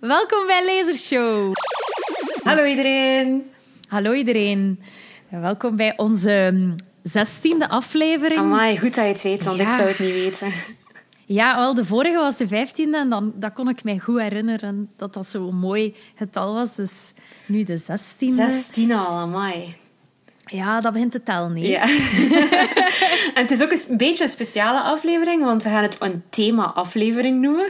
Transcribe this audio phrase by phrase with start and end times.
[0.00, 1.52] Welkom bij Lasershow.
[2.42, 3.50] Hallo iedereen.
[3.88, 4.80] Hallo iedereen.
[5.28, 8.40] Welkom bij onze mm, zestiende aflevering.
[8.40, 9.62] Amai, goed dat je het weet, want Ja.
[9.64, 10.52] ik zou het niet weten.
[11.26, 14.90] Ja, wel, de vorige was de vijftiende en dan, dat kon ik mij goed herinneren
[14.96, 16.74] dat dat zo'n mooi getal was.
[16.76, 17.12] Dus
[17.46, 18.34] nu de zestiende.
[18.48, 19.74] 16 al, amai.
[20.50, 21.66] Ja, dat begint te tellen niet.
[21.66, 21.82] Ja.
[23.34, 27.40] en het is ook een beetje een speciale aflevering, want we gaan het een thema-aflevering
[27.40, 27.68] noemen.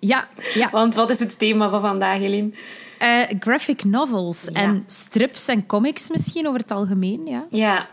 [0.00, 0.70] Ja, ja.
[0.70, 2.50] Want wat is het thema van vandaag, Eline?
[2.98, 4.60] Eh, graphic novels Ja.
[4.60, 7.44] en strips en comics misschien over het algemeen, ja.
[7.50, 7.88] Ja.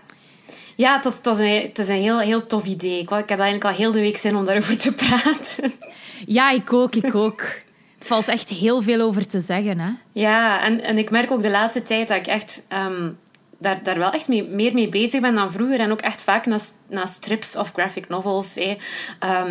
[0.76, 3.00] Ja, het, was, het, was een, het is een heel, heel tof idee.
[3.00, 5.74] Ik heb eigenlijk al heel de week zin om daarover te praten.
[6.26, 7.42] Ja, ik ook, ik ook.
[7.98, 9.90] Het valt echt heel veel over te zeggen, hè.
[10.12, 13.10] Ja, en, en ik merk ook de laatste tijd dat ik echt ehm,
[13.60, 15.80] daar, daar wel echt mee, meer mee bezig ben dan vroeger.
[15.80, 19.44] En ook echt vaak naar, naar strips of graphic novels eh,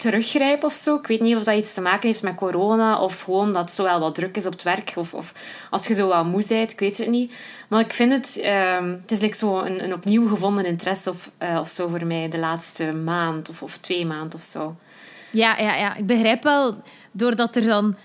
[0.00, 0.96] teruggrijp of zo.
[0.96, 3.70] Ik weet niet of dat iets te maken heeft met corona of gewoon dat het
[3.70, 4.92] zo wel wat druk is op het werk.
[4.96, 5.32] Of, of
[5.70, 7.32] als je zo wat moe bent, ik weet het niet.
[7.68, 11.30] Maar ik vind het, ehm, het is like zo een, een opnieuw gevonden interesse of,
[11.38, 14.76] eh, of zo voor mij de laatste maand of, of twee maanden of zo.
[15.30, 17.96] Ja, ja, ja, ik begrijp wel, doordat er dan,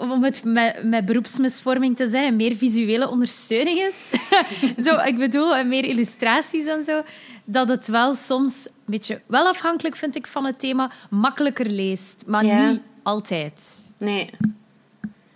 [0.00, 4.12] om het met, met beroepsmisvorming te zeggen, meer visuele ondersteuning is.
[4.84, 7.02] zo, ik bedoel, en meer illustraties en zo.
[7.44, 12.22] Dat het wel soms, een beetje, wel afhankelijk vind ik van het thema, makkelijker leest.
[12.26, 12.70] Maar Ja.
[12.70, 13.62] niet altijd.
[13.98, 14.30] Nee,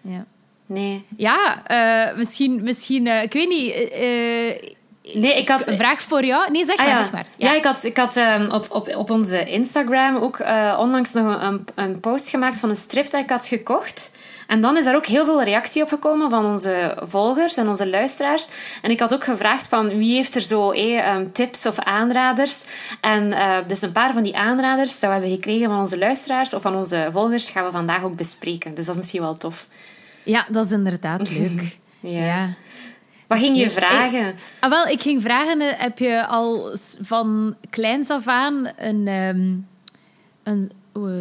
[0.01, 0.27] Ja,
[0.67, 1.05] nee.
[1.17, 3.73] ja eh, misschien, misschien eh, ik weet niet...
[3.91, 4.71] eh,
[5.15, 5.67] Nee, ik had...
[5.67, 6.51] een vraag voor jou?
[6.51, 7.03] Nee, zeg Ah, maar, ja.
[7.03, 7.27] zeg maar.
[7.37, 11.43] Ja, ik had, ik had ehm, op, op, op onze Instagram ook eh, onlangs nog
[11.43, 14.11] een, een post gemaakt van een strip dat ik had gekocht.
[14.47, 17.89] En dan is daar ook heel veel reactie op gekomen van onze volgers en onze
[17.89, 18.47] luisteraars.
[18.83, 22.65] En ik had ook gevraagd van wie heeft er zo eh, ehm, tips of aanraders.
[23.01, 26.55] En eh, dus een paar van die aanraders dat we hebben gekregen van onze luisteraars
[26.55, 28.75] of van onze volgers gaan we vandaag ook bespreken.
[28.75, 29.67] Dus dat is misschien wel tof.
[30.23, 31.63] Ja, dat is inderdaad leuk.
[32.05, 32.25] Ja.
[32.25, 32.55] ja.
[33.33, 34.35] Wat ging je vragen?
[34.61, 39.55] Ah, wel, ik ging vragen, eh, heb je al van kleins af aan een, ehm,
[40.43, 40.73] een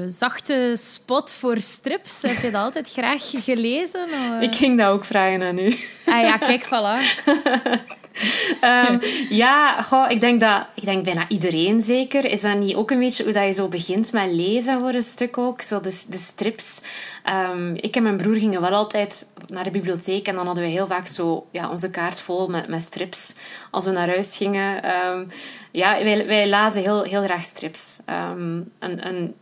[0.07, 2.21] zachte spot voor strips?
[2.21, 4.03] Heb je dat altijd graag gelezen?
[4.03, 4.41] Of?
[4.41, 5.77] Ik ging dat ook vragen aan u.
[6.05, 6.99] Ah ja, kijk, voilà.
[8.61, 8.97] Ehm,
[9.29, 12.25] ja, ik, denk dat, ik denk bijna iedereen zeker.
[12.25, 15.01] Is dat niet ook een beetje hoe dat je zo begint met lezen voor een
[15.01, 15.61] stuk ook?
[15.61, 16.81] Zo de, strips.
[17.23, 20.69] Ehm, ik en mijn broer gingen wel altijd naar de bibliotheek en dan hadden we
[20.69, 23.35] heel vaak zo ja, onze kaart vol met, met strips
[23.71, 24.83] als we naar huis gingen.
[24.83, 25.25] Ehm,
[25.71, 27.99] ja, wij, wij lazen heel, heel graag strips.
[28.05, 29.35] En,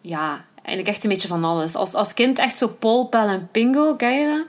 [0.00, 1.74] ja, eigenlijk echt een beetje van alles.
[1.74, 4.46] Als, als kind echt zo Paul, Pel en Pingo, ken je dat?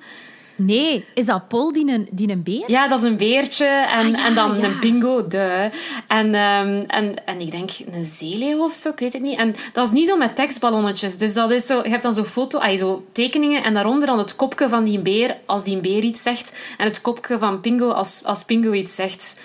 [0.65, 2.63] Nee, is dat Paul die een, die een beer?
[2.67, 4.63] Ja, dat is een beertje en, Ah, ja, en dan ja.
[4.63, 5.69] een bingo, de.
[6.07, 9.37] En, ehm, en, en ik denk een zeeleeuw of zo, ik weet het niet.
[9.37, 11.17] En dat is niet zo met tekstballonnetjes.
[11.17, 14.17] Dus dat is zo, je hebt dan zo foto, ah, zo tekeningen en daaronder dan
[14.17, 16.53] het kopje van die beer als die beer iets zegt.
[16.77, 19.35] En het kopje van Pingo als, als Pingo iets zegt.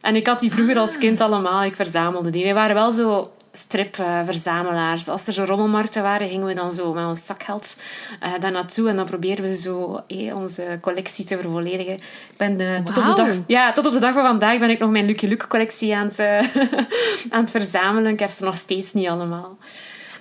[0.00, 2.44] En ik had die vroeger als kind allemaal, ik verzamelde die.
[2.44, 5.08] Wij waren wel zo stripverzamelaars.
[5.08, 7.80] Als er zo rommelmarkten waren, gingen we dan zo met ons zakgeld
[8.20, 11.94] eh daar naartoe en dan probeerden we zo eh, onze collectie te vervolledigen.
[11.94, 14.70] Ik ben eh, tot, op de dag, ja, tot op de dag van vandaag ben
[14.70, 16.20] ik nog mijn Lucky Luke collectie aan het,
[17.30, 18.12] aan het verzamelen.
[18.12, 19.58] Ik heb ze nog steeds niet allemaal.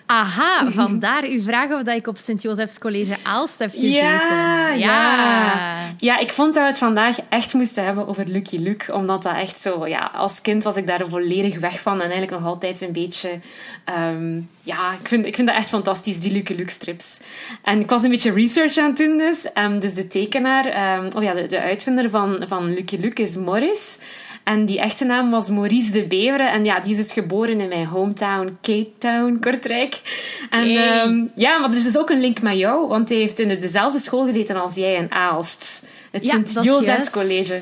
[0.05, 3.97] Aha, vandaar uw vraag of dat ik op Sint-Josefs College Aalst heb gezeten.
[3.97, 5.91] Ja, ja.
[5.97, 8.93] Ja, ik vond dat we het vandaag echt moesten hebben over Lucky Luke.
[8.93, 9.87] Omdat dat echt zo...
[9.87, 11.93] Ja, als kind was ik daar volledig weg van.
[11.93, 13.39] En eigenlijk nog altijd een beetje...
[13.83, 17.19] ehm, ja, ik vind, ik vind dat echt fantastisch, die Lucky Luke strips.
[17.63, 19.51] En ik was een beetje research aan het doen dus.
[19.53, 20.65] En dus de tekenaar...
[20.65, 23.97] ehm, oh ja, de, de uitvinder van, van Lucky Luke is Morris.
[24.43, 26.51] En die echte naam was Maurice de Beveren.
[26.51, 30.01] En ja, die is dus geboren in mijn hometown, Cape Town, Kortrijk.
[30.49, 31.01] En Hey.
[31.01, 33.47] ehm, ja, maar er is dus ook een link met jou, want hij heeft in
[33.47, 35.87] de- dezelfde school gezeten als jij in Aalst.
[36.11, 36.41] Het Ja,
[36.83, 37.09] juist.
[37.11, 37.61] College.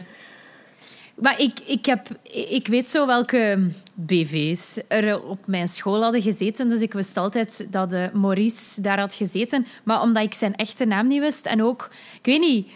[1.16, 2.08] Maar ik, ik, heb,
[2.50, 6.70] ik weet zo welke BV's er op mijn school hadden gezeten.
[6.70, 9.66] Dus ik wist altijd dat eh, Maurice daar had gezeten.
[9.84, 11.46] Maar omdat ik zijn echte naam niet wist.
[11.46, 11.90] En ook,
[12.22, 12.68] ik weet niet,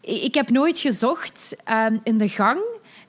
[0.00, 2.60] ik ik heb nooit gezocht ehm, in de gang.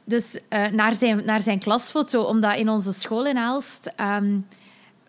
[0.04, 2.22] Dus eh, naar, zijn, naar zijn klasfoto.
[2.22, 3.92] Omdat in onze school in Aalst...
[3.96, 4.38] ehm,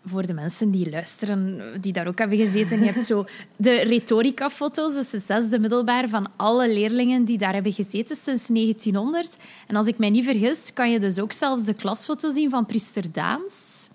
[0.05, 3.25] voor de mensen die luisteren, die daar ook hebben gezeten, je hebt zo
[3.55, 9.37] de retorica-foto's, dus de zesde middelbaar van alle leerlingen die daar hebben gezeten sinds 1900.
[9.67, 12.65] En als ik mij niet vergis, kan je dus ook zelfs de klasfoto zien van
[12.65, 13.89] Priester Daans,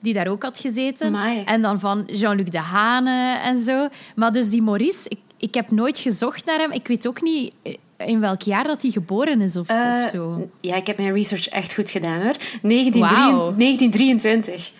[0.00, 1.06] die daar ook had gezeten.
[1.06, 1.42] Amai.
[1.44, 3.88] En dan van Jean-Luc de Hane en zo.
[4.16, 6.72] Maar dus die Maurice, ik, ik heb nooit gezocht naar hem.
[6.72, 7.54] Ik weet ook niet
[7.98, 10.48] in welk jaar dat hij geboren is of, Eh, of zo.
[10.60, 12.34] Ja, ik heb mijn research echt goed gedaan hoor.
[12.62, 13.18] 1923.
[13.18, 13.54] Wauw.
[13.56, 14.72] 1923.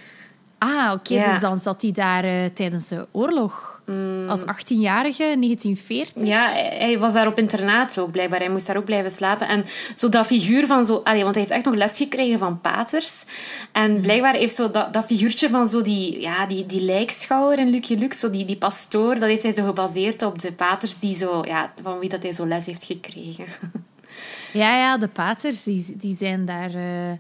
[0.65, 1.15] Ah, oké.
[1.15, 1.31] Ja.
[1.31, 3.83] Dus dan zat hij daar eh, tijdens de oorlog.
[4.29, 6.23] Als 18-jarige, 1940.
[6.23, 8.39] Ja, hij was daar op internaat ook, blijkbaar.
[8.39, 9.49] Hij moest daar ook blijven slapen.
[9.49, 9.65] En
[9.95, 11.01] zo dat figuur van zo...
[11.05, 13.25] Allee, want hij heeft echt nog les gekregen van paters.
[13.73, 17.71] En blijkbaar heeft zo dat, dat figuurtje van zo die, ja, die, die lijkschouwer in
[17.71, 21.17] Lucky Luke, zo die, die pastoor, dat heeft hij zo gebaseerd op de paters die
[21.17, 21.43] zo...
[21.47, 23.45] Ja, van wie dat hij zo les heeft gekregen.
[24.53, 26.75] Ja, ja, de paters, die, die zijn daar...
[26.75, 27.13] eh,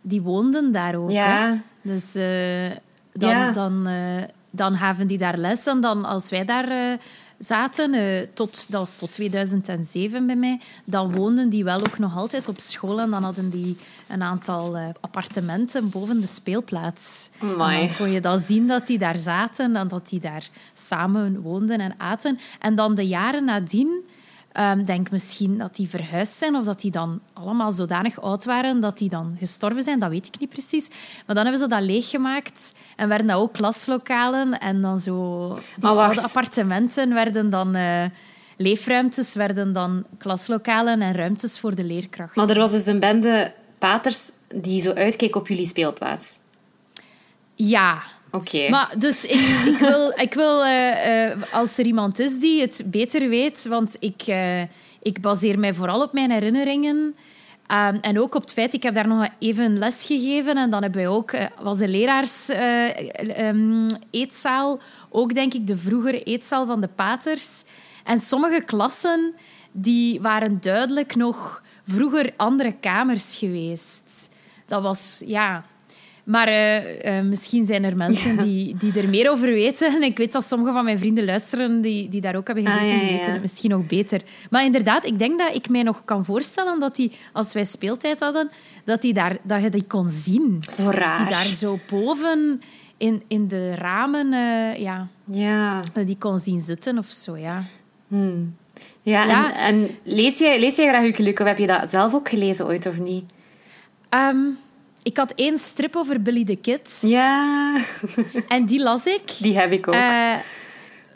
[0.00, 1.10] die woonden daar ook.
[1.10, 1.48] Ja.
[1.48, 1.71] hè.
[1.82, 2.70] Dus eh,
[3.12, 3.50] dan, Ja.
[3.50, 5.66] dan, eh, dan gaven die daar les.
[5.66, 6.98] En dan, als wij daar eh,
[7.38, 7.92] zaten,
[8.34, 12.60] tot, dat was tot 2007 bij mij, dan woonden die wel ook nog altijd op
[12.60, 13.00] school.
[13.00, 13.76] En dan hadden die
[14.08, 17.30] een aantal appartementen boven de speelplaats.
[17.38, 17.80] Amai.
[17.80, 21.40] En dan kon je dan zien dat die daar zaten en dat die daar samen
[21.40, 22.38] woonden en aten.
[22.60, 24.04] En dan de jaren nadien...
[24.52, 28.80] Ehm, denk misschien dat die verhuisd zijn of dat die dan allemaal zodanig oud waren
[28.80, 29.98] dat die dan gestorven zijn.
[29.98, 30.88] Dat weet ik niet precies.
[31.26, 34.58] Maar dan hebben ze dat leeggemaakt en werden dat ook klaslokalen.
[34.58, 35.46] En dan zo...
[35.76, 37.74] Die oude appartementen werden dan...
[37.74, 38.04] eh,
[38.56, 42.36] leefruimtes werden dan klaslokalen en ruimtes voor de leerkracht.
[42.36, 46.38] Maar er was dus een bende paters die zo uitkeek op jullie speelplaats.
[47.54, 48.02] Ja,
[48.32, 48.68] Oké.
[48.68, 53.28] Maar dus ik, wil, ik wil eh, eh, als er iemand is die het beter
[53.28, 54.62] weet, want ik, eh,
[55.02, 57.14] ik baseer mij vooral op mijn herinneringen.
[58.00, 61.00] En ook op het feit, ik heb daar nog even les gegeven en dan hebben
[61.02, 61.32] wij ook,
[61.62, 67.64] was de leraars eh, ehm, eetzaal, ook denk ik de vroegere eetzaal van de paters.
[68.04, 69.34] En sommige klassen,
[69.72, 74.30] die waren duidelijk nog vroeger andere kamers geweest.
[74.66, 75.64] Dat was, ja...
[76.24, 79.94] Maar eh, eh, misschien zijn er mensen die, die er meer over weten.
[79.94, 82.86] En ik weet dat sommige van mijn vrienden luisteren die, die daar ook hebben gezeten.
[82.88, 84.22] Ah, ja, Die weten het misschien nog beter.
[84.50, 88.20] Maar inderdaad, ik denk dat ik mij nog kan voorstellen dat die, als wij speeltijd
[88.20, 88.50] hadden,
[88.84, 90.62] dat, die daar, dat je die kon zien.
[90.68, 91.16] Zo raar.
[91.16, 92.60] Die daar zo boven
[92.96, 95.80] in, in de ramen, eh, ja, Ja.
[96.04, 97.64] die kon zien zitten of zo, ja.
[98.08, 99.54] Ja, Ja.
[99.54, 101.42] En, en lees, jij, lees jij graag Luke?
[101.42, 103.32] Of heb je dat zelf ook gelezen ooit, of niet?
[104.08, 104.36] Ehm,
[105.02, 106.98] ik had één strip over Billy the Kid.
[107.02, 107.76] Ja,
[108.48, 109.22] En die las ik.
[109.38, 109.94] die heb ik ook.
[109.94, 110.34] Eh,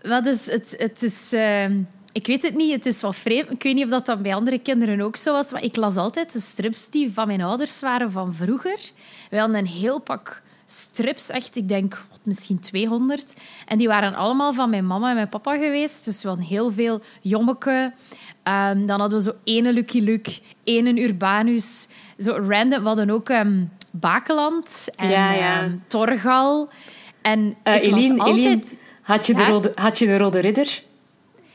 [0.02, 0.74] wat is het?
[0.78, 1.32] Het is.
[1.32, 1.80] ehm,
[2.12, 3.50] ik weet het niet, het is wat vreemd.
[3.50, 5.96] Ik weet niet of dat dan bij andere kinderen ook zo was, maar ik las
[5.96, 8.78] altijd de strips die van mijn ouders waren van vroeger.
[9.30, 13.34] We hadden een heel pak strips, echt, ik denk wat, misschien 200.
[13.66, 16.04] En die waren allemaal van mijn mama en mijn papa geweest.
[16.04, 17.92] Dus we hadden heel veel Jommeke.
[18.42, 21.88] Ehm, dan hadden we zo ene Lucky Luke, ene Urbanus.
[22.18, 22.80] Zo random.
[22.80, 23.64] We hadden ook ehm,
[24.00, 25.60] Bakeland en Ja, ja.
[25.62, 26.68] ehm, Torgal.
[27.22, 28.36] En las Eline, altijd...
[28.38, 28.62] Eline,
[29.02, 29.46] had je, de Ja?
[29.48, 30.82] rode, had je de Rode Ridder?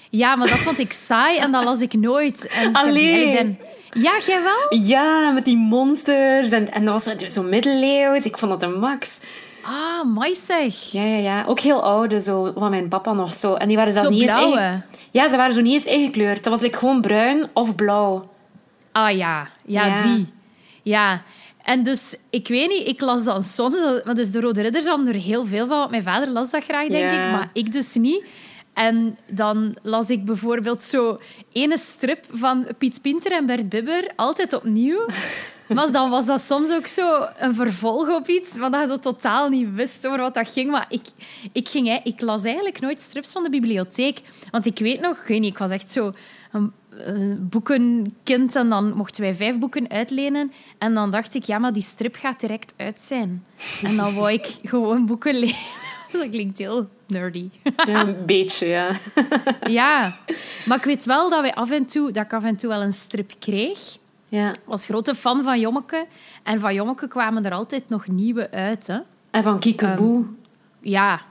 [0.09, 2.47] Ja, maar dat vond ik saai en dat las ik nooit.
[2.47, 3.57] En Allee.
[3.93, 4.79] Ja, jij wel?
[4.79, 6.51] Ja, met die monsters.
[6.51, 8.25] En, en dat was zo middeleeuws.
[8.25, 9.19] Ik vond dat een max.
[9.63, 10.75] Ah, mooi zeg.
[10.91, 11.43] Ja, ja, ja.
[11.47, 13.53] Ook heel oude, zo, van mijn papa nog zo.
[13.53, 14.57] En die waren zelfs Zo niet eens blauwe?
[14.57, 14.85] eigen...
[15.11, 16.43] Ja, ze waren zo niet eens ingekleurd.
[16.43, 18.29] Dat was like, gewoon bruin of blauw.
[18.91, 20.01] Ah ja, ja, Ja.
[20.03, 20.33] die.
[20.83, 21.21] Ja.
[21.63, 23.75] En dus, ik weet niet, ik las dan soms...
[24.05, 25.77] Maar dus de Rode Ridders hadden er heel veel van.
[25.77, 27.31] want Mijn vader las dat graag, denk ik.
[27.31, 28.25] Maar ik dus niet.
[28.73, 31.19] En dan las ik bijvoorbeeld zo
[31.51, 35.05] ene strip van Piet Pinter en Bert Bibber, altijd opnieuw.
[35.73, 38.97] Maar dan was dat soms ook zo een vervolg op iets, maar dat je zo
[38.97, 40.71] totaal niet wist over wat dat ging.
[40.71, 41.01] Maar ik,
[41.51, 44.19] ik, ging, ik las eigenlijk nooit strips van de bibliotheek.
[44.49, 46.13] Want ik weet nog, ik weet niet, ik was echt zo
[46.51, 46.73] een,
[47.07, 50.51] een boekenkind en dan mochten wij vijf boeken uitlenen.
[50.77, 53.45] En dan dacht ik, ja, maar die strip gaat direct uit zijn.
[53.83, 55.55] En dan wou ik gewoon boeken lenen.
[56.11, 57.49] Dat klinkt heel nerdy.
[57.85, 58.91] Ja, een beetje, ja.
[59.69, 60.17] Ja,
[60.65, 62.81] maar ik weet wel dat, wij af en toe, dat ik af en toe wel
[62.81, 63.79] een strip kreeg.
[64.29, 64.49] ja.
[64.49, 66.05] Ik was grote fan van Jommeke.
[66.43, 68.87] En van Jommeke kwamen er altijd nog nieuwe uit.
[68.87, 68.97] Hè.
[69.31, 70.27] En van Kiekeboe.
[70.81, 71.21] Ja,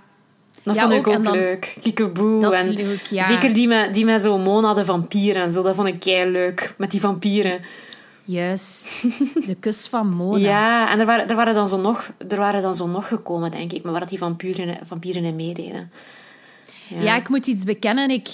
[0.62, 1.76] dat ja, vond ik ook, ook en dan- leuk.
[1.82, 2.40] Kiekeboe.
[2.40, 3.26] Dat is en leuk, ja.
[3.26, 5.62] Zeker die met, die met zo'n monade vampieren en zo.
[5.62, 6.74] Dat vond ik kei leuk.
[6.78, 7.60] Met die vampieren.
[8.24, 9.02] juist.
[9.46, 10.38] De kus van Mona.
[10.38, 13.50] Ja, en er waren, er, waren dan zo nog, er waren dan zo nog gekomen,
[13.50, 13.82] denk ik.
[13.82, 15.92] Maar waar die vampieren, vampieren in meededen.
[16.88, 18.10] Ja, ik moet iets bekennen.
[18.10, 18.28] Ik,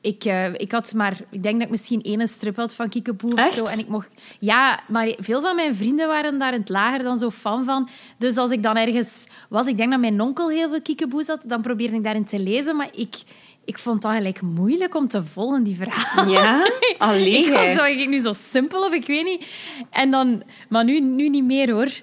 [0.00, 1.16] ik, eh, ik had maar...
[1.30, 3.64] Ik denk dat ik misschien één strip had van Kiekeboe of zo.
[3.64, 4.08] En ik mocht...
[4.40, 7.88] Ja, maar veel van mijn vrienden waren daar in het lager dan zo fan van.
[8.18, 9.66] Dus als ik dan ergens was...
[9.66, 11.40] Ik denk dat mijn onkel heel veel Kiekeboe had.
[11.44, 12.76] Dan probeerde ik daarin te lezen.
[12.76, 13.14] Maar ik,
[13.64, 16.32] ik vond dat gelijk moeilijk om te volgen, die verhalen.
[16.32, 16.70] Ja?
[16.98, 19.46] Alleen Ik was zo, ik nu zo simpel of ik weet niet.
[19.90, 21.90] En dan, maar nu, nu niet meer hoor.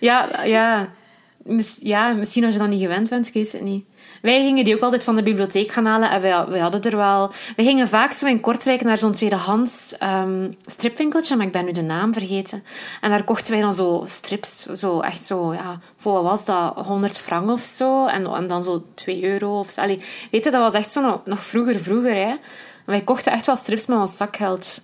[0.00, 0.92] Ja, ja.
[1.80, 3.84] ja, misschien als je dan niet gewend bent, ik weet het niet.
[4.22, 6.10] Wij gingen die ook altijd van de bibliotheek gaan halen.
[6.10, 7.32] En wij, wij hadden er wel...
[7.56, 11.36] We gingen vaak zo in Kortrijk naar zo'n tweedehands um, stripwinkeltje.
[11.36, 12.64] Maar ik ben nu de naam vergeten.
[13.00, 14.62] En daar kochten wij dan zo strips.
[14.62, 15.80] Zo echt zo, ja...
[15.96, 16.86] Voor wat was dat?
[16.86, 18.06] 100 frank of zo.
[18.06, 19.86] En, en dan zo 2 euro of zo.
[19.86, 22.34] Weet je, dat was echt zo nog, vroeger, vroeger, hè.
[22.86, 24.80] Wij kochten echt wel strips met ons zakgeld.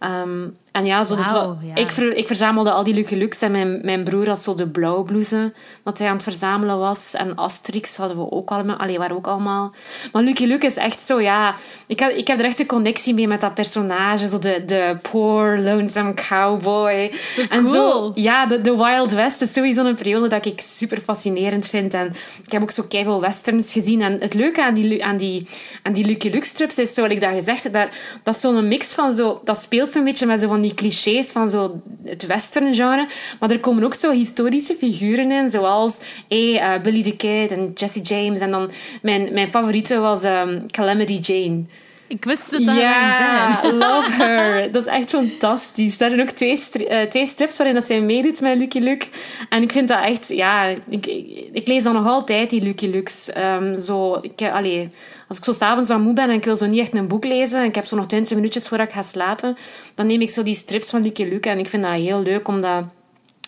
[0.00, 3.50] Um, en ja, zo dus wat, Ik, ver, ik verzamelde al die Lucky Lux en
[3.50, 5.52] mijn, mijn broer had zo de blauwblouse
[5.84, 7.14] dat hij aan het verzamelen was.
[7.14, 8.76] En Asterix hadden we ook allemaal.
[8.76, 9.72] Allee, waren ook allemaal.
[10.12, 11.54] Maar Lucky Luke is echt zo, ja...
[11.86, 14.28] Ik, had, ik heb er echt een connectie mee met dat personage.
[14.28, 17.12] Zo de, de poor, lonesome cowboy.
[17.48, 21.68] En zo, ja, de, de Wild West is sowieso een periode dat ik super fascinerend
[21.68, 21.94] vind.
[21.94, 22.06] En
[22.44, 24.02] ik heb ook zo keiveel westerns gezien.
[24.02, 25.48] En het leuke aan die, aan die,
[25.82, 27.88] aan die Lucky Luke strips is, zoals ik dat gezegd heb, dat,
[28.22, 29.40] dat is zo'n mix van zo...
[29.44, 33.08] Dat speelt zo'n beetje met zo van die clichés van zo het western genre.
[33.40, 37.70] Maar er komen ook zo historische figuren in, zoals hey, uh, Billy the Kid en
[37.74, 38.38] Jesse James.
[38.38, 38.70] En dan
[39.02, 41.64] mijn, mijn favoriete was um, Calamity Jane.
[42.08, 44.72] Ik wist het al Ja, love her.
[44.72, 45.98] Dat is echt fantastisch.
[45.98, 49.06] Daar zijn ook twee, uh, twee strips waarin dat zij meedoet met Lucky Luke.
[49.48, 51.06] En ik vind dat echt, ja, ik,
[51.52, 53.30] ik lees dan nog altijd die Lucky Lukes.
[53.36, 54.88] Um, zo, ik, allee,
[55.28, 57.24] als ik zo s'avonds wat moe ben en ik wil zo niet echt een boek
[57.24, 59.56] lezen, en ik heb zo nog 20 minuutjes voordat ik ga slapen,
[59.94, 61.48] dan neem ik zo die strips van Lucky Luke.
[61.48, 62.84] En ik vind dat heel leuk, omdat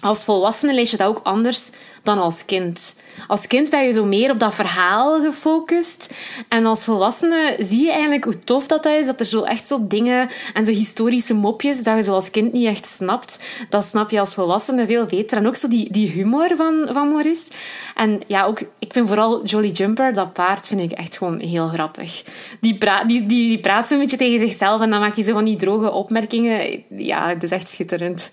[0.01, 1.71] als volwassene lees je dat ook anders
[2.03, 2.97] dan als kind.
[3.27, 6.15] Als kind ben je zo meer op dat verhaal gefocust.
[6.49, 9.07] En als volwassene zie je eigenlijk hoe tof dat, dat is.
[9.07, 12.53] Dat er zo echt zo dingen en zo historische mopjes dat je zo als kind
[12.53, 13.39] niet echt snapt.
[13.69, 15.39] Dat snap je als volwassene veel beter.
[15.39, 17.51] En ook zo die, die humor van, van Maurice.
[17.95, 21.69] En ja, ook, ik vind vooral Jolly Jumper, dat paard, vind ik echt gewoon heel
[21.69, 22.23] grappig.
[22.61, 25.33] Die, praat, die, die, die praat zo'n beetje tegen zichzelf en dan maakt hij zo
[25.33, 26.85] van die droge opmerkingen.
[26.97, 28.31] Ja, het is echt schitterend.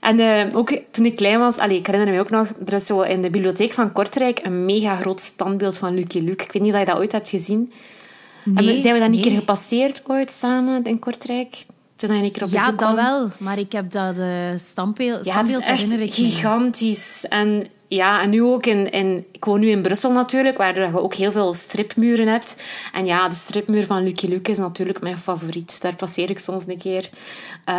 [0.00, 2.86] En uh, ook toen ik klein was, allee, ik herinner me ook nog, er is
[2.86, 6.44] zo in de bibliotheek van Kortrijk een mega groot standbeeld van Lucky Luke.
[6.44, 7.72] Ik weet niet of je dat ooit hebt gezien.
[8.44, 11.64] Nee, zijn we dat niet keer gepasseerd ooit samen in Kortrijk?
[11.96, 12.94] Toen je een keer op ja, dat kwam?
[12.94, 13.28] wel.
[13.38, 17.26] Maar ik heb dat uh, standbeeld, ja, standbeeld het is echt gigantisch.
[17.28, 19.24] En ja, en nu ook in.
[19.32, 22.56] Ik woon nu in Brussel natuurlijk, waar je ook heel veel stripmuren hebt.
[22.92, 25.80] En ja, de stripmuur van Lucky Luke is natuurlijk mijn favoriet.
[25.80, 27.10] Daar passeer ik soms een keer.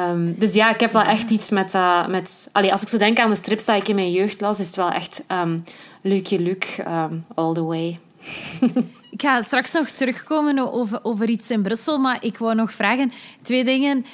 [0.10, 1.74] Um, dus ja, ik heb wel echt iets met...
[1.74, 4.60] Uh, met als ik zo denk aan de strips die ik in mijn jeugd las,
[4.60, 5.64] is het wel echt um,
[6.02, 8.00] Lucky Luke um, all the way.
[9.16, 13.12] Ik ga straks nog terugkomen over, over iets in Brussel, maar ik wou nog vragen
[13.42, 14.06] twee dingen.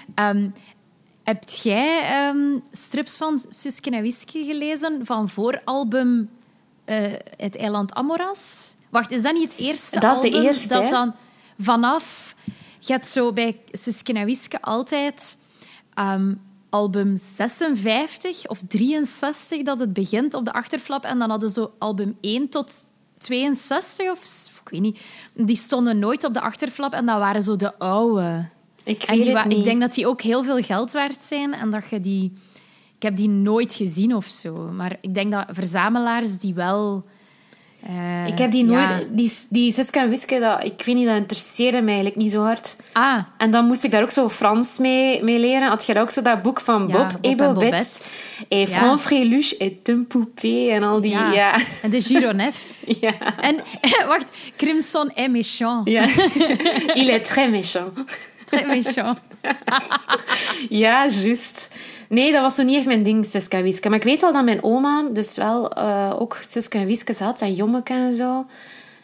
[1.31, 6.29] Heb jij um, strips van Suske en Wiske gelezen van vooralbum
[6.85, 8.73] uh, Het Eiland Amoras?
[8.89, 10.25] Wacht, is dat niet het eerste dat album?
[10.25, 11.15] is de eerste, dat dan
[11.59, 12.35] vanaf...
[12.79, 15.37] Je hebt zo bij Suske en Wiske altijd
[15.99, 21.03] um, album 56 of 63 dat het begint op de achterflap.
[21.03, 22.73] En dan hadden ze album 1 tot
[23.17, 25.01] 62 of ik weet niet.
[25.33, 28.45] Die stonden nooit op de achterflap en dat waren zo de oude.
[28.83, 31.83] Ik, en die ik denk dat die ook heel veel geld waard zijn en dat
[31.89, 32.33] je die...
[32.95, 34.53] Ik heb die nooit gezien of zo.
[34.53, 37.05] Maar ik denk dat verzamelaars die wel...
[37.89, 38.89] Uh, ik heb die nooit...
[38.89, 38.99] Ja.
[39.09, 42.75] Die, die en Wiske, dat, ik weet niet, dat interesseerde mij eigenlijk niet zo hard.
[42.93, 43.23] Ah.
[43.37, 45.67] En dan moest ik daar ook zo Frans mee, mee leren.
[45.67, 47.37] Had je ook zo dat boek van Bob, Ja, Bob et.
[47.37, 47.99] Bobette.
[48.47, 48.77] Et Ja.
[48.77, 50.69] Fran Fréluche et un poupée.
[50.69, 51.11] En al die...
[51.11, 51.31] Ja.
[51.31, 51.59] ja.
[51.81, 52.55] En de Gironef.
[53.01, 53.39] ja.
[53.39, 53.55] en
[54.07, 55.87] wacht, Crimson est méchant.
[57.01, 57.93] Il est très méchant.
[58.67, 59.17] Méchant.
[60.69, 61.75] Ja, juist.
[62.09, 63.89] Nee, dat was zo niet echt mijn ding, Suske en Wiske.
[63.89, 67.41] Maar ik weet wel dat mijn oma dus wel eh, ook Suske en Wiske had.
[67.41, 68.45] En Jommeke en zo.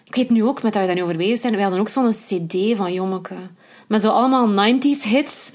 [0.04, 1.90] Ik weet nu ook, met dat we daar nu over bezig zijn, we hadden ook
[1.90, 3.36] zo'n cd van Jommeke.
[3.88, 5.52] Met zo allemaal 90s hits.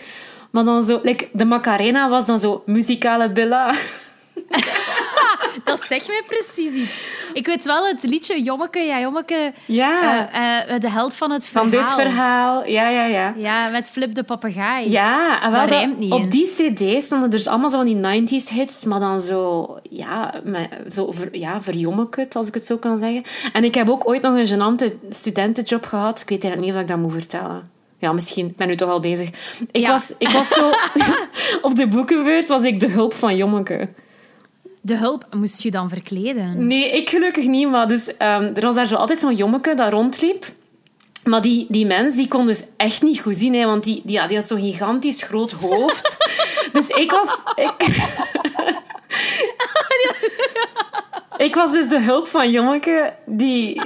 [0.51, 1.01] Maar dan zo...
[1.03, 3.75] Like, de Macarena was dan zo muzikale Billa.
[5.65, 7.07] Dat zegt mij precies iets.
[7.33, 10.29] Ik weet wel het liedje Jommeke, ja, Jommeke, Ja.
[10.33, 11.71] eh, eh, de held van het verhaal.
[11.71, 12.65] Van dit verhaal.
[12.67, 13.35] Ja, ja, ja.
[13.37, 14.91] Ja, met Flip de papegaai.
[14.91, 18.23] Ja, en wel Dat rijmt niet op die cd stonden dus allemaal zo van die
[18.41, 22.77] 90s hits, maar dan zo, ja, met, zo ver, ja, verjommekut, als ik het zo
[22.77, 23.23] kan zeggen.
[23.53, 26.21] En ik heb ook ooit nog een gênante studentenjob gehad.
[26.21, 27.71] Ik weet eigenlijk niet of ik dat moet vertellen.
[27.99, 28.47] Ja, misschien.
[28.47, 29.29] Ik ben nu toch al bezig.
[29.71, 29.91] Ik, Ja.
[29.91, 30.71] was, ik was zo...
[31.69, 33.89] op de boekenbeurs was ik de hulp van Jommeke.
[34.85, 36.67] De hulp moest je dan verkleden.
[36.67, 37.69] Nee, ik gelukkig niet.
[37.69, 40.45] Maar dus, ehm, er was daar zo altijd zo'n jommeke dat rondliep.
[41.25, 44.13] Maar die, die mens die kon dus echt niet goed zien, hè, want die, die,
[44.13, 46.17] ja, die had zo'n gigantisch groot hoofd.
[46.73, 47.43] dus ik was...
[47.55, 47.75] Ik,
[51.43, 53.83] ik was dus de hulp van Jommeke die,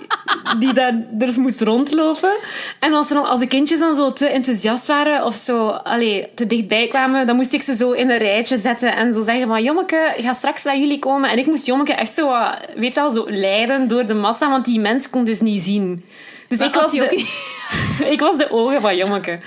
[0.59, 2.37] die daar dus moest rondlopen.
[2.81, 6.29] En als, er dan, als de kindjes dan zo te enthousiast waren of zo allee,
[6.35, 9.47] te dichtbij kwamen, dan moest ik ze zo in een rijtje zetten en zo zeggen
[9.47, 11.31] van Jommeke, ga straks naar jullie komen.
[11.31, 14.65] En ik moest Jommeke echt zo, wat, weet wel, zo leiden door de massa, want
[14.65, 16.05] die mens kon dus niet zien.
[16.49, 17.25] Dus ik was, de,
[18.15, 19.39] ik was de ogen van Jommeke.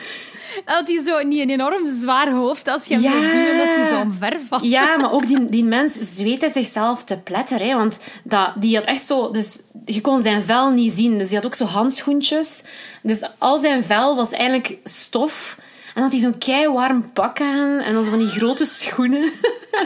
[0.66, 3.12] Had hij zo niet een enorm zwaar hoofd als je hem ja.
[3.12, 4.64] zou duwen dat hij zo omver valt.
[4.64, 7.60] Ja, maar ook die, die mens zweette zichzelf te pletter.
[7.60, 9.32] Hè, want dat, die had echt zo...
[9.32, 11.18] Dus je kon zijn vel niet zien.
[11.18, 12.64] Dus hij had ook zo handschoentjes.
[13.02, 15.58] Dus al zijn vel was eigenlijk stof.
[16.00, 17.80] En had hij zo'n kei warm pak aan.
[17.80, 19.24] En dan zo van die grote schoenen.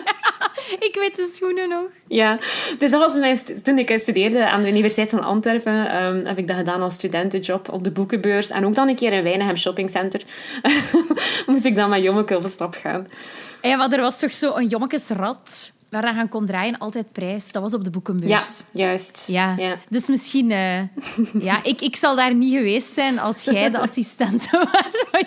[0.88, 1.86] ik weet de schoenen nog.
[2.08, 2.36] Ja,
[2.77, 3.38] dus dat was mijn...
[3.63, 7.70] Toen ik studeerde aan de Universiteit van Antwerpen, um, heb ik dat gedaan als studentenjob
[7.72, 8.50] op de boekenbeurs.
[8.50, 10.22] En ook dan een keer in Wijnegem Shoppingcenter
[11.48, 13.08] moest ik dan met Jommeke op stap gaan.
[13.62, 17.52] Ja, maar er was toch zo een Jommekesrad waar je aan kon draaien, altijd prijs.
[17.52, 18.30] Dat was op de boekenbeurs.
[18.30, 19.28] Ja, juist.
[19.28, 19.54] Ja.
[19.58, 19.76] ja.
[19.90, 20.50] Dus misschien...
[20.50, 20.80] Uh,
[21.50, 25.26] ja, ik, ik zal daar niet geweest zijn als jij de assistent was van.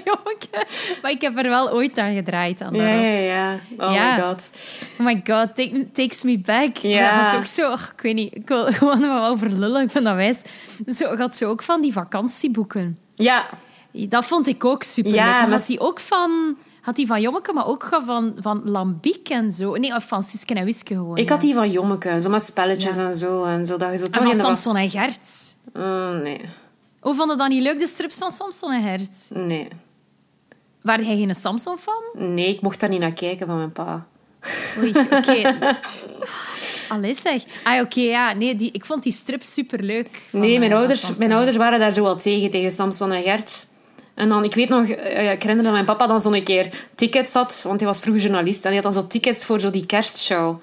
[1.03, 2.63] Maar ik heb er wel ooit aan gedraaid.
[2.63, 3.61] Aan ja, ja, ja.
[3.77, 4.51] Oh my god.
[4.99, 6.77] Oh my god, take, takes me back.
[6.77, 7.23] Ja.
[7.23, 7.73] Dat had ook zo...
[7.73, 9.83] ik weet niet, ik wil gewoon wel verlullen.
[9.83, 10.41] Ik vind dat wijs.
[10.97, 12.99] Zo had ze ook van die vakantieboeken.
[13.15, 13.49] Ja.
[13.93, 15.65] Dat vond ik ook super ja, Maar, maar...
[15.67, 19.75] die ook van had die van Jommeke, maar ook van, van Lambiek en zo.
[19.75, 21.16] Nee, of van Suske en Wiske gewoon.
[21.16, 23.45] Ik had die van Jommeke, zo met spelletjes en zo.
[23.45, 25.57] En zo dat je zo toch van Samson en Gert?
[25.73, 26.40] Mm, nee.
[27.00, 29.09] Hoe vond je dan niet leuk, de strips van Samson en Gert?
[29.47, 29.69] Nee.
[30.83, 32.35] Waar jij geen Samson van?
[32.35, 34.07] Nee, ik mocht daar niet naar kijken van mijn pa.
[34.78, 35.16] Oei, oké.
[35.16, 35.57] Okay.
[36.88, 37.43] Allee zeg.
[37.64, 38.33] Ah, oké, ja.
[38.33, 40.28] Nee, die, ik vond die strip superleuk.
[40.33, 43.66] Nee, mijn, eh, ouders, mijn ouders waren daar zo al tegen, tegen Samson en Gert.
[44.17, 47.33] En dan, ik weet nog, eh, ik herinner dat mijn papa dan zo'n keer tickets
[47.33, 49.87] had, want hij was vroeger journalist, en hij had dan zo tickets voor zo die
[49.87, 50.61] kerstshow.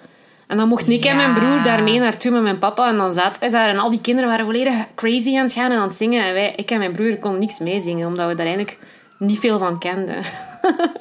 [0.47, 2.87] En dan mocht ik en mijn broer daarmee naartoe met mijn papa.
[2.87, 5.71] En dan zaten wij daar en al die kinderen waren volledig crazy aan het gaan
[5.71, 6.25] en aan het zingen.
[6.25, 8.77] En wij, ik en mijn broer konden niks meezingen, omdat we daar eigenlijk
[9.17, 10.17] niet veel van kenden.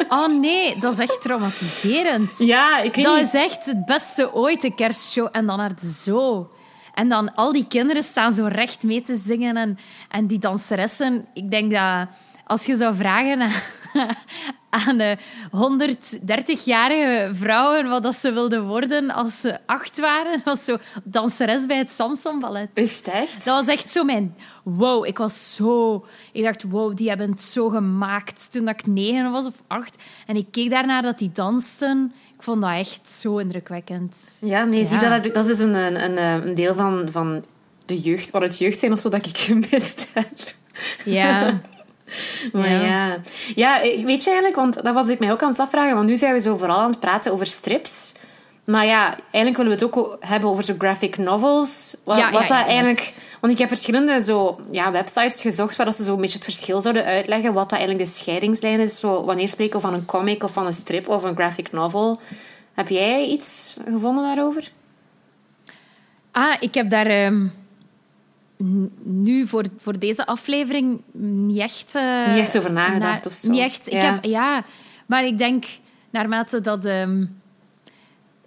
[0.09, 2.39] Oh nee, dat is echt traumatiserend.
[2.39, 3.27] Ja, ik weet dat niet.
[3.27, 5.29] is echt het beste ooit, de kerstshow.
[5.33, 6.49] En dan naar de zo.
[6.95, 9.57] En dan al die kinderen staan zo recht mee te zingen.
[9.57, 9.79] En,
[10.09, 12.07] en die danseressen, ik denk dat
[12.45, 13.51] als je zou vragen
[14.71, 15.17] aan de
[15.51, 21.79] 130-jarige vrouwen wat dat ze wilden worden als ze acht waren, was zo danseres bij
[21.79, 22.69] het Samson Ballet.
[22.75, 23.45] Is het echt?
[23.45, 24.37] Dat was echt zo mijn...
[24.63, 26.05] Wow, ik was zo...
[26.33, 30.03] Ik dacht, wow, die hebben het zo gemaakt toen ik negen was of acht.
[30.27, 32.12] En ik keek daarnaar dat die dansten.
[32.35, 34.38] Ik vond dat echt zo indrukwekkend.
[34.40, 37.45] Ja, nee, zie, dat, dat is dus een, een, een deel van, van
[37.87, 40.55] de jeugd, wat het jeugd zijn of zo, dat ik gemist heb.
[41.05, 41.61] Ja.
[42.53, 43.19] Maar ja.
[43.55, 43.81] ja.
[43.81, 46.33] weet je eigenlijk, want dat was ik mij ook aan het afvragen, want nu zijn
[46.33, 48.12] we zo vooral aan het praten over strips.
[48.65, 51.97] Maar ja, eigenlijk willen we het ook hebben over zo graphic novels.
[52.05, 53.21] Wat, ja, wat dat eigenlijk...
[53.41, 56.81] Want ik heb verschillende zo, ja, websites gezocht waar ze zo een beetje het verschil
[56.81, 57.53] zouden uitleggen.
[57.53, 58.99] Wat dat eigenlijk de scheidingslijn is.
[59.01, 62.21] Zo, wanneer spreken we van een comic of van een strip of een graphic novel.
[62.75, 64.69] Heb jij iets gevonden daarover?
[66.33, 67.07] Ah, ik heb daar...
[67.07, 67.47] Ehm,
[69.03, 71.94] nu voor, voor deze aflevering niet echt...
[71.94, 73.51] Uh, niet echt over nagedacht of zo.
[73.51, 73.87] Niet echt.
[73.87, 74.12] Ik ja.
[74.12, 74.64] Heb, ja,
[75.07, 75.64] maar ik denk
[76.11, 77.40] naarmate dat, um,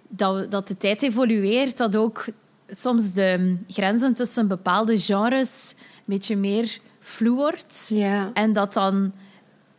[0.08, 2.24] dat, dat de tijd evolueert, dat ook
[2.68, 7.90] soms de grenzen tussen bepaalde genres een beetje meer vloe wordt.
[7.94, 8.30] Ja.
[8.32, 9.12] En dat dan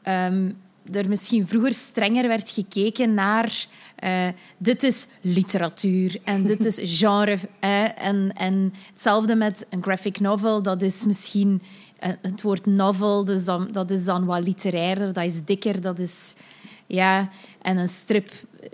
[0.04, 0.58] um,
[0.92, 3.68] er misschien vroeger strenger werd gekeken naar
[4.04, 7.38] uh, dit is literatuur en dit is genre.
[7.60, 11.62] en, en hetzelfde met een graphic novel, dat is misschien
[12.06, 16.00] uh, het woord novel, dus dan, dat is dan wat literairder, dat is dikker, dat
[16.00, 16.36] is...
[16.90, 17.30] Ja,
[17.62, 18.30] en een strip
[18.60, 18.70] eh,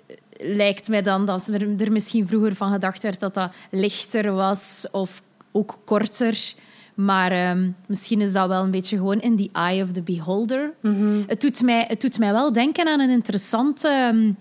[0.56, 5.22] lijkt mij dan dat er misschien vroeger van gedacht werd dat dat lichter was of
[5.52, 6.54] ook korter.
[6.94, 10.74] Maar um, misschien is dat wel een beetje gewoon in the eye of the beholder.
[10.82, 11.24] Mm -hmm.
[11.28, 14.38] het, doet mij, het doet mij wel denken aan een interessante um,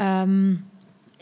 [0.00, 0.68] um,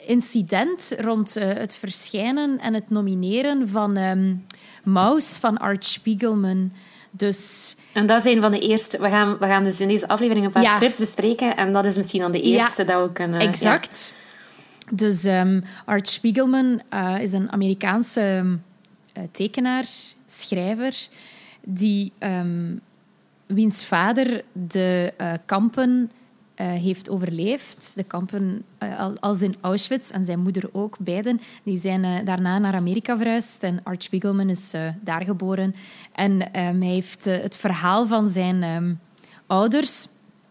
[0.06, 4.46] incident rond uh, het verschijnen en het nomineren van um,
[4.84, 6.72] Maus van Art Spiegelman.
[7.10, 7.76] Dus...
[7.92, 8.98] En dat is een van de eerste...
[8.98, 10.74] We gaan, we gaan dus in deze aflevering een paar ja.
[10.74, 11.56] strips bespreken.
[11.56, 13.40] En dat is misschien dan de eerste ja, dat we kunnen...
[13.40, 14.12] Exact.
[14.16, 14.26] Ja.
[14.90, 18.44] Dus um, Art Spiegelman uh, is een Amerikaanse
[19.18, 19.84] uh, tekenaar,
[20.26, 21.08] schrijver,
[21.64, 22.80] die um,
[23.46, 26.10] wiens vader de uh, kampen
[26.64, 27.92] heeft overleefd.
[27.94, 31.40] De kampen uh, als in Auschwitz en zijn moeder ook, beiden.
[31.62, 35.74] Die zijn uh, daarna naar Amerika verhuisd en Art Spiegelman is daar geboren.
[36.12, 39.00] En um, hij heeft het verhaal van zijn um,
[39.46, 40.08] ouders,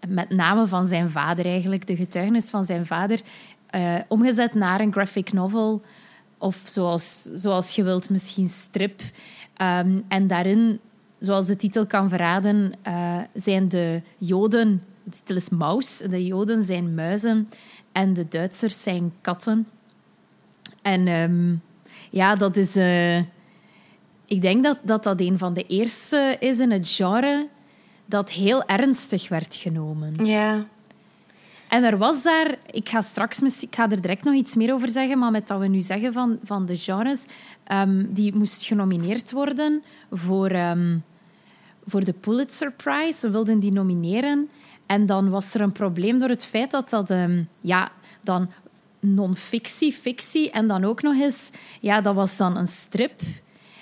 [0.08, 3.22] met name van zijn vader eigenlijk, de getuigenis van zijn vader,
[4.08, 5.82] omgezet naar een graphic novel
[6.38, 9.02] of zoals, zoals je wilt, misschien strip.
[9.54, 10.80] Ehm, en daarin,
[11.20, 12.74] zoals de titel kan verraden,
[13.34, 14.82] zijn de Joden...
[15.08, 15.98] De titel is Maus.
[15.98, 17.50] De Joden zijn muizen
[17.92, 19.68] en de Duitsers zijn katten.
[20.82, 21.56] En ehm,
[22.10, 22.76] ja, dat is...
[22.76, 23.18] Uh,
[24.26, 27.48] ik denk dat, dat dat een van de eerste is in het genre
[28.06, 30.26] dat heel ernstig werd genomen.
[30.26, 30.66] Ja.
[31.68, 34.90] En er was daar, ik ga straks ik ga er direct nog iets meer over
[34.90, 37.26] zeggen, maar met dat we nu zeggen van, van de genres,
[37.72, 41.04] um, die moest genomineerd worden voor, um,
[41.86, 43.20] voor de Pulitzer Prize.
[43.20, 44.50] Ze wilden die nomineren.
[44.88, 47.90] En dan was er een probleem door het feit dat dat um, ja,
[48.24, 48.50] dan
[49.00, 53.22] non-fictie, fictie en dan ook nog eens, ja, dat was dan een strip.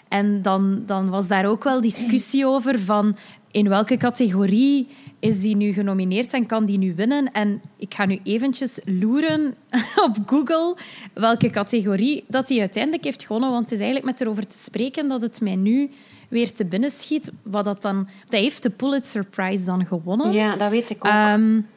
[0.08, 3.18] En dan, dan was daar ook wel discussie over van
[3.52, 4.88] in welke categorie
[5.20, 7.32] is die nu genomineerd en kan die nu winnen?
[7.32, 9.56] En ik ga nu eventjes loeren
[10.08, 10.78] op Google
[11.13, 13.52] welke categorie dat hij uiteindelijk heeft gewonnen.
[13.52, 15.89] Want het is eigenlijk met erover te spreken dat het mij nu
[16.36, 17.32] weer te binnen schiet.
[17.43, 20.32] Wat dat, dan, dat heeft de Pulitzer Prize dan gewonnen.
[20.32, 21.13] Ja, dat weet ik ook.
[21.13, 21.67] Um,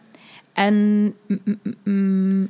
[0.53, 0.75] en...
[1.27, 2.49] Mm, mm,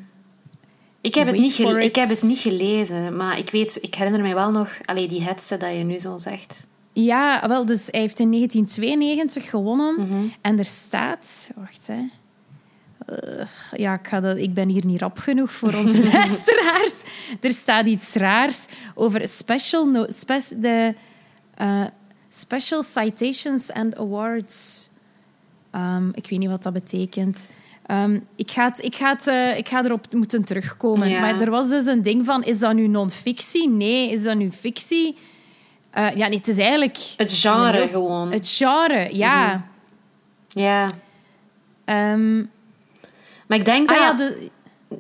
[1.01, 4.35] ik heb, het niet ik heb het niet gelezen, maar ik, weet, ik herinner mij
[4.35, 6.66] wel nog allee, die hetze dat je nu zo zegt.
[6.92, 9.94] Ja, wel, dus hij heeft in 1992 gewonnen.
[9.94, 10.27] Mhm.
[10.40, 11.51] En er staat...
[11.57, 12.01] Wacht, hè.
[13.09, 17.03] Uh, ja, ik, ga dat, ik ben hier niet rap genoeg voor onze luisteraars.
[17.40, 20.94] Er staat iets raars over special, no, spe, de,
[21.62, 21.85] uh,
[22.38, 24.88] special citations and awards.
[25.72, 27.48] Um, ik weet niet wat dat betekent.
[27.87, 31.09] Um, ik, ga het, ik, ga het, uh, ik ga erop moeten terugkomen.
[31.09, 31.20] Ja.
[31.20, 33.68] Maar er was dus een ding van, is dat nu non-fictie?
[33.68, 34.11] Nee.
[34.11, 35.16] Is dat nu fictie?
[35.98, 36.98] Uh, ja, nee, het is eigenlijk...
[37.16, 38.33] Het genre gewoon.
[38.33, 39.55] Het genre, ja.
[39.55, 39.64] Mm
[40.48, 40.87] Ja.
[42.12, 42.51] Um,
[43.46, 44.18] maar ik denk ah, dat...
[44.18, 44.51] Ja, de,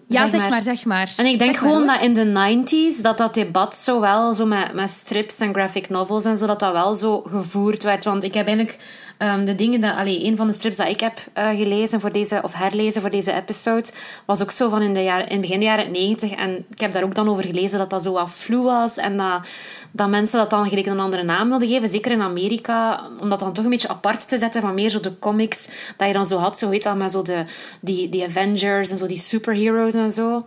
[0.08, 0.50] ja zeg, zeg maar.
[0.50, 0.62] maar.
[0.62, 1.12] zeg maar.
[1.16, 4.34] En ik denk zeg gewoon maar, dat in de 90s, dat dat debat zo wel,
[4.34, 8.04] zo met, met strips en graphic novels en zo, dat dat wel zo gevoerd werd.
[8.04, 8.78] Want ik heb eigenlijk
[9.18, 12.12] Um, de dingen dat, allee, een van de strips dat ik heb uh, gelezen voor
[12.12, 13.88] deze, of herlezen voor deze episode,
[14.24, 16.32] was ook zo van in, de jaren, in begin jaren 90.
[16.32, 18.96] En ik heb daar ook dan over gelezen dat dat zo wat flu was.
[18.96, 19.46] En dat,
[19.92, 21.88] dat mensen dat dan gelijk een andere naam wilden geven.
[21.88, 23.06] Zeker in Amerika.
[23.20, 25.68] Om dat dan toch een beetje apart te zetten van meer zo de comics.
[25.96, 27.44] Dat je dan zo had, zo weet wel, met zo de,
[27.80, 30.46] die, die Avengers en zo die superheroes en zo.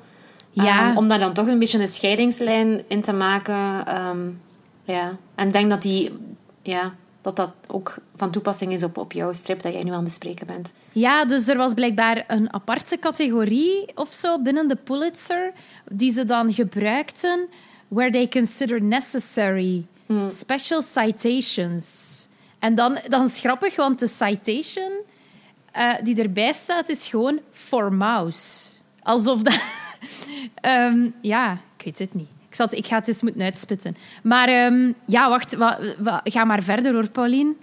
[0.52, 0.90] Ja.
[0.90, 3.96] Um, om daar dan toch een beetje een scheidingslijn in te maken.
[3.98, 4.42] Um,
[4.84, 5.18] ja.
[5.36, 6.14] En ik denk dat die...
[6.64, 9.96] Ja, dat dat ook van toepassing is op, op jouw strip dat jij nu aan
[9.96, 10.74] het bespreken bent.
[10.92, 15.52] Ja, dus er was blijkbaar een aparte categorie of zo binnen de Pulitzer
[15.92, 17.48] die ze dan gebruikten
[17.88, 20.30] where they consider necessary hmm.
[20.30, 22.28] special citations.
[22.60, 24.92] En dan, dan is grappig, want de citation
[25.78, 28.72] uh, die erbij staat is gewoon for mouse.
[29.04, 29.60] Alsof dat...
[30.62, 32.30] um, ja, ik weet het niet.
[32.52, 33.96] Ik, zat, ik ga het eens moeten uitspitten.
[34.24, 35.56] Maar um, ja, wacht.
[35.56, 37.54] Wa, wa, ga maar verder hoor, Pauline.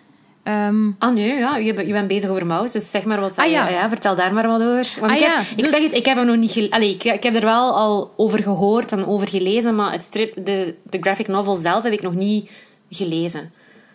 [0.45, 0.97] Um...
[0.99, 3.37] Ah nee, ja, je, bent, je bent bezig over mouse, dus zeg maar wat.
[3.37, 3.69] Ah, ja.
[3.69, 3.89] ja.
[3.89, 5.01] vertel daar maar wat over.
[5.01, 5.71] Want ah, ik, heb, ja, ik dus...
[5.71, 6.71] zeg het, ik heb er nog niet gele...
[6.71, 10.45] Allee, ik, ik, heb er wel al over gehoord en over gelezen, maar het strip,
[10.45, 12.51] de, de graphic novel zelf heb ik nog niet
[12.91, 13.53] gelezen.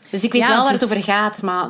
[0.10, 1.70] Dus ik weet ja, wel waar het, het over gaat, maar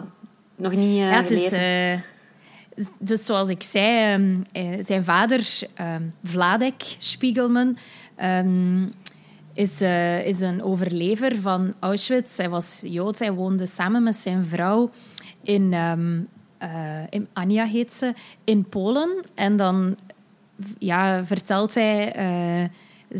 [0.56, 1.62] nog niet uh, het gelezen.
[1.62, 4.44] Is, uh, dus zoals ik zei, um,
[4.80, 5.48] zijn vader,
[5.96, 7.78] um, Vladek Spiegelman,
[8.24, 8.92] um,
[9.54, 12.38] is, uh, is een overlever van Auschwitz.
[12.38, 13.20] Hij was Joods.
[13.20, 14.90] Hij woonde samen met zijn vrouw
[15.42, 16.28] in, um,
[17.10, 18.14] in Anja heet ze,
[18.44, 19.24] in Polen.
[19.36, 19.96] En dan
[20.78, 22.70] ja, vertelt hij uh,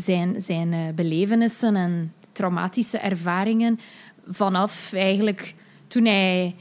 [0.00, 3.80] zijn, zijn belevenissen en traumatische ervaringen
[4.26, 5.54] vanaf eigenlijk
[5.86, 6.54] toen hij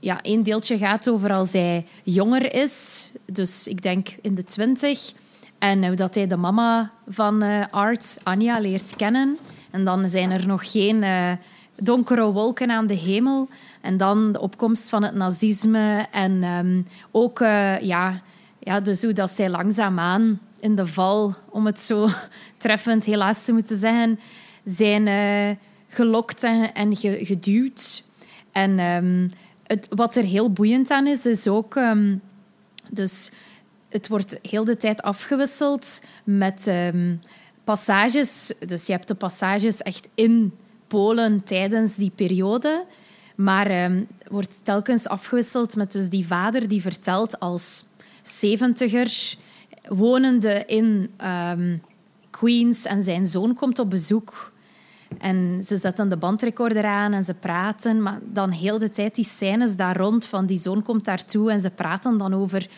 [0.00, 3.10] ja, één deeltje gaat over als hij jonger is.
[3.32, 5.12] Dus ik denk in de twintig.
[5.58, 9.36] En hoe dat hij de mama van uh, Art, Anja, leert kennen.
[9.70, 11.32] En dan zijn er nog geen uh,
[11.76, 13.48] donkere wolken aan de hemel.
[13.80, 16.06] En dan de opkomst van het nazisme.
[16.10, 17.38] En um, ook
[17.80, 18.20] ja,
[18.58, 22.08] ja, dus hoe dat zij langzaamaan in de val, om het zo
[22.58, 24.18] treffend helaas te moeten zeggen,
[24.64, 25.08] zijn
[25.88, 28.04] gelokt en, geduwd.
[28.52, 29.30] En um,
[29.66, 31.74] het, wat er heel boeiend aan is, is ook...
[31.74, 32.20] Um,
[32.88, 33.30] dus
[33.88, 37.20] het wordt heel de tijd afgewisseld met um,
[37.64, 38.52] passages.
[38.58, 40.52] Dus je hebt de passages echt in
[40.86, 42.84] Polen tijdens die periode.
[43.34, 47.84] Maar um, wordt telkens afgewisseld met dus die vader die vertelt als
[48.22, 49.36] zeventiger,
[49.88, 51.10] wonende in
[51.52, 51.82] um,
[52.30, 54.52] Queens en zijn zoon komt op bezoek.
[55.18, 59.24] En ze zetten de bandrecorder aan en ze praten, maar dan heel de tijd die
[59.24, 62.68] scènes daar rond van die zoon komt daartoe en ze praten dan over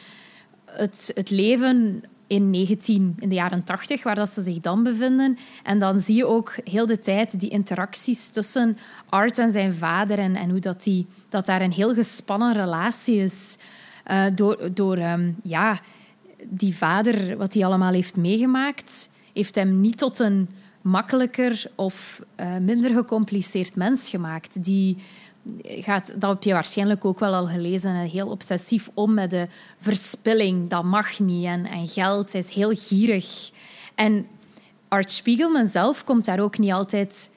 [0.78, 5.38] het, het leven in 19, in de jaren 80, waar dat ze zich dan bevinden.
[5.62, 10.18] En dan zie je ook heel de tijd die interacties tussen Art en zijn vader
[10.18, 13.56] en, en hoe dat, die, dat daar een heel gespannen relatie is.
[14.10, 15.78] Uh, door door um, ja,
[16.44, 20.48] die vader, wat hij allemaal heeft meegemaakt, heeft hem niet tot een
[20.82, 24.64] makkelijker of uh, minder gecompliceerd mens gemaakt.
[24.64, 24.96] Die
[25.62, 29.46] gaat, dat heb je waarschijnlijk ook wel al gelezen, heel obsessief om met de
[29.80, 30.70] verspilling.
[30.70, 31.44] Dat mag niet.
[31.44, 33.50] En, en geld, hij is heel gierig.
[33.94, 34.26] En
[34.88, 37.30] Art Spiegelman zelf komt daar ook niet altijd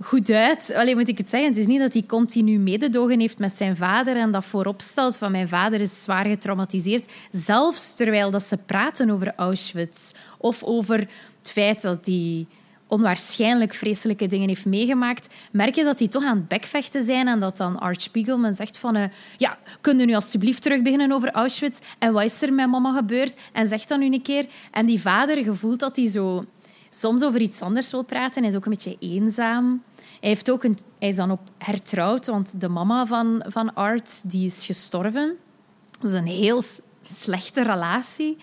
[0.00, 0.72] goed uit.
[0.74, 3.76] Alleen moet ik het zeggen, het is niet dat hij continu mededogen heeft met zijn
[3.76, 7.12] vader en dat voorop stelt van mijn vader is zwaar getraumatiseerd.
[7.30, 12.46] Zelfs terwijl dat ze praten over Auschwitz of over het feit dat hij
[12.92, 17.40] onwaarschijnlijk vreselijke dingen heeft meegemaakt, merk je dat die toch aan het bekvechten zijn en
[17.40, 19.04] dat dan Art Spiegelman zegt van uh,
[19.36, 23.36] ja, kunnen nu alsjeblieft terug beginnen over Auschwitz en wat is er met mama gebeurd
[23.52, 24.46] en zeg dan nu een keer.
[24.70, 26.44] En die vader gevoelt dat hij zo
[26.90, 28.42] soms over iets anders wil praten.
[28.42, 29.82] Hij is ook een beetje eenzaam.
[29.96, 34.30] Hij, heeft ook een, hij is dan op hertrouwd, want de mama van, van Art
[34.30, 35.36] die is gestorven.
[36.00, 36.62] Dat is een heel
[37.02, 38.36] slechte relatie.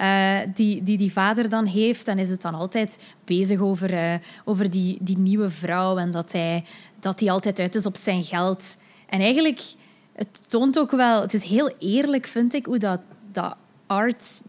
[0.00, 2.08] Uh, die, die die vader dan heeft.
[2.08, 6.32] En is het dan altijd bezig over, uh, over die, die nieuwe vrouw en dat
[6.32, 6.64] hij,
[7.00, 8.76] dat hij altijd uit is op zijn geld.
[9.06, 9.60] En eigenlijk,
[10.12, 11.20] het toont ook wel...
[11.20, 13.00] Het is heel eerlijk, vind ik, hoe dat,
[13.32, 13.56] dat
[13.86, 14.42] Art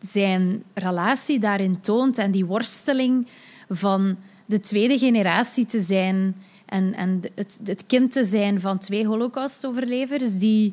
[0.00, 3.26] zijn relatie daarin toont en die worsteling
[3.68, 4.16] van
[4.46, 10.38] de tweede generatie te zijn en, en het, het kind te zijn van twee holocaustoverlevers
[10.38, 10.72] die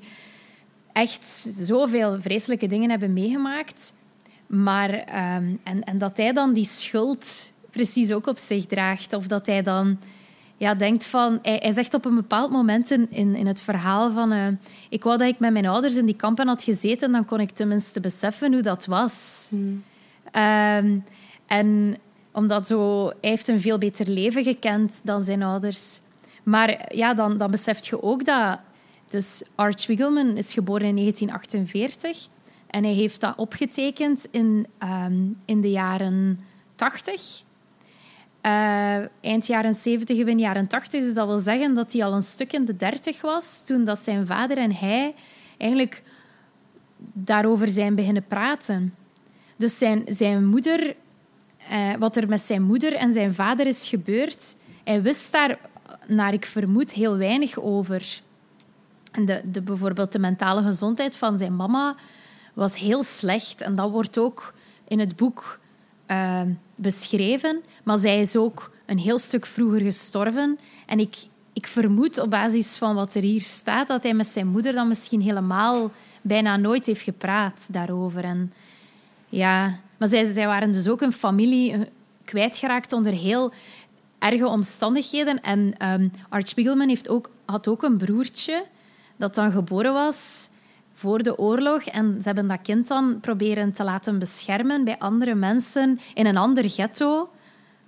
[0.93, 3.93] echt zoveel vreselijke dingen hebben meegemaakt.
[4.47, 9.13] Maar, um, en, en dat hij dan die schuld precies ook op zich draagt.
[9.13, 9.97] Of dat hij dan
[10.58, 11.39] ja, denkt van...
[11.41, 14.34] Hij, hij zegt op een bepaald moment in, in, in het verhaal van...
[14.34, 14.47] Uh,
[14.89, 17.51] ik wou dat ik met mijn ouders in die kampen had gezeten, dan kon ik
[17.51, 19.47] tenminste beseffen hoe dat was.
[19.49, 19.84] Hmm.
[20.77, 21.03] Um,
[21.47, 21.97] en
[22.32, 23.06] omdat zo...
[23.06, 25.99] Hij heeft een veel beter leven gekend dan zijn ouders.
[26.43, 28.60] Maar ja, dan, dan besef je ook dat...
[29.10, 32.27] Dus Art Wiggelman is geboren in 1948...
[32.73, 36.39] En hij heeft dat opgetekend in, um, in de jaren
[36.75, 37.43] 80.
[38.41, 41.01] Uh, eh, eind jaren 70, begin jaren 80.
[41.01, 43.99] Dus dat wil zeggen dat hij al een stuk in de 30 was toen dat
[43.99, 45.13] zijn vader en hij
[45.57, 46.03] eigenlijk
[46.97, 48.95] daarover zijn beginnen praten.
[49.57, 50.95] Dus zijn, zijn moeder,
[51.71, 55.59] uh, wat er met zijn moeder en zijn vader is gebeurd, hij wist daar,
[56.07, 58.21] naar ik vermoed, heel weinig over.
[59.12, 61.95] En de, de, bijvoorbeeld de mentale gezondheid van zijn mama
[62.53, 63.61] was heel slecht.
[63.61, 64.53] En dat wordt ook
[64.87, 65.59] in het boek
[66.07, 66.41] uh,
[66.75, 67.63] beschreven.
[67.83, 70.59] Maar zij is ook een heel stuk vroeger gestorven.
[70.85, 71.15] En ik,
[71.53, 74.87] ik vermoed op basis van wat er hier staat dat hij met zijn moeder dan
[74.87, 78.23] misschien helemaal bijna nooit heeft gepraat daarover.
[78.23, 78.53] En
[79.29, 81.79] ja, maar zij, zij waren dus ook een familie eh,
[82.23, 83.53] kwijtgeraakt onder heel
[84.19, 85.41] erge omstandigheden.
[85.41, 88.65] En um, Art Spiegelman heeft ook, had ook een broertje
[89.17, 90.49] dat dan geboren was
[90.93, 91.84] voor de oorlog.
[91.84, 96.38] En ze hebben dat kind dan proberen te laten beschermen bij andere mensen in een
[96.38, 97.29] ander ghetto.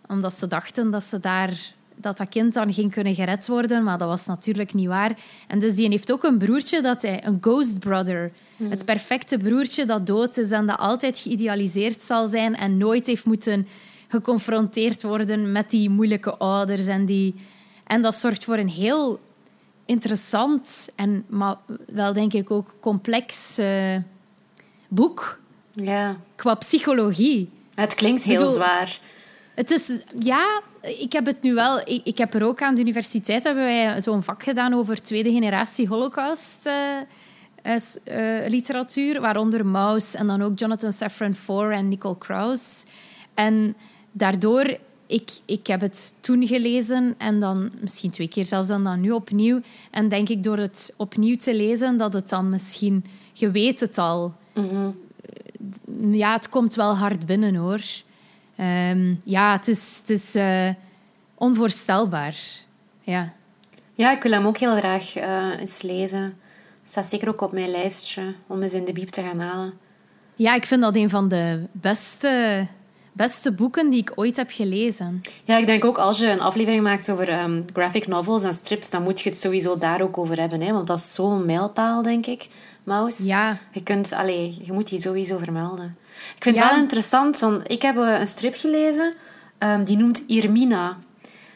[0.08, 3.98] Omdat ze dachten dat ze daar dat dat kind dan ging kunnen gered worden, maar
[3.98, 5.18] dat was natuurlijk niet waar.
[5.48, 8.32] En dus die heeft ook een broertje, dat hij, een ghost brother.
[8.58, 8.70] Hmm.
[8.70, 13.26] Het perfecte broertje dat dood is en dat altijd geïdealiseerd zal zijn en nooit heeft
[13.26, 13.68] moeten
[14.08, 16.88] geconfronteerd worden met die moeilijke ouders.
[16.88, 17.36] En, die...
[17.84, 19.20] en dat zorgt voor een heel
[19.86, 21.56] interessant en maar
[21.88, 23.96] wel denk ik ook complex uh,
[24.88, 25.40] boek.
[25.74, 26.18] Ja.
[26.36, 27.50] Qua psychologie.
[27.76, 29.00] Het klinkt heel zwaar.
[29.56, 31.80] Het is, ja, ik heb het nu wel...
[31.80, 35.32] Ik, ik, heb er ook aan de universiteit hebben wij zo'n vak gedaan over tweede
[35.32, 36.66] generatie holocaust...
[36.68, 36.74] Uh,
[37.66, 42.84] uh, literatuur, waaronder Maus en dan ook Jonathan Safran Foer en Nicole Krauss.
[43.34, 43.76] En
[44.12, 49.02] daardoor ik, ik heb het toen gelezen en dan misschien twee keer zelfs dan, dan
[49.02, 49.62] nu opnieuw.
[49.92, 53.06] En denk ik door het opnieuw te lezen dat het dan misschien...
[53.34, 54.34] Je weet het al.
[54.54, 54.90] Mhm.
[56.12, 57.82] Ja, het komt wel hard binnen, hoor.
[58.56, 60.70] Ehm, ja, het is, het is uh,
[61.36, 62.36] onvoorstelbaar.
[63.02, 63.34] Ja.
[63.94, 66.22] ja, ik wil hem ook heel graag uh, eens lezen.
[66.82, 69.74] Het staat zeker ook op mijn lijstje om eens in de biep te gaan halen.
[70.36, 72.68] Ja, ik vind dat een van de beste
[73.16, 75.22] beste boeken die ik ooit heb gelezen.
[75.44, 78.90] Ja, ik denk ook als je een aflevering maakt over um, graphic novels en strips,
[78.90, 80.62] dan moet je het sowieso daar ook over hebben.
[80.62, 80.72] Hè?
[80.72, 82.48] Want dat is zo'n mijlpaal, denk ik,
[82.84, 83.24] Maus.
[83.24, 83.58] Ja.
[83.72, 85.98] Je, kunt, allez, je moet die sowieso vermelden.
[86.36, 89.14] Ik vind het wel interessant, want ik heb een strip gelezen,
[89.60, 90.98] um, die noemt Irmina,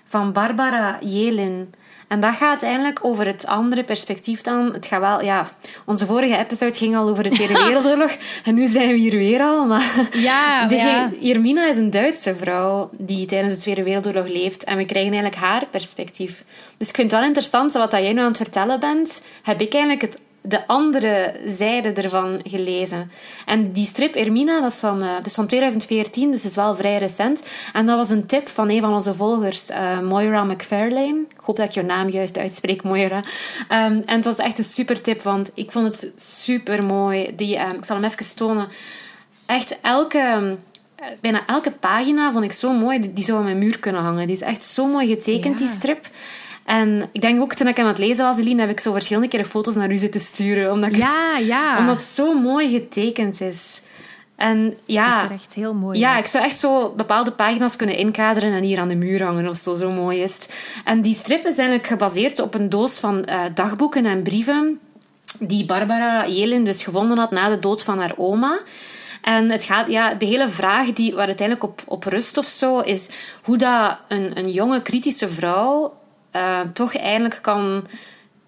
[0.04, 1.74] van Barbara Jelin.
[2.10, 4.74] En dat gaat eigenlijk over het andere perspectief dan.
[4.74, 5.50] Het gaat wel, ja,
[5.86, 8.12] onze vorige episode ging al over de Tweede Wereldoorlog.
[8.44, 9.66] En nu zijn we hier weer al.
[9.66, 11.12] Maar ja, de, ja.
[11.20, 14.64] Irmina is een Duitse vrouw die tijdens de Tweede Wereldoorlog leeft.
[14.64, 16.44] En we krijgen eigenlijk haar perspectief.
[16.78, 19.74] Dus ik vind het wel interessant, wat jij nu aan het vertellen bent, heb ik
[19.74, 20.20] eigenlijk het
[20.50, 23.12] de andere zijde ervan gelezen.
[23.46, 26.76] En die strip Ermina, dat is van, uh, dat is van 2014, dus is wel
[26.76, 27.44] vrij recent.
[27.74, 31.26] En dat was een tip van een van onze volgers, uh, Moira McFarlane.
[31.30, 33.18] Ik hoop dat ik je naam juist uitspreek, Moira.
[33.18, 33.24] Um,
[33.70, 37.36] en het was echt een super tip, want ik vond het super mooi.
[37.36, 38.68] Die, um, ik zal hem even tonen.
[39.46, 40.58] Echt elke
[41.22, 43.00] bijna elke pagina vond ik zo mooi.
[43.00, 44.28] Die, die zou aan mijn muur kunnen hangen.
[44.28, 45.66] Die is echt zo mooi getekend, Ja.
[45.66, 46.08] die strip.
[46.70, 48.92] En ik denk ook toen ik hem aan het lezen was, Eline, heb ik zo
[48.92, 50.72] verschillende keren foto's naar u zitten sturen.
[50.72, 51.80] Omdat, Ja, het, ja.
[51.80, 53.82] omdat het zo mooi getekend is.
[54.36, 56.20] En ja, ziet er echt heel mooi ja, uit.
[56.20, 59.58] ik zou echt zo bepaalde pagina's kunnen inkaderen en hier aan de muur hangen of
[59.58, 59.76] zo.
[59.76, 60.54] Zo mooi is het.
[60.86, 64.80] En die strip is eigenlijk gebaseerd op een doos van eh, dagboeken en brieven
[65.40, 68.60] die Barbara Jelin dus gevonden had na de dood van haar oma.
[69.22, 72.80] En het gaat, ja, de hele vraag die, waar uiteindelijk op, op rust of zo,
[72.80, 73.10] is
[73.44, 75.98] hoe dat een, een jonge, kritische vrouw
[76.32, 77.88] eh, toch eigenlijk kan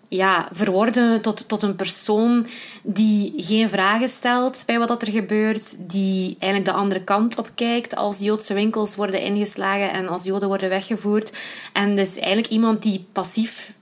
[0.07, 2.47] ja, verworden tot, tot een persoon
[2.83, 7.51] die geen vragen stelt bij wat dat er gebeurt, die eigenlijk de andere kant op
[7.55, 11.33] kijkt als Joodse winkels worden ingeslagen en als Joden worden weggevoerd.
[11.73, 13.73] En dus eigenlijk iemand die passief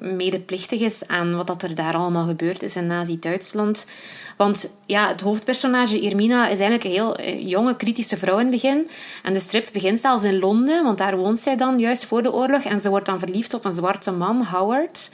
[0.00, 3.86] medeplichtig is aan wat dat er daar allemaal gebeurd is in Nazi-Duitsland.
[4.36, 8.50] Want ja, het hoofdpersonage Irmina is eigenlijk een heel eh, jonge, kritische vrouw in het
[8.50, 8.88] begin.
[9.22, 12.32] En de strip begint zelfs in Londen, want daar woont zij dan juist voor de
[12.32, 12.62] oorlog.
[12.62, 15.10] En ze wordt dan verliefd op een zwarte man, Howard.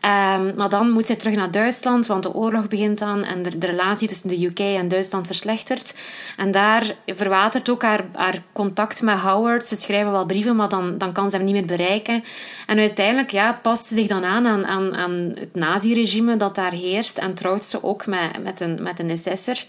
[0.00, 3.66] Ehm, maar dan moet zij terug naar Duitsland, want de oorlog begint dan en de,
[3.66, 5.94] relatie tussen de UK en Duitsland verslechtert.
[6.36, 9.66] En daar verwatert ook haar, haar contact met Howard.
[9.66, 12.24] Ze schrijven wel brieven, maar dan, dan kan ze hem niet meer bereiken.
[12.66, 16.72] En uiteindelijk ja, past ze zich dan aan aan, aan, aan het naziregime dat daar
[16.72, 19.66] heerst en trouwt ze ook met, met, een, met een SS'er.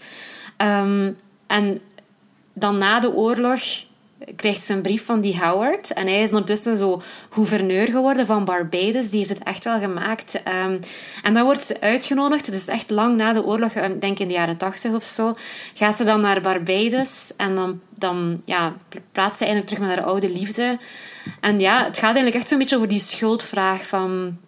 [0.56, 1.12] Ehm,
[1.46, 1.80] en
[2.52, 3.60] dan na de oorlog
[4.36, 5.92] krijgt ze een brief van die Howard.
[5.92, 9.10] En hij is ondertussen zo gouverneur geworden van Barbados.
[9.10, 10.42] Die heeft het echt wel gemaakt.
[10.64, 10.78] Um,
[11.22, 12.52] en dan wordt ze uitgenodigd.
[12.52, 15.34] Dus echt lang na de oorlog, ik denk in de jaren tachtig of zo,
[15.74, 17.32] gaat ze dan naar Barbados.
[17.36, 18.76] En dan, dan ja,
[19.12, 20.78] praat ze eigenlijk terug met haar oude liefde.
[21.40, 24.38] En ja, het gaat eigenlijk echt zo'n beetje over die schuldvraag van...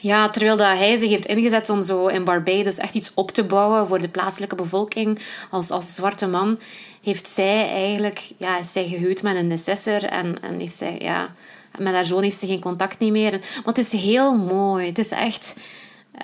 [0.00, 3.44] Ja, terwijl dat hij zich heeft ingezet om zo in Barbados echt iets op te
[3.44, 5.18] bouwen voor de plaatselijke bevolking
[5.50, 6.58] als, als zwarte man,
[7.02, 11.34] heeft zij eigenlijk, ja, is zij gehuwd met een SS'er en, en heeft zij, ja,
[11.78, 13.30] met haar zoon heeft ze geen contact meer.
[13.30, 14.86] Maar het is heel mooi.
[14.86, 15.56] Het is echt,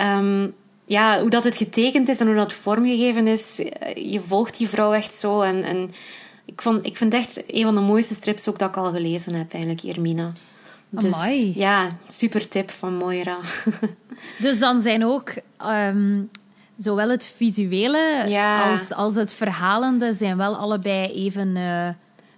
[0.01, 0.55] um,
[0.87, 3.63] ja, hoe dat het getekend is en hoe dat vormgegeven is.
[3.95, 5.95] Je volgt die vrouw echt zo en, en
[6.45, 9.35] ik, vond, ik vind echt een van de mooiste strips ook dat ik al gelezen
[9.35, 10.33] heb, eigenlijk, Irmina.
[11.01, 13.37] Dus ja, super tip van Moira.
[14.39, 15.33] Dus dan zijn ook
[15.85, 16.31] um,
[16.77, 18.71] zowel het visuele Ja.
[18.71, 21.57] als, als het verhalende zijn wel allebei even.
[21.57, 21.89] uh,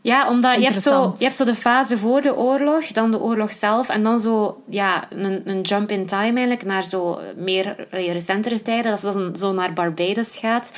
[0.02, 3.20] Ja, omdat je hebt, zo, je hebt zo de fase voor de oorlog, dan de
[3.20, 7.86] oorlog zelf, en dan zo ja, een, een jump in time eigenlijk naar zo meer
[7.90, 10.72] eh, recentere tijden, dat ze dan zo naar Barbados gaat.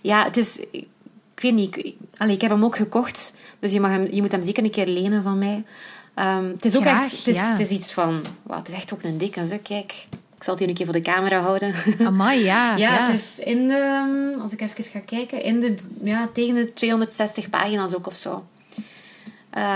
[0.00, 0.60] Ja, het is...
[1.34, 4.20] Ik weet niet, ik, allee, ik heb hem ook gekocht, dus je, mag hem, je
[4.20, 5.64] moet hem zeker een keer lenen van mij.
[6.20, 7.10] Um, het is ook Graag, echt...
[7.16, 7.50] Het is, ja.
[7.50, 8.22] het is iets van...
[8.42, 9.92] Wow, het is echt ook een dikke, zo, kijk.
[10.36, 11.74] Ik zal het hier een keer voor de camera houden.
[12.06, 12.76] Amai, ja.
[12.76, 13.00] Ja, ja.
[13.00, 14.34] het is in de...
[14.42, 15.42] Als ik even ga kijken...
[15.42, 18.44] In de, ja, tegen de 260 pagina's ook of zo.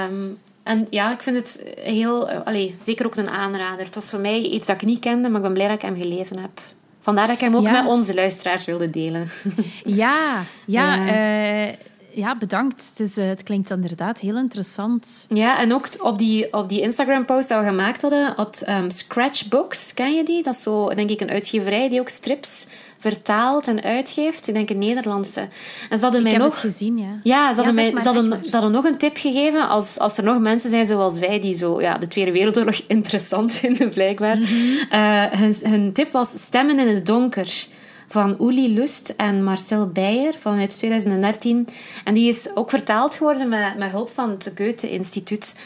[0.09, 2.31] Um, en ja, ik vind het heel...
[2.31, 3.85] Uh, allee, zeker ook een aanrader.
[3.85, 5.83] Het was voor mij iets dat ik niet kende, maar ik ben blij dat ik
[5.83, 6.61] hem gelezen heb.
[7.01, 7.71] Vandaar dat ik hem ook Ja.
[7.71, 9.29] met onze luisteraars wilde delen.
[9.85, 11.75] Ja, ja, uh,
[12.15, 12.89] ja bedankt.
[12.89, 15.27] Het, is, uh, het klinkt inderdaad heel interessant.
[15.29, 19.95] Ja, en ook op die, op die Instagram-post die we gemaakt hadden, had um, Scratchbooks,
[19.95, 20.43] ken je die?
[20.43, 22.67] Dat is zo, denk ik, een uitgeverij die ook strips
[22.99, 24.49] vertaalt en uitgeeft.
[24.49, 25.49] Ik denk een Nederlandse.
[25.91, 26.63] En ze hadden mij ik heb nog...
[26.63, 27.19] het gezien, ja.
[27.23, 30.19] Ja, ze hadden, mij, maar, ze, hadden, ze hadden nog een tip gegeven als, als
[30.19, 34.39] er nog mensen zijn zoals wij die zo, ja, de Tweede Wereldoorlog interessant vinden, blijkbaar.
[34.39, 34.51] Mhm.
[34.93, 37.67] Uh, hun, hun tip was Stemmen in het donker
[38.15, 41.69] van Uli Lust en Marcel Beijer vanuit 2013.
[42.05, 45.57] En die is ook vertaald geworden met, met hulp van het Goethe-instituut.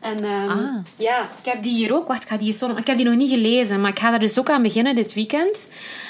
[0.00, 0.76] En um, Ah.
[0.96, 2.08] ja, ik heb die hier ook.
[2.08, 2.76] Wacht, ik ga die tonen.
[2.76, 5.14] Ik heb die nog niet gelezen, maar ik ga er dus ook aan beginnen dit
[5.14, 5.68] weekend.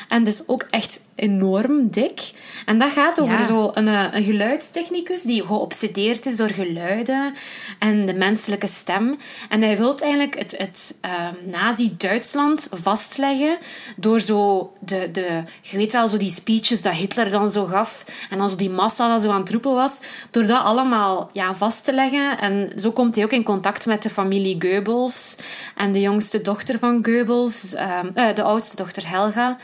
[0.08, 2.30] En het is ook echt enorm dik.
[2.66, 3.46] En dat gaat over Ja.
[3.46, 7.34] zo een, eh, een geluidstechnicus die geobsedeerd is door geluiden
[7.78, 9.16] en de menselijke stem.
[9.48, 13.58] En hij wil eigenlijk het, het um, nazi-Duitsland vastleggen
[13.96, 15.42] door zo de, de...
[15.60, 18.04] Je weet wel, zo die speeches dat Hitler dan zo gaf.
[18.30, 19.98] En dan zo die massa dat zo aan het roepen was.
[20.30, 22.38] Door dat allemaal ja, vast te leggen.
[22.38, 25.36] En zo komt hij ook in contact contact met de familie Goebbels
[25.76, 29.56] en de jongste dochter van Goebbels, ehm, eh, de oudste dochter Helga,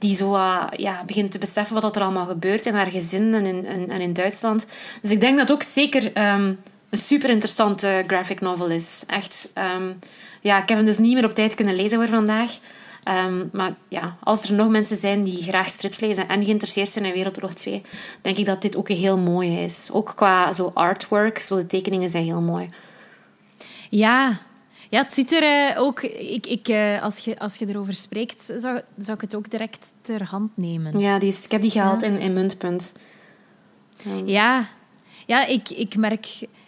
[0.00, 0.36] die zo
[0.76, 4.12] ja, begint te beseffen wat er allemaal gebeurt in haar gezin en in, en, in
[4.12, 4.66] Duitsland.
[5.02, 6.54] Dus ik denk dat het ook zeker ehm,
[6.90, 9.04] een super interessante graphic novel is.
[9.06, 9.98] Echt, um,
[10.40, 12.58] ja, ik heb hem dus niet meer op tijd kunnen lezen voor vandaag.
[13.04, 17.04] Ehm, maar ja, als er nog mensen zijn die graag strips lezen en geïnteresseerd zijn
[17.04, 17.82] in Wereldoorlog 2,
[18.22, 19.88] denk ik dat dit ook een heel mooie is.
[19.92, 22.68] Ook qua zo artwork, zo de tekeningen zijn heel mooi.
[23.90, 24.40] Ja,
[24.90, 26.02] ja, het ziet er uh, ook...
[26.02, 29.92] Ik, ik, uh, als, je, als je erover spreekt, zou, zou ik het ook direct
[30.00, 30.98] ter hand nemen.
[30.98, 32.94] Ja, die is, ik heb die gehaald in, in Muntpunt.
[33.96, 34.68] Ja, ja,
[35.26, 36.26] ja ik, ik merk...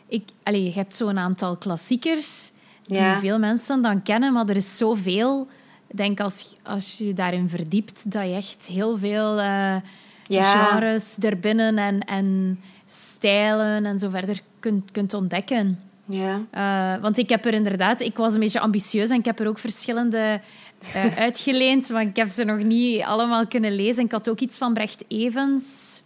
[0.09, 2.51] Ik, allez, je hebt zo'n aantal klassiekers
[2.83, 5.49] die veel mensen dan kennen, maar er is zoveel
[5.93, 9.77] ik denk als, als je daarin verdiept, dat je echt heel veel uh,
[10.25, 10.67] ja.
[10.67, 12.61] genres erbinnen en, en
[12.91, 15.81] stijlen en zo verder kunt, kunt ontdekken.
[16.13, 16.45] Ja.
[16.55, 19.49] Uh, want ik heb er inderdaad, ik was een beetje ambitieus en ik heb er
[19.49, 20.41] ook verschillende
[20.95, 24.05] uh, uitgeleend, maar ik heb ze nog niet allemaal kunnen lezen.
[24.05, 26.03] Ik had ook iets van Brecht Evans.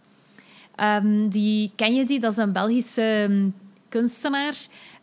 [0.75, 2.19] Um, die, ken je die?
[2.19, 3.53] Dat is een Belgische um,
[3.89, 4.55] kunstenaar.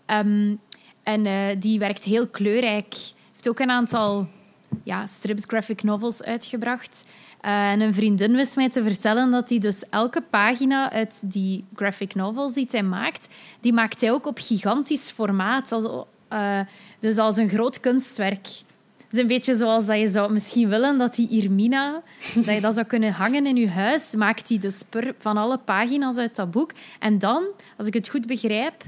[0.06, 0.58] Um,
[1.02, 2.94] en uh, die werkt heel kleurrijk.
[3.32, 4.28] Heeft ook een aantal
[4.82, 7.04] ja, strips, graphic novels uitgebracht.
[7.44, 11.64] Uh, en een vriendin wist mij te vertellen dat hij dus elke pagina uit die
[11.74, 13.28] graphic novels die hij maakt,
[13.60, 15.72] die maakt hij ook op gigantisch formaat.
[16.32, 16.60] Uh,
[17.00, 18.46] dus als een groot kunstwerk.
[19.10, 22.02] Is een beetje zoals dat je zou misschien willen dat die Irmina,
[22.34, 25.58] dat je dat zou kunnen hangen in je huis, maakt hij dus per, van alle
[25.58, 26.70] pagina's uit dat boek.
[26.98, 27.44] En dan,
[27.76, 28.82] als ik het goed begrijp,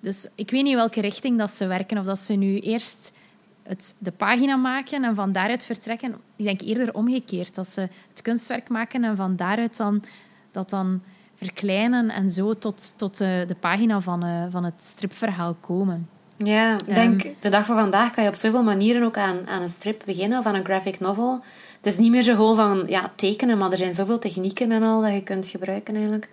[0.00, 3.12] dus ik weet niet welke richting dat ze werken, of dat ze nu eerst
[3.68, 6.14] het, de pagina maken en van daaruit vertrekken.
[6.36, 10.02] Ik denk eerder omgekeerd, dat ze het kunstwerk maken en van daaruit dan
[10.50, 11.02] dat dan
[11.34, 16.08] verkleinen en zo tot, tot de, de pagina van, uh, van het stripverhaal komen.
[16.36, 19.48] Ja, ik denk, um, de dag van vandaag kan je op zoveel manieren ook aan,
[19.48, 21.40] aan een strip beginnen of aan een graphic novel.
[21.76, 24.82] Het is niet meer zo gewoon van ja, tekenen, maar er zijn zoveel technieken en
[24.82, 26.28] al dat je kunt gebruiken eigenlijk.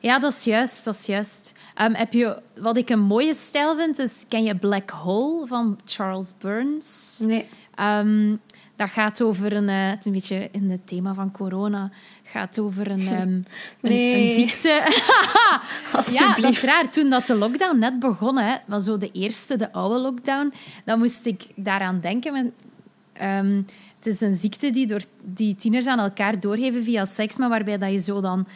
[0.00, 0.84] Ja, dat is juist.
[0.84, 1.52] Dat is juist.
[1.82, 4.24] Um, heb je, wat ik een mooie stijl vind, is...
[4.28, 7.18] Ken je Black Hole van Charles Burns?
[7.24, 7.48] Nee.
[7.80, 8.40] Um,
[8.76, 9.68] dat gaat over een...
[9.68, 11.90] Uh, het een beetje in het thema van corona.
[12.22, 13.44] gaat over een, um,
[13.80, 14.14] nee.
[14.14, 14.68] een, een, ziekte.
[16.12, 16.90] ja, dat is raar.
[16.90, 20.52] Toen dat de lockdown net begon, hè, was zo de eerste, de oude lockdown,
[20.84, 22.32] dan moest ik daaraan denken.
[22.32, 22.52] Met,
[23.96, 27.78] het is een ziekte die, door, die tieners aan elkaar doorgeven via seks, maar waarbij
[27.78, 28.46] dat je zo dan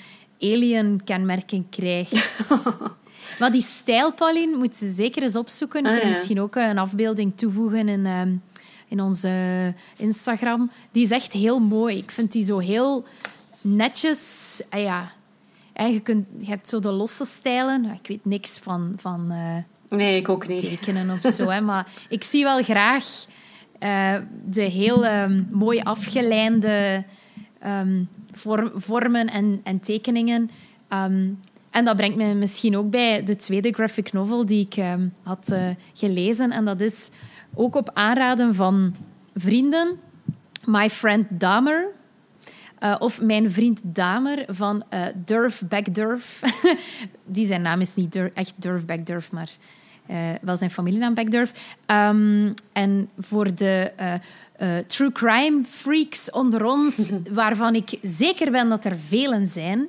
[0.40, 2.50] alien-kenmerken krijgt.
[3.38, 5.86] maar die stijl, Pauline, moet ze zeker eens opzoeken.
[5.86, 8.32] Ah, misschien ook een afbeelding toevoegen in, ehm,
[8.88, 10.70] in onze Instagram.
[10.92, 11.96] Die is echt heel mooi.
[11.96, 13.04] Ik vind die zo heel
[13.60, 14.62] netjes.
[14.68, 15.12] Ah, ja.
[15.74, 17.84] je, kunt, je hebt zo de losse stijlen.
[17.84, 18.94] Ik weet niks van...
[18.96, 20.60] van uh, nee, ik ook niet.
[20.60, 21.48] Tekenen of zo.
[21.48, 21.60] Hè.
[21.60, 23.04] Maar ik zie wel graag
[23.80, 27.04] uh, de heel um, mooi afgeleide...
[27.66, 28.08] Um,
[28.74, 30.50] vormen en, en tekeningen.
[30.88, 31.28] Ehm,
[31.70, 35.50] en dat brengt me misschien ook bij de tweede graphic novel die ik ehm, had
[35.52, 36.50] uh, gelezen.
[36.50, 37.10] En dat is
[37.54, 38.94] ook op aanraden van
[39.34, 39.98] vrienden.
[40.64, 41.86] My Friend Damer.
[42.84, 46.40] Uh, of Mijn Vriend Damer van uh, Durf Back Durf.
[47.24, 49.50] die zijn naam is niet echt Durf Back Durf, maar
[50.40, 51.52] wel zijn familienaam Back Durf.
[51.86, 53.92] Um, en voor de
[54.60, 59.88] uh, true crime freaks onder ons, waarvan ik zeker ben dat er velen zijn,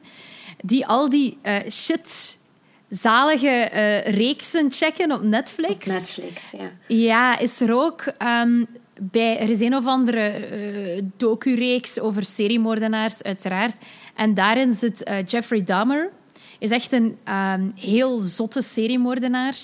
[0.61, 2.39] die al die uh, shit
[2.89, 5.73] zalige uh, reeksen checken op Netflix.
[5.73, 6.71] Op Netflix, ja.
[6.87, 8.67] Ja, is er ook um,
[8.99, 9.39] bij...
[9.39, 10.49] Er is een of andere
[10.95, 13.77] uh, docu-reeks over seriemoordenaars, uiteraard.
[14.15, 16.11] En daarin zit Jeffrey Dahmer.
[16.59, 19.55] Is echt een um, heel zotte seriemoordenaar.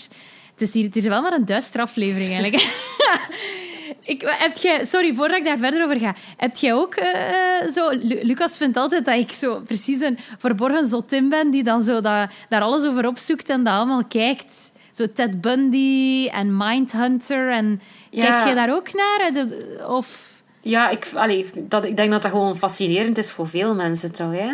[0.51, 2.63] Het is, hier, het is wel maar een duistere aflevering, eigenlijk.
[4.07, 6.15] Ik, heb jij, sorry, voordat ik daar verder over ga.
[6.37, 7.89] Heb jij ook uh, zo...
[8.01, 12.29] Lucas vindt altijd dat ik zo precies een verborgen zotin ben die dan zo dat,
[12.49, 14.71] daar alles over opzoekt en dat allemaal kijkt.
[14.91, 17.51] Zo Ted Bundy en Mindhunter.
[17.51, 18.25] En, ja.
[18.25, 19.45] Kijk jij daar ook naar?
[19.89, 20.25] Of...
[20.61, 24.31] Ja, ik, allee, dat, ik denk dat dat gewoon fascinerend is voor veel mensen, toch?
[24.31, 24.49] Hè?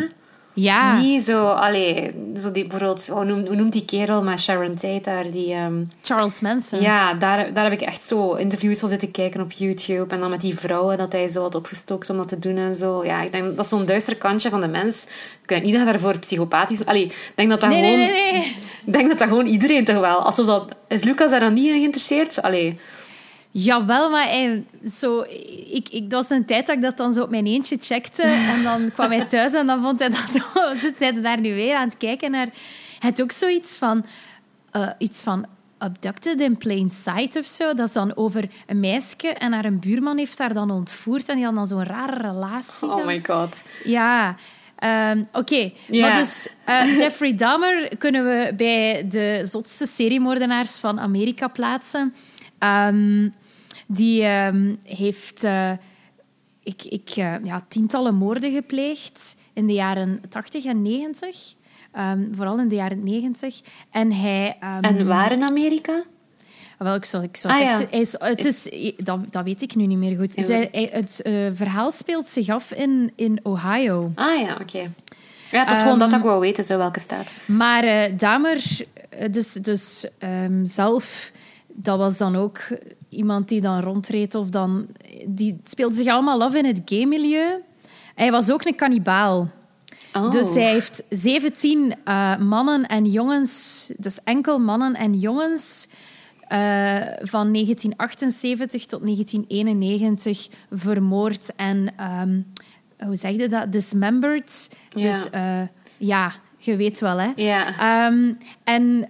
[0.54, 0.98] Ja.
[0.98, 5.02] Niet zo, allee, zo die, bijvoorbeeld, hoe noemt, hoe noemt die kerel met Sharon Tate
[5.02, 5.32] daar?
[5.32, 6.82] Die, um, Charles Manson.
[6.82, 10.14] Ja, daar, daar heb ik echt zo interviews van zitten kijken op YouTube.
[10.14, 12.76] En dan met die vrouwen dat hij zo had opgestookt om dat te doen en
[12.76, 13.06] zo.
[13.06, 15.04] Ja, ik denk dat is zo'n duister kantje van de mens.
[15.42, 16.86] Ik denk niet dat daarvoor psychopathisch...
[16.86, 17.98] Allee, ik denk dat dat nee, gewoon...
[17.98, 20.20] Nee, nee, denk dat dat gewoon iedereen toch wel...
[20.24, 22.42] Alsof dat, is Lucas daar dan niet in geïnteresseerd?
[22.42, 22.80] Allee...
[23.56, 25.22] Jawel, maar hij, zo,
[25.72, 28.24] ik, ik, dat was een tijd dat ik dat dan zo op mijn eentje checkte.
[28.24, 30.74] En dan kwam hij thuis en dan vond hij dat zo...
[30.86, 32.48] Zit hij daar nu weer aan het kijken naar...
[33.00, 34.06] Het ook zoiets van...
[34.76, 35.46] Uh, iets van
[35.78, 37.74] Abducted in Plain Sight of zo.
[37.74, 41.36] Dat is dan over een meisje en haar een buurman heeft haar dan ontvoerd en
[41.36, 42.88] die had dan zo'n rare relatie.
[42.88, 43.64] Oh my god.
[43.84, 44.36] Ja,
[44.76, 45.72] ehm, oké.
[45.88, 52.16] Maar dus eh, Jeffrey Dahmer kunnen we bij de zotste seriemoordenaars van Amerika plaatsen.
[52.60, 53.30] Ehm,
[53.88, 55.72] die ehm, heeft eh,
[56.64, 61.54] ik, ik, eh, ja, tientallen moorden gepleegd in de jaren 80 en 90.
[61.92, 63.62] Ehm, vooral in de jaren 90.
[63.92, 64.58] En hij...
[64.60, 66.04] ehm, En waar in Amerika?
[66.78, 67.06] wel, ik
[67.36, 67.80] zal Ah, ja.
[67.80, 67.90] echt...
[67.92, 70.36] hij is- het is, dat, dat weet ik nu niet meer goed.
[70.36, 70.44] Ja.
[70.44, 74.12] Zij- hij- het eh, verhaal speelt zich af in, in Ohio.
[74.16, 74.92] Ah ja, oké.
[75.50, 77.36] Ja, het is gewoon dat ik wou weten, zo welke staat.
[77.48, 78.64] Maar eh Damer,
[79.32, 80.06] dus, dus
[80.64, 81.32] zelf,
[81.68, 82.60] dat was dan ook
[83.14, 84.88] iemand die dan rondreed of dan...
[85.26, 87.62] Die speelde zich allemaal af in het gay-milieu.
[88.16, 89.50] Hij was ook een kannibaal.
[90.14, 90.32] Oh.
[90.32, 95.88] Dus hij heeft 17 eh, mannen en jongens, dus enkel mannen en jongens,
[96.48, 102.42] eh, van 1978 tot 1991 vermoord en, ehm,
[103.06, 104.70] hoe zeg je dat, dismembered.
[104.90, 105.02] Ja.
[105.02, 105.62] Dus eh,
[105.98, 107.32] ja, je weet wel, hè.
[107.36, 107.68] Ja.
[107.68, 108.34] Ehm,
[108.64, 109.08] en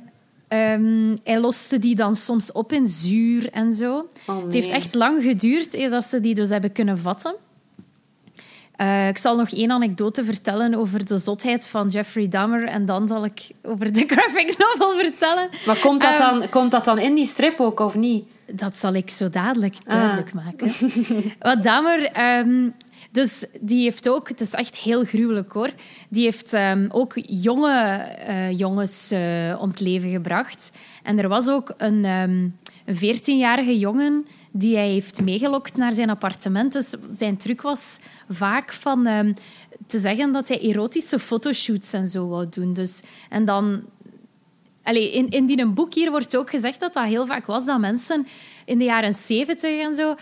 [0.53, 4.07] ehm, hij loste die dan soms op in zuur en zo.
[4.27, 7.35] Oh, Het heeft echt lang geduurd eer dat ze die dus hebben kunnen vatten.
[8.75, 13.07] Eh, ik zal nog één anekdote vertellen over de zotheid van Jeffrey Dahmer en dan
[13.07, 15.49] zal ik over de graphic novel vertellen.
[15.65, 18.25] Maar komt dat, Ehm, dan, komt dat dan in die strip ook, of niet?
[18.51, 19.91] Dat zal ik zo dadelijk Ah.
[19.93, 20.71] duidelijk maken.
[21.39, 22.03] Wat Dahmer...
[22.03, 22.69] ehm,
[23.13, 24.27] dus die heeft ook...
[24.27, 25.69] Het is echt heel gruwelijk, hoor.
[26.09, 30.71] Die heeft ehm, ook jonge eh, jongens eh om het leven gebracht.
[31.03, 32.49] En er was ook een, ehm,
[32.85, 36.71] een 14-jarige jongen die hij heeft meegelokt naar zijn appartement.
[36.71, 37.99] Dus zijn truc was
[38.29, 39.05] vaak van...
[39.05, 39.33] ehm,
[39.87, 42.73] te zeggen dat hij erotische fotoshoots en zo wou doen.
[42.73, 43.83] Dus, en dan
[44.83, 47.65] Allee, in, in die een boek hier wordt ook gezegd dat dat heel vaak was
[47.65, 48.27] dat mensen
[48.65, 50.15] in de jaren zeventig en zo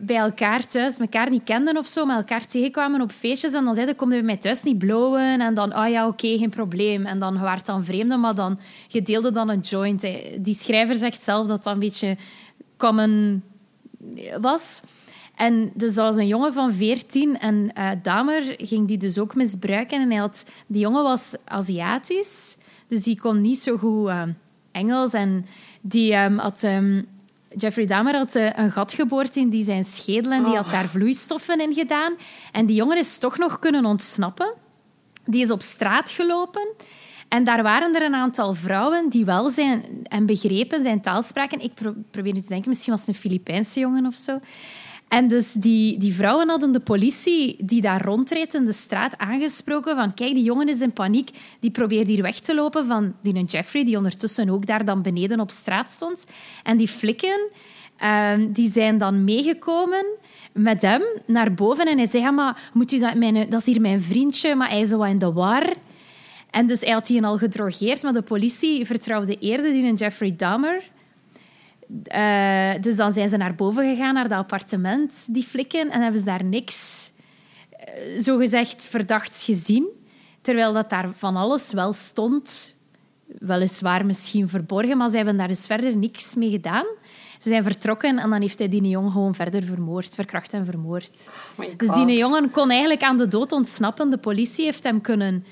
[0.00, 3.74] bij elkaar thuis elkaar niet kenden of zo, maar elkaar tegenkwamen op feestjes en dan
[3.74, 5.40] zeiden, kom je bij mij thuis niet blowen?
[5.40, 7.06] En dan, oh ja, oké, geen probleem.
[7.06, 10.02] En dan waart dan vreemden, maar dan, je deelde dan een joint.
[10.02, 10.36] hè.
[10.40, 12.16] Die schrijver zegt zelf dat dat een beetje
[12.76, 13.42] common
[14.40, 14.82] was.
[15.34, 19.34] En dus dat was een jongen van 14 en eh Damer ging die dus ook
[19.34, 20.00] misbruiken.
[20.00, 22.56] En hij had, die jongen was Aziatisch,
[22.88, 24.22] dus die kon niet zo goed eh,
[24.72, 25.12] Engels.
[25.12, 25.46] En
[25.80, 26.62] die ehm, had...
[26.62, 27.02] ehm,
[27.56, 30.84] Jeffrey Dahmer had eh, een gat geboord in die zijn schedel en die had daar
[30.88, 32.12] vloeistoffen in gedaan.
[32.52, 34.52] En die jongen is toch nog kunnen ontsnappen.
[35.24, 36.68] Die is op straat gelopen.
[37.28, 41.60] En daar waren er een aantal vrouwen die wel zijn en begrepen zijn taal spraken.
[41.60, 44.40] Ik pro- probeer nu te denken, misschien was het een Filipijnse jongen of zo.
[45.14, 49.96] En dus die, die vrouwen hadden de politie die daar rondreed in de straat aangesproken
[49.96, 51.30] van kijk, die jongen is in paniek.
[51.60, 55.40] Die probeert hier weg te lopen van die Jeffrey, die ondertussen ook daar dan beneden
[55.40, 56.26] op straat stond.
[56.62, 57.50] En die flikken,
[57.96, 60.06] ehm, die zijn dan meegekomen
[60.52, 61.86] met hem naar boven.
[61.86, 64.68] En hij zei, ja, maar moet u dat, mijn, dat is hier mijn vriendje, maar
[64.68, 65.72] hij is wat in de war.
[66.50, 70.82] En dus hij had die al gedrogeerd, maar de politie vertrouwde eerder die Jeffrey Dahmer.
[72.04, 76.20] Eh, dus dan zijn ze naar boven gegaan, naar dat appartement, die flikken, en hebben
[76.20, 77.12] ze daar niks,
[77.70, 79.88] eh, zogezegd, verdachts gezien.
[80.40, 82.76] Terwijl dat daar van alles wel stond,
[83.38, 86.86] weliswaar misschien verborgen, maar ze hebben daar dus verder niks mee gedaan.
[87.38, 91.28] Ze zijn vertrokken en dan heeft hij die jongen gewoon verder vermoord, verkracht en vermoord.
[91.58, 94.10] Oh Dus die jongen kon eigenlijk aan de dood ontsnappen.
[94.10, 95.44] De politie heeft hem kunnen...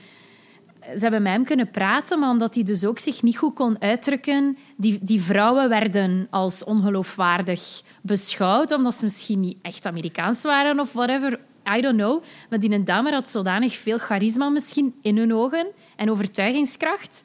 [0.83, 3.81] Ze hebben met hem kunnen praten, maar omdat hij dus ook zich niet goed kon
[3.81, 4.57] uitdrukken...
[4.77, 10.93] Die, die vrouwen werden als ongeloofwaardig beschouwd, omdat ze misschien niet echt Amerikaans waren of
[10.93, 11.41] whatever.
[11.77, 12.23] I don't know.
[12.51, 15.67] Maar die dame had zodanig veel charisma misschien in hun ogen
[15.97, 17.23] en overtuigingskracht,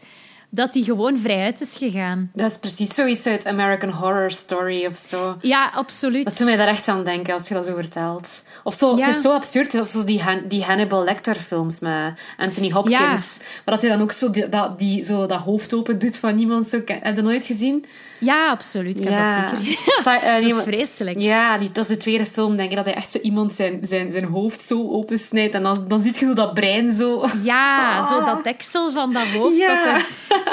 [0.58, 2.30] dat hij gewoon vrijuit is gegaan.
[2.34, 5.38] Dat is precies zoiets uit American Horror Story of zo.
[5.42, 6.24] Ja, absoluut.
[6.26, 8.44] Dat doet mij daar echt aan denken als je dat zo vertelt.
[8.64, 9.06] Of zo, Ja.
[9.06, 13.38] Het is zo absurd, of zo die, Han- die Hannibal Lecter-films met Anthony Hopkins.
[13.66, 16.36] Maar dat hij dan ook zo, die, dat, die, zo dat hoofd open doet van
[16.36, 16.68] niemand.
[16.68, 17.86] Zo, heb je dat nooit gezien?
[18.20, 18.98] Ja, absoluut.
[19.00, 19.50] Ik heb Ja.
[19.50, 19.82] dat zeker.
[20.04, 21.20] Sa- eh, dat die- is vreselijk.
[21.20, 23.80] Ja, die, dat is de tweede film, denk ik, dat hij echt zo iemand zijn,
[23.88, 25.54] zijn, zijn hoofd zo opensnijdt.
[25.54, 27.28] En dan, dan zie je zo dat brein zo...
[27.44, 29.94] Ja, zo dat deksel van dat hoofd Ja.
[29.94, 30.06] dat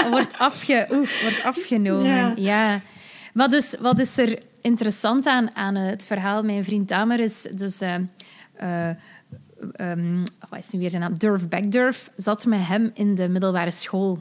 [0.05, 2.07] er wordt, afge, oeh, wordt afgenomen.
[2.07, 2.33] Ja.
[2.37, 2.81] Ja.
[3.35, 6.43] Maar dus, wat is er interessant aan, aan het verhaal?
[6.43, 7.81] Mijn vriend Damer is dus...
[7.81, 7.95] eh,
[8.55, 8.89] eh,
[9.73, 11.19] ehm, wat is nu weer zijn naam?
[11.19, 14.19] Durf Backdurf zat met hem in de middelbare school.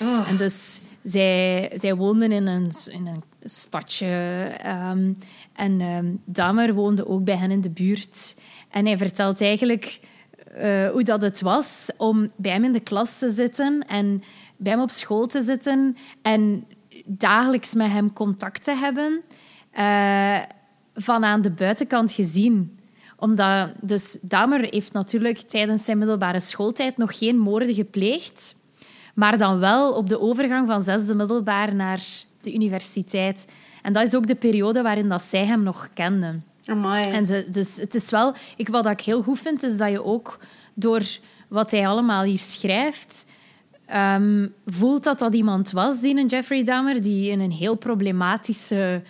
[0.00, 0.28] Oh.
[0.30, 4.06] En dus zij, zij woonden in een, in een stadje.
[4.58, 5.14] ehm,
[5.52, 8.36] en ehm Damer woonde ook bij hen in de buurt.
[8.70, 10.00] En hij vertelt eigenlijk
[10.54, 14.22] eh, hoe dat het was om bij hem in de klas te zitten en
[14.56, 15.96] bij hem op school te zitten.
[16.22, 16.66] En
[17.04, 19.22] dagelijks met hem contact te hebben,
[19.78, 20.38] uh,
[20.94, 22.78] van aan de buitenkant gezien.
[23.16, 28.54] Omdat, dus Dahmer heeft natuurlijk tijdens zijn middelbare schooltijd nog geen moorden gepleegd,
[29.16, 32.02] maar dan wel op de overgang van zesde middelbaar naar
[32.40, 33.46] de universiteit.
[33.82, 36.44] En dat is ook de periode waarin dat zij hem nog kenden.
[36.66, 37.04] Amai.
[37.12, 38.34] En ze, dus het is wel...
[38.56, 40.38] Ik, wat ik heel goed vind, is dat je ook
[40.74, 41.02] door
[41.48, 43.26] wat hij allemaal hier schrijft...
[43.94, 49.02] Um, voelt dat dat iemand was, die een Jeffrey Dahmer, die in een heel problematische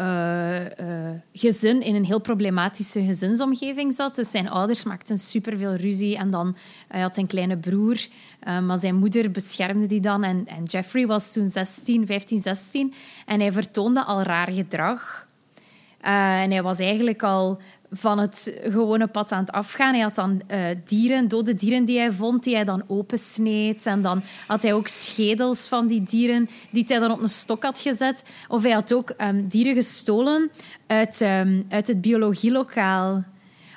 [0.00, 4.14] uh, gezin, in een heel problematische gezinsomgeving zat.
[4.14, 6.56] Dus zijn ouders maakten superveel ruzie en dan
[6.88, 8.06] hij had een kleine broer,
[8.48, 10.24] uh, maar zijn moeder beschermde die dan.
[10.24, 12.94] En, en Jeffrey was toen 16, 15, 16
[13.26, 15.26] en hij vertoonde al raar gedrag.
[16.00, 17.60] en hij was eigenlijk al
[17.92, 19.94] van het gewone pad aan het afgaan.
[19.94, 23.86] Hij had dan uh, dieren, dode dieren die hij vond, die hij dan opensneed.
[23.86, 27.62] En dan had hij ook schedels van die dieren die hij dan op een stok
[27.62, 28.24] had gezet.
[28.48, 30.50] Of hij had ook um, dieren gestolen
[30.86, 33.24] uit, um, uit het biologielokaal.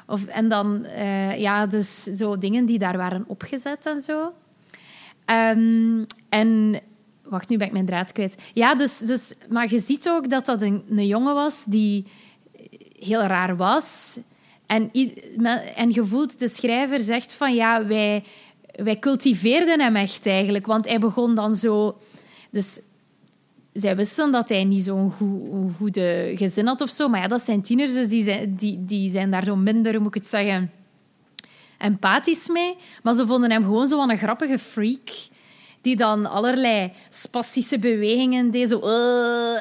[0.07, 4.34] Of, en dan, uh, ja, dus zo dingen die daar waren opgezet en zo.
[5.26, 6.80] Um, en
[7.24, 8.38] wacht, nu ben ik mijn draad kwijt.
[8.53, 12.05] Ja, dus, dus, maar je ziet ook dat dat een jongen was die
[13.06, 14.20] heel raar was.
[14.66, 14.91] En,
[15.76, 15.91] en
[16.38, 18.24] de schrijver zegt van ja, wij,
[18.76, 20.66] wij cultiveerden hem echt eigenlijk.
[20.66, 21.97] Want hij begon dan zo.
[22.49, 22.82] Dus
[23.74, 27.08] zij wisten dat hij niet zo'n goed, goede gezin had of zo.
[27.08, 30.16] Maar ja, dat zijn tieners, dus die zijn, die, die zijn daar zo minder, moet
[30.16, 30.72] ik het zeggen,
[31.78, 32.76] empathisch mee.
[33.04, 35.10] Maar ze vonden hem gewoon zo een grappige freak.
[35.82, 38.70] Die dan allerlei spastische bewegingen deed.
[38.70, 38.80] Zo,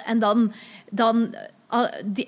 [0.05, 0.53] en dan,
[0.91, 1.35] dan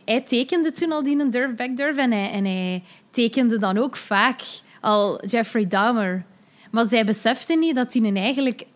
[0.04, 4.40] hij tekende toen al die een Durf Backdurf en hij, en tekende dan ook vaak
[4.80, 6.24] al Jeffrey Dahmer.
[6.70, 8.66] Maar zij besefte niet dat hij eigenlijk...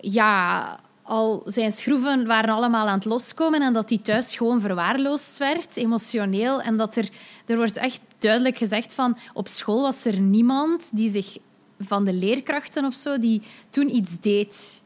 [0.00, 5.38] Ja, al zijn schroeven waren allemaal aan het loskomen en dat hij thuis gewoon verwaarloosd
[5.38, 6.62] werd, emotioneel.
[6.62, 7.08] En dat er,
[7.46, 9.18] er wordt echt duidelijk gezegd van...
[9.32, 11.38] Op school was er niemand die zich
[11.80, 14.82] van de leerkrachten of zo, die toen iets deed.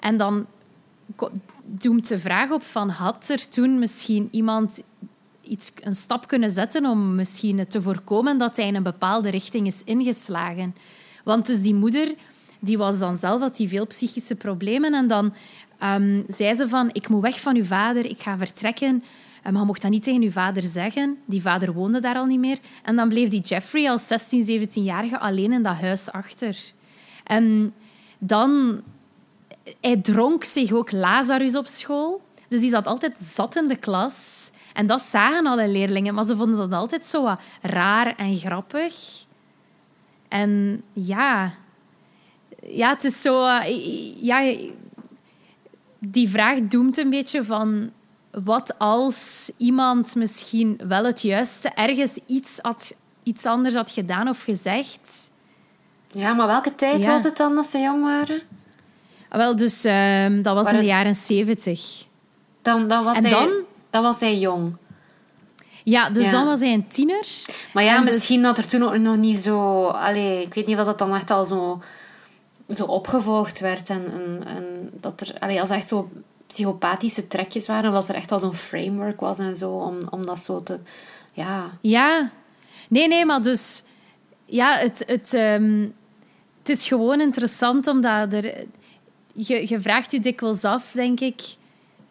[0.00, 0.46] En dan
[1.64, 4.82] doemt de vraag op van had er toen misschien iemand
[5.40, 9.66] iets, een stap kunnen zetten om misschien te voorkomen dat hij in een bepaalde richting
[9.66, 10.74] is ingeslagen.
[11.24, 12.14] Want dus die moeder
[12.64, 15.34] die was dan zelf, had die veel psychische problemen en dan
[15.82, 19.04] um, zei ze van ik moet weg van uw vader, ik ga vertrekken.
[19.42, 21.18] Maar je mocht dat niet tegen uw vader zeggen.
[21.24, 22.58] Die vader woonde daar al niet meer.
[22.82, 26.56] En dan bleef die Jeffrey als 16, 17-jarige alleen in dat huis achter.
[27.24, 27.74] En
[28.18, 28.82] dan
[29.80, 32.22] hij dronk zich ook Lazarus op school.
[32.48, 34.50] Dus die zat altijd zat in de klas.
[34.72, 38.94] En dat zagen alle leerlingen, maar ze vonden dat altijd zo wat raar en grappig.
[40.28, 41.54] En ja,
[42.62, 43.46] ja het is zo...
[44.20, 44.54] Ja,
[45.98, 47.90] die vraag doemt een beetje van...
[48.44, 54.42] Wat als iemand misschien wel het juiste ergens iets, had, iets anders had gedaan of
[54.42, 55.30] gezegd?
[56.12, 58.42] Ja, maar welke tijd was het dan als ze jong waren?
[59.34, 62.04] Ah, wel, dus um, dat was in de jaren zeventig.
[62.62, 63.50] Dan, dan, was en hij, dan,
[63.90, 64.76] dan was hij jong.
[65.84, 66.30] Ja, dus ja.
[66.30, 67.26] dan was hij een tiener.
[67.72, 68.46] Maar ja, en misschien dus...
[68.46, 69.86] dat er toen ook nog niet zo...
[69.86, 71.82] Allee, ik weet niet of dat dan echt al zo,
[72.68, 73.90] zo opgevolgd werd.
[73.90, 75.34] En, en, en dat er...
[75.38, 76.10] Allee, als echt zo
[76.46, 80.26] psychopathische trekjes waren, of dat er echt al zo'n framework was en zo, om, om
[80.26, 80.78] dat zo te...
[81.32, 81.70] Ja.
[81.80, 82.30] Ja.
[82.88, 83.82] Nee, nee, maar dus...
[84.44, 85.04] Ja, het...
[85.06, 85.94] het um,
[86.64, 88.64] het is gewoon interessant omdat er
[89.34, 91.40] je, je vraagt je dikwijls af, denk ik,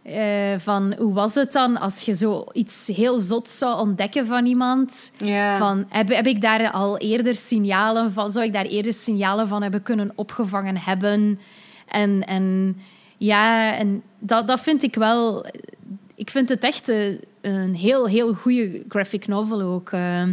[0.04, 0.16] uh,
[0.58, 5.12] van hoe was het dan als je zo iets heel zot zou ontdekken van iemand?
[5.18, 5.58] Yeah.
[5.58, 9.62] Van, heb, heb ik daar al eerder signalen van, zou ik daar eerder signalen van
[9.62, 11.40] hebben kunnen opgevangen hebben?
[11.88, 12.78] En, en
[13.18, 15.46] ja, en dat, dat vind ik wel.
[16.16, 19.92] Ik vind het echt een, een heel, heel goede graphic novel ook.
[19.92, 20.24] Uh,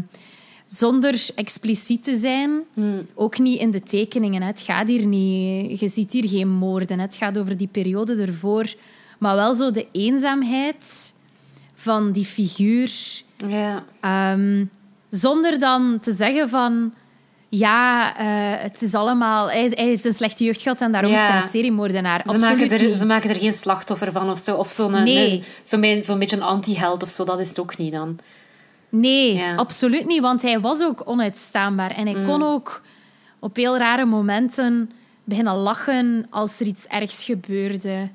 [0.71, 2.51] zonder expliciet te zijn.
[2.75, 3.07] Hmm.
[3.14, 4.43] Ook niet in de tekeningen.
[4.43, 5.81] Het gaat hier niet...
[5.81, 6.99] Je ziet hier geen moorden.
[6.99, 8.75] Het gaat over die periode ervoor.
[9.18, 11.14] Maar wel zo de eenzaamheid
[11.75, 12.91] van die figuur.
[13.49, 13.85] Ja.
[14.33, 14.71] Um,
[15.09, 16.95] zonder dan te zeggen van...
[17.49, 19.51] Ja, uh, het is allemaal...
[19.51, 21.23] Hij, hij, heeft een slechte jeugd gehad en daarom ja.
[21.23, 22.23] is hij een seriemoordenaar.
[22.25, 24.57] Ze maken, er, ze maken er geen slachtoffer van of zo.
[24.57, 25.43] Of zo'n nee.
[26.03, 27.25] zo beetje een anti-held of zo.
[27.25, 28.18] Dat is het ook niet dan.
[28.91, 29.55] Nee, Ja.
[29.55, 30.20] absoluut niet.
[30.20, 31.91] Want hij was ook onuitstaanbaar.
[31.91, 32.26] En hij Mm.
[32.26, 32.82] kon ook
[33.38, 34.91] op heel rare momenten
[35.24, 38.09] beginnen lachen als er iets ergs gebeurde.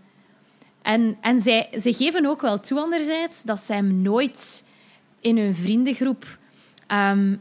[0.82, 4.64] En, en zij, ze geven ook wel toe, anderzijds, dat ze hem nooit
[5.20, 6.38] in hun vriendengroep
[6.88, 7.36] ehm,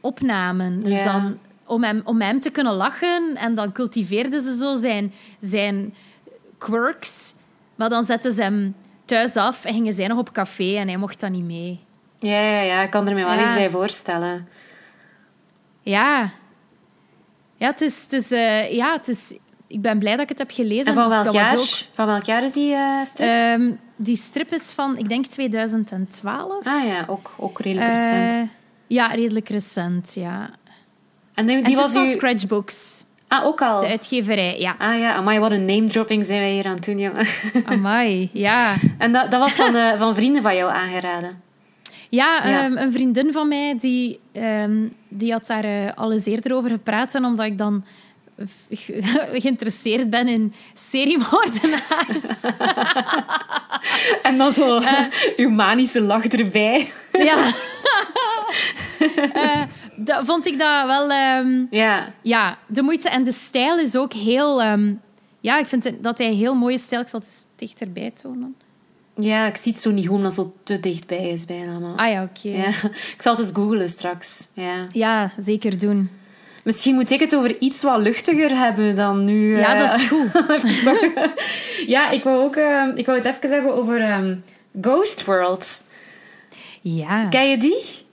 [0.00, 0.82] opnamen.
[0.82, 1.04] Dus Ja.
[1.12, 3.34] dan, om, hem, om hem te kunnen lachen.
[3.36, 5.94] En dan cultiveerden ze zo zijn, zijn
[6.58, 7.34] quirks.
[7.74, 10.96] Maar dan zetten ze hem thuis af en gingen zij nog op café en hij
[10.96, 11.80] mocht dan niet mee.
[12.18, 12.82] Ja, ja, ja.
[12.82, 13.42] Ik kan er me wel Ja.
[13.42, 14.48] eens bij voorstellen.
[15.80, 16.30] Ja.
[17.56, 18.02] Ja, het is...
[18.02, 19.34] Het is, eh, ja, het is
[19.68, 20.86] ik ben blij dat ik het heb gelezen.
[20.86, 21.58] En van welk, dat jaar?
[21.58, 23.28] ook- van welk jaar is die eh, strip?
[23.28, 26.66] Ehm, die strip is van, ik denk 2012.
[26.66, 28.50] ah ja, ook, ook redelijk Eh, recent.
[28.86, 30.50] ja, redelijk recent, ja.
[31.34, 32.12] En die, die was van u...
[32.12, 33.80] Scratchbooks, Ah, ook al?
[33.80, 34.58] de uitgeverij.
[34.60, 37.26] Ja, Ah ja, amai, wat een name-dropping zijn wij hier aan het doen, jongen.
[37.64, 38.74] amai, ja.
[38.98, 41.42] en dat, dat was van, van vrienden van jou aangeraden?
[42.16, 42.62] Ja, Ja.
[42.64, 46.70] ehm, een vriendin van mij die, ehm, die had daar eh, al eens eerder over
[46.70, 47.14] gepraat.
[47.14, 47.84] En omdat ik dan
[48.70, 49.02] ge-
[49.40, 52.22] geïnteresseerd ben in seriemoordenaars.
[54.22, 54.80] En dan zo
[55.36, 56.92] uw manische lach erbij.
[57.12, 57.52] ja.
[59.32, 59.62] Eh,
[59.96, 61.10] dat vond ik dat wel...
[61.10, 62.12] ehm, Ja.
[62.22, 63.08] ja, de moeite.
[63.08, 64.62] En de stijl is ook heel...
[65.40, 67.00] ja, ik vind dat hij heel mooie stijl...
[67.00, 68.56] Ik zal het eens dichterbij tonen.
[69.16, 71.78] Ja, ik zie het zo niet goed, omdat het zo te dichtbij is bijna.
[71.78, 71.96] Maar...
[71.96, 72.48] Ah ja, oké.
[72.48, 72.68] Ja.
[72.92, 74.48] Ik zal het eens googlen straks.
[74.54, 74.86] Ja.
[74.88, 76.10] Ja, zeker doen.
[76.64, 79.58] Misschien moet ik het over iets wat luchtiger hebben dan nu.
[79.58, 80.30] Ja, eh, dat is goed.
[81.94, 84.36] ja, ik wou, ook, eh, ik wou het even hebben over ehm,
[84.80, 85.82] Ghost World.
[86.80, 87.28] Ja.
[87.28, 88.05] Ken je die?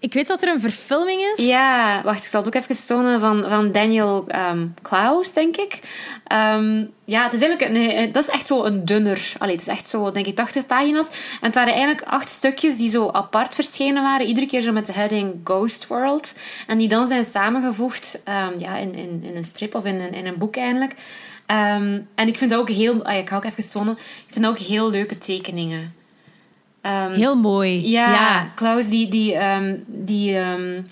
[0.00, 1.46] Ik weet dat er een verfilming is.
[1.46, 5.78] Ja, wacht, ik zal het ook even tonen van, van Daniel ehm Klaus, denk ik.
[6.26, 9.32] Ehm, ja, het is eigenlijk een, eh, dat is echt zo een dunner.
[9.38, 11.08] Allee, het is echt zo, denk ik, 80 pagina's.
[11.08, 14.26] En het waren eigenlijk acht stukjes die zo apart verschenen waren.
[14.26, 16.34] Iedere keer zo met de heading Ghost World.
[16.66, 20.12] En die dan zijn samengevoegd ehm, ja, in, in, in een strip of in een,
[20.12, 20.94] in een boek eigenlijk.
[22.14, 23.04] En ik vind dat ook heel...
[23.04, 23.92] ah, ik ga ook even tonen.
[23.98, 25.94] Ik vind dat ook heel leuke tekeningen.
[26.82, 27.88] Ehm, Heel mooi.
[27.90, 28.50] ja, ja.
[28.54, 30.82] Klaus die, die, ehm, die, ehm,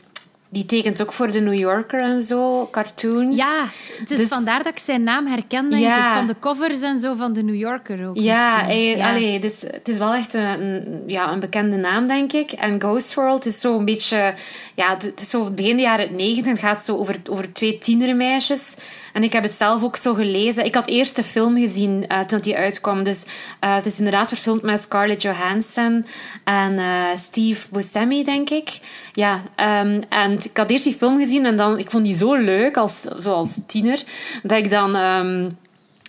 [0.50, 3.38] die tekent ook voor de New Yorker en zo, cartoons.
[3.38, 3.64] Ja,
[3.98, 6.08] het is Dus- vandaar dat ik zijn naam herken, denk Ja.
[6.10, 6.16] ik.
[6.16, 8.16] Van de covers en zo van de New Yorker ook.
[8.18, 8.76] Ja, misschien.
[8.76, 9.08] hij, Ja.
[9.10, 12.52] Allee, dus, het is wel echt een, een- ja, een bekende naam, denk ik.
[12.52, 14.34] En Ghost World is zo een beetje...
[14.74, 16.50] Ja, het het is zo begin de jaren negentig.
[16.52, 18.76] Het gaat zo over, over twee tienermeisjes.
[19.18, 20.64] En ik heb het zelf ook zo gelezen.
[20.64, 23.02] Ik had eerst de film gezien eh, toen die uitkwam.
[23.02, 23.26] Dus
[23.60, 26.06] eh, het is inderdaad verfilmd met Scarlett Johansson
[26.44, 28.78] en eh, Steve Buscemi, denk ik.
[29.12, 31.78] Ja, ehm, en ik had eerst die film gezien en dan...
[31.78, 34.02] Ik vond die zo leuk, als, zo als tiener,
[34.42, 34.96] dat ik dan...
[34.96, 35.50] ehm,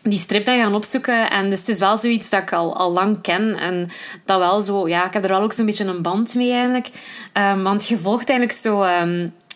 [0.04, 1.30] die strip ben gaan opzoeken.
[1.30, 3.56] En dus het is wel zoiets dat ik al, al lang ken.
[3.56, 3.90] En
[4.26, 4.88] dat wel zo...
[4.88, 6.90] Ja, ik heb er wel ook zo'n beetje een band mee eigenlijk.
[7.34, 8.84] Ehm, want je volgt eigenlijk zo...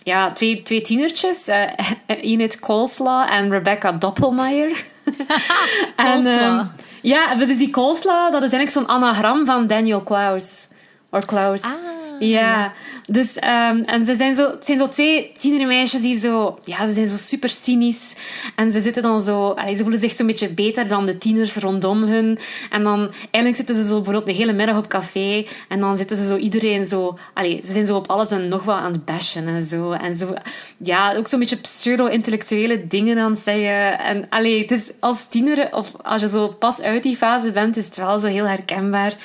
[0.03, 1.47] ja, twee, twee tienertjes.
[1.47, 1.67] eh
[2.31, 4.85] Enid Coleslaw en Rebecca Doppelmayr.
[5.95, 6.65] en, ehm,
[7.01, 10.67] ja, dus die Coleslaw, dat is eigenlijk zo'n anagram van Daniel Klaus.
[11.13, 11.61] Of Klaus.
[11.61, 11.71] Ah,
[12.19, 12.73] ja.
[13.05, 16.59] Dus, ehm, en ze zijn zo, het zijn zo twee tienermeisjes die zo...
[16.63, 18.15] Ja, ze zijn zo super cynisch.
[18.55, 19.49] En ze zitten dan zo...
[19.49, 22.39] allee, ze voelen zich zo'n beetje beter dan de tieners rondom hun.
[22.69, 22.99] En dan...
[23.21, 25.45] Eigenlijk zitten ze zo bijvoorbeeld de hele middag op café.
[25.67, 27.17] En dan zitten ze zo iedereen zo...
[27.33, 29.91] Allee, ze zijn zo op alles en nog wat aan het bashen en zo.
[29.91, 30.33] En zo...
[30.77, 33.99] Ja, ook zo'n beetje pseudo-intellectuele dingen aan het zeggen.
[33.99, 35.73] En allee, het is als tiener...
[35.73, 39.15] Of als je zo pas uit die fase bent, is het wel zo heel herkenbaar.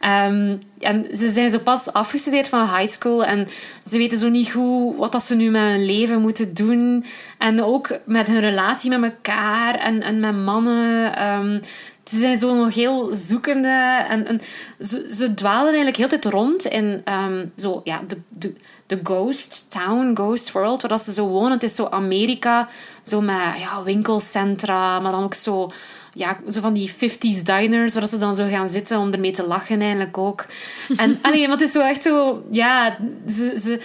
[0.00, 3.48] Ehm, en ze zijn zo pas afgestudeerd van high school en
[3.84, 7.04] ze weten zo niet goed wat dat ze nu met hun leven moeten doen.
[7.38, 11.16] En ook met hun relatie met elkaar en, en met mannen.
[11.16, 11.60] Ehm,
[12.04, 14.40] ze zijn zo nog heel zoekende en,
[14.78, 18.54] ze, dwalen eigenlijk heel tijd rond in ehm, zo, ja, de, de,
[18.86, 21.52] de ghost town, ghost world, waar dat ze zo wonen.
[21.52, 22.68] Het is zo Amerika,
[23.02, 25.70] zo met ja, winkelcentra, maar dan ook zo
[26.12, 29.46] ja, zo van die 50s diners waar ze dan zo gaan zitten om ermee te
[29.46, 30.46] lachen eigenlijk ook.
[30.96, 33.80] En allee, want het is zo echt zo, ja, ze, ze,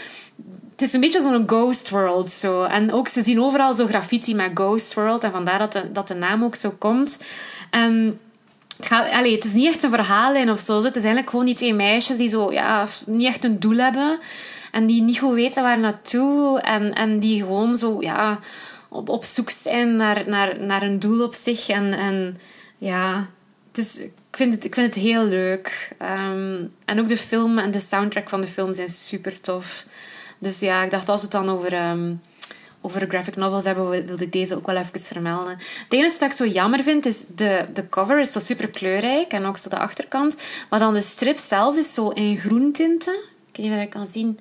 [0.72, 2.64] het is een beetje zo'n ghost world zo.
[2.64, 6.08] En ook ze zien overal zo graffiti met ghost world en vandaar dat de, dat
[6.08, 7.20] de naam ook zo komt.
[7.70, 8.20] En
[8.78, 10.76] het, gaat, allee, het is niet echt een verhaallijn of zo.
[10.76, 14.20] Het is eigenlijk gewoon die twee meisjes die zo, ja, niet echt een doel hebben.
[14.72, 16.60] En die niet goed weten waar naartoe.
[16.60, 18.40] En, en die gewoon zo, ja,
[18.96, 21.70] op, op zoek zijn naar, naar, naar een doel op zich.
[21.70, 22.38] En, en
[22.78, 23.30] ja,
[23.68, 25.92] het is, ik, vind het, ik vind het heel leuk.
[25.98, 29.86] Ehm, en ook de film en de soundtrack van de film zijn super tof.
[30.40, 32.14] Dus ja, ik dacht als het dan over, ehm,
[32.82, 35.58] over graphic novels hebben, wil- wilde ik deze ook wel even vermelden.
[35.58, 39.32] Het enige wat ik zo jammer vind, is de, de cover is zo super kleurrijk
[39.32, 40.38] en ook zo de achterkant.
[40.70, 43.14] Maar dan de strip zelf is zo in groentinten.
[43.52, 44.40] Ik weet niet of je dat kan zien.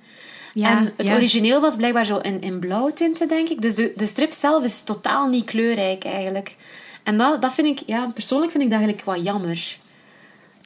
[0.54, 1.14] Ja, en het ja.
[1.14, 3.62] origineel was blijkbaar zo in, in blauwtinten, denk ik.
[3.62, 6.56] Dus de, de strip zelf is totaal niet kleurrijk eigenlijk.
[7.02, 9.78] En dat, dat vind ik, ja, persoonlijk vind ik dat eigenlijk wat jammer.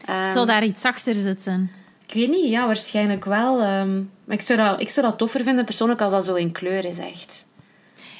[0.04, 1.70] Ehm, Zou daar iets achter zitten?
[2.06, 3.60] ik weet niet, ja, waarschijnlijk wel.
[3.62, 6.52] ehm, maar ik zou, dat, ik zou dat toffer vinden persoonlijk als dat zo in
[6.52, 7.46] kleur is, echt.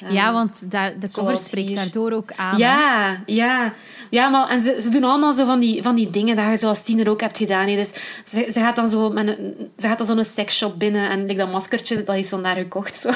[0.07, 1.75] Ja, want daar, de cover spreekt hier.
[1.77, 2.51] daardoor ook aan.
[2.51, 2.57] hè.
[2.57, 3.73] Ja, ja.
[4.09, 6.57] Ja, maar en ze, ze doen allemaal zo van die, van die dingen dat je
[6.57, 7.67] zoals tiener ook hebt gedaan.
[7.67, 7.75] hè.
[7.75, 7.93] Dus
[8.23, 11.35] ze, ze gaat dan zo met een, ze gaat dan zo'n seksshop binnen en like,
[11.35, 12.95] dat maskertje, dat heeft ze dan daar gekocht.
[12.95, 13.09] Zo.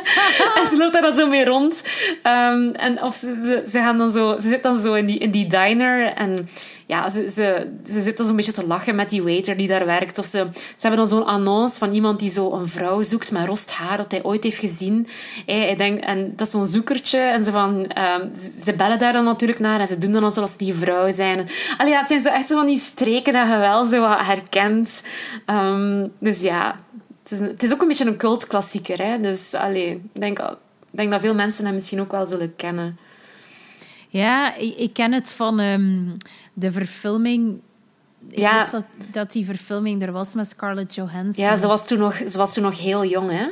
[0.60, 1.84] en ze loopt daar dan zo mee rond.
[2.22, 5.18] Ehm, en of ze, ze, ze gaan dan zo, ze zit dan zo in die,
[5.18, 6.48] in die diner en
[6.90, 9.86] ja, ze, ze, ze zit dan zo'n beetje te lachen met die waiter die daar
[9.86, 10.18] werkt.
[10.18, 13.46] Of ze, ze hebben dan zo'n annonce van iemand die zo een vrouw zoekt met
[13.46, 15.08] rost haar dat hij ooit heeft gezien.
[15.46, 17.18] Hij, denkt, en dat is zo'n zoekertje.
[17.18, 20.48] En ze, van, ehm, ze, bellen daar dan natuurlijk naar en ze doen dan alsof
[20.48, 21.48] ze die vrouw zijn.
[21.78, 24.20] Allee, ja, het zijn zo echt zo van die streken dat je wel zo wat
[24.20, 25.06] herkent.
[25.46, 26.80] Ehm, dus ja,
[27.22, 29.02] het is, het is ook een beetje een cultklassieker.
[29.02, 29.18] Hè?
[29.18, 30.56] Dus allee, ik denk,
[30.90, 32.98] denk dat veel mensen hem misschien ook wel zullen kennen.
[34.10, 36.08] Ja, ik, ik ken het van ehm,
[36.52, 37.60] de verfilming.
[38.28, 38.58] Ik Ja.
[38.58, 41.44] wist dat, dat die verfilming er was met Scarlett Johansson.
[41.44, 43.46] Ja, ze was toen nog, ze was toen nog heel jong, hè.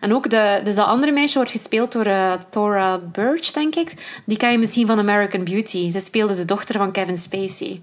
[0.00, 4.20] En ook de, dus dat andere meisje wordt gespeeld door eh, Thora Birch, denk ik.
[4.26, 5.90] Die kan je misschien van American Beauty.
[5.90, 7.82] Ze speelde de dochter van Kevin Spacey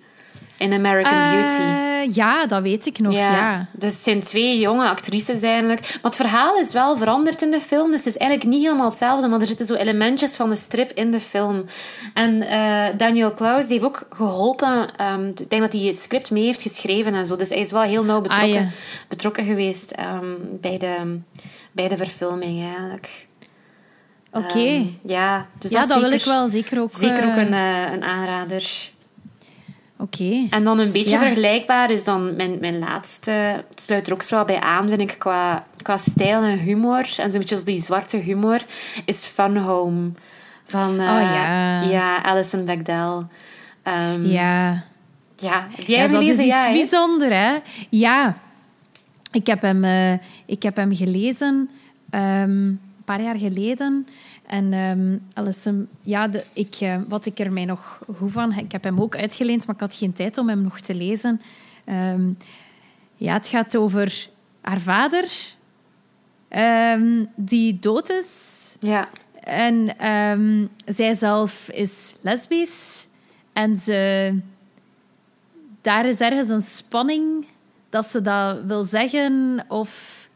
[0.57, 1.85] in American Eh, Beauty.
[2.13, 3.67] Ja, dat weet ik nog, ja.
[3.73, 5.79] Dus het zijn twee jonge actrices eigenlijk.
[5.81, 7.91] Maar het verhaal is wel veranderd in de film.
[7.91, 10.91] Dus het is eigenlijk niet helemaal hetzelfde, maar er zitten zo elementjes van de strip
[10.91, 11.65] in de film.
[12.13, 14.95] En eh, Daniel Klaus heeft ook geholpen.
[14.95, 17.35] ehm, ik denk dat hij het script mee heeft geschreven en zo.
[17.35, 18.67] Dus hij is wel heel nauw betrokken, Ah, ja.
[19.07, 20.25] betrokken geweest ehm,
[20.61, 21.19] bij, de,
[21.71, 23.25] bij de verfilming eigenlijk.
[24.31, 24.59] Oké.
[24.59, 26.91] Ehm, ja, dus ja, dat, wil ik wel zeker ook...
[26.91, 27.53] Zeker ook eh, een,
[27.93, 28.89] een aanrader.
[29.99, 30.47] Oké.
[30.49, 31.19] En dan een beetje Ja.
[31.19, 33.31] vergelijkbaar is dan mijn, mijn laatste.
[33.69, 37.13] Het sluit er ook zo wel bij aan, vind ik, qua, qua stijl en humor.
[37.17, 38.61] En zo'n beetje die zwarte humor.
[39.05, 40.11] Is Fun Home.
[40.65, 41.81] Van eh, Oh, ja.
[41.81, 43.27] ja, Alison Bechdel.
[43.83, 44.83] Ehm, Ja.
[45.35, 45.67] ja.
[45.75, 47.55] Heb jij Ja, dat is iets Ja, bijzonder, hè?
[47.89, 48.37] Ja.
[49.31, 50.13] Ik heb hem, eh,
[50.45, 51.69] ik heb hem gelezen
[52.09, 54.07] ehm, een paar jaar geleden.
[54.47, 58.53] En Alison, ja, de, ik, eh, wat ik er mij nog goed van...
[58.53, 61.41] Ik heb hem ook uitgeleend, maar ik had geen tijd om hem nog te lezen.
[61.85, 62.29] Ehm,
[63.15, 64.29] ja, het gaat over
[64.61, 65.31] haar vader,
[66.47, 68.75] ehm, die dood is.
[68.79, 69.07] Ja.
[69.39, 73.07] En ehm, zij zelf is lesbisch.
[73.53, 74.33] En ze,
[75.81, 77.45] daar is ergens een spanning
[77.89, 79.65] dat ze dat wil zeggen.
[79.67, 80.26] Of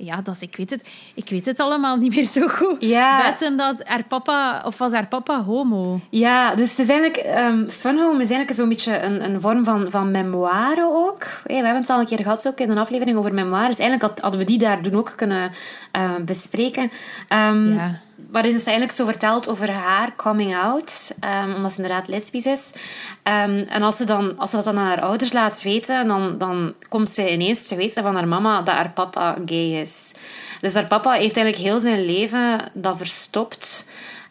[0.00, 2.76] ja, dat is, ik, weet het, ik weet het allemaal niet meer zo goed.
[2.78, 3.18] Ja.
[3.18, 6.00] Buiten dat haar papa, of was haar papa homo?
[6.10, 9.64] Ja, dus het is eigenlijk, ehm Fun Home is eigenlijk zo'n beetje een, een vorm
[9.64, 11.22] van, van memoire ook.
[11.22, 13.78] Hey, we hebben het al een keer gehad ook in een aflevering over memoires.
[13.78, 15.50] Eigenlijk had- hadden we die daar toen ook kunnen
[15.92, 16.90] eh, bespreken.
[17.28, 18.00] Ehm, Ja.
[18.30, 22.72] Waarin ze eigenlijk zo vertelt over haar coming out, ehm, omdat ze inderdaad lesbisch is.
[23.22, 26.38] Ehm, en als ze, dan, als ze dat dan aan haar ouders laat weten, dan,
[26.38, 30.14] dan komt ze ineens te weten van haar mama dat haar papa gay is.
[30.60, 33.86] Dus haar papa heeft eigenlijk heel zijn leven dat verstopt.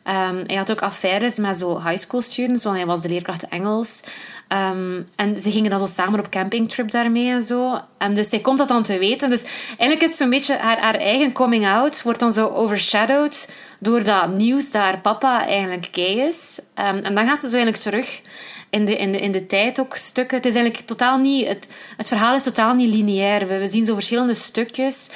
[0.08, 3.47] Ehm, hij had ook affaires met zo high school students, want hij was de leerkracht
[3.47, 4.03] Engels.
[4.47, 7.82] Ehm, en ze gingen dan zo samen op campingtrip daarmee en zo.
[7.97, 9.30] En dus zij komt dat dan te weten.
[9.30, 13.49] Dus eigenlijk is zo'n beetje haar, eigen coming out, wordt dan zo overshadowed
[13.80, 16.60] door dat nieuws dat haar papa eigenlijk gay is.
[16.74, 18.22] Ehm, en dan gaat ze zo eigenlijk terug
[18.70, 20.38] in de, in, de, in de tijd ook stukken.
[20.38, 21.47] Het is eigenlijk totaal niet...
[21.47, 23.47] Het, het verhaal is totaal niet lineair.
[23.47, 25.10] We, we zien zo verschillende stukjes.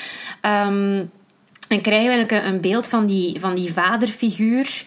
[1.71, 4.83] En krijgen we een, een beeld van die, van die vaderfiguur.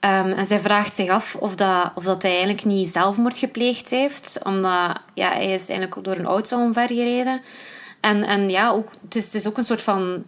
[0.00, 3.90] Ehm, en zij vraagt zich af of, dat, of dat hij eigenlijk niet zelfmoord gepleegd
[3.90, 4.40] heeft.
[4.42, 7.40] Omdat ja, hij is eigenlijk door een auto omvergereden.
[8.00, 10.26] En, en ja, ook, het, is, het is ook een soort van...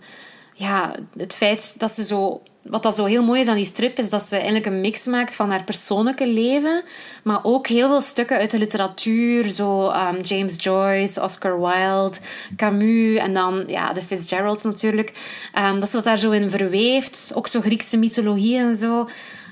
[0.55, 2.43] Ja, het feit dat ze zo...
[2.71, 5.07] Wat dat zo heel mooi is aan die strip, is dat ze eigenlijk een mix
[5.07, 6.83] maakt van haar persoonlijke leven,
[7.23, 12.19] maar ook heel veel stukken uit de literatuur, zo ehm, James Joyce, Oscar Wilde,
[12.57, 15.13] Camus en dan ja, de Fitzgeralds natuurlijk.
[15.53, 19.09] Ehm, dat ze dat daar zo in verweeft, ook zo Griekse mythologie en zo.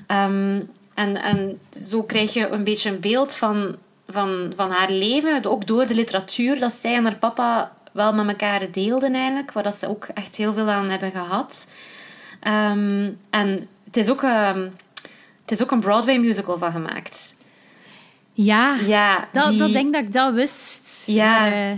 [0.07, 0.61] Ehm,
[0.93, 3.75] en, en zo krijg je een beetje een beeld van,
[4.07, 8.27] van, van haar leven, ook door de literatuur dat zij en haar papa wel met
[8.27, 11.67] elkaar deelden eigenlijk, waar dat ze ook echt heel veel aan hebben gehad.
[12.39, 14.61] Ehm, en het is, ook, ehm,
[15.41, 17.35] het is ook een Broadway musical van gemaakt.
[18.33, 21.03] Ja, Ja, dat, die- dat denk dat ik dat wist.
[21.05, 21.39] Ja.
[21.39, 21.69] Maar, eh,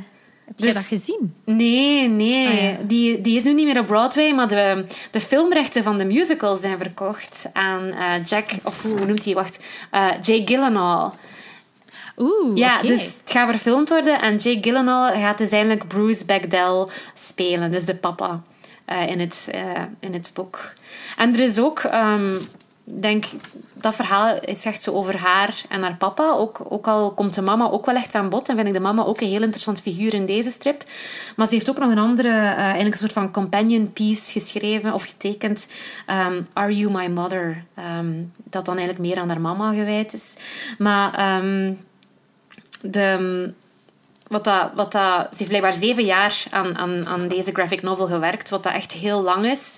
[0.46, 1.36] heb je Dus- dat gezien?
[1.46, 2.48] Nee, nee.
[2.48, 2.78] Ah, ja.
[2.88, 6.56] die, die is nu niet meer op Broadway, maar de, de filmrechten van de musical
[6.56, 9.34] zijn verkocht aan eh, Jack, of hoe noemt hij?
[9.34, 9.60] Wacht,
[9.92, 11.16] eh, Jay Gyllenhaal.
[12.18, 16.88] Oeh, Ja, dus het gaat verfilmd worden en Jake Gyllenhaal gaat dus eigenlijk Bruce Bagdell
[17.14, 18.42] spelen, dus de papa
[18.96, 20.74] in, het, eh, in het boek.
[21.18, 22.40] En er is ook, ehm,
[22.84, 23.26] denk,
[23.82, 26.32] dat verhaal echt zo over haar en haar papa.
[26.32, 28.50] Ook, ook al komt de mama ook wel echt aan bod.
[28.50, 30.84] En vind ik de mama ook een heel interessant figuur in deze strip.
[31.36, 34.94] Maar ze heeft ook nog een andere, uh, eigenlijk een soort van companion piece geschreven
[34.94, 35.70] of getekend.
[36.28, 37.64] Um, Are You My Mother?
[38.00, 40.38] Um, dat dan eigenlijk meer aan haar mama gewijd is.
[40.78, 41.80] Maar um,
[42.82, 43.54] de
[44.30, 48.08] wat dat, wat dat, ze heeft blijkbaar zeven jaar aan, aan, aan deze graphic novel
[48.08, 49.78] gewerkt, wat dat echt heel lang is.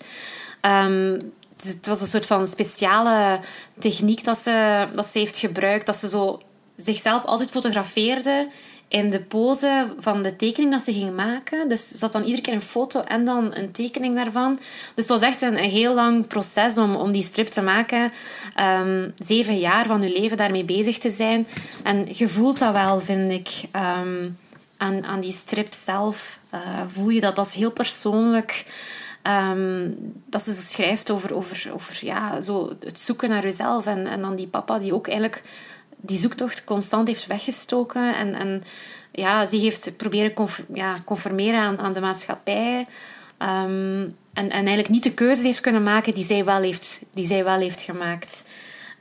[0.62, 3.40] Um, het was een soort van speciale
[3.80, 5.86] techniek dat ze, dat ze heeft gebruikt.
[5.86, 6.42] Dat ze zo
[6.76, 8.48] zichzelf altijd fotografeerde
[8.92, 11.70] in de pose van de tekening dat ze ging maken.
[11.70, 14.56] Dus had dan iedere keer een foto en dan een tekening daarvan.
[14.96, 18.12] Dus het was echt een, heel lang proces om, om die strip te maken.
[18.60, 21.48] Um, zeven jaar van je leven daarmee bezig te zijn.
[21.84, 23.50] En je voelt dat wel, vind ik.
[23.76, 24.38] Um,
[24.78, 27.36] aan, aan die strip zelf uh, voel je dat.
[27.36, 28.66] Dat is heel persoonlijk.
[29.24, 33.86] Um, dat ze zo schrijft over, over, over ja, zo het zoeken naar jezelf.
[33.86, 35.44] En, en dan die papa die ook eigenlijk
[36.02, 38.16] die zoektocht constant heeft weggestoken.
[38.16, 38.64] En, en
[39.12, 42.88] ja, ze heeft proberen conf ja, conformeren aan, aan de maatschappij.
[43.40, 47.26] Um, en, en eigenlijk niet de keuzes heeft kunnen maken die zij wel heeft, die
[47.26, 48.46] zij wel heeft gemaakt.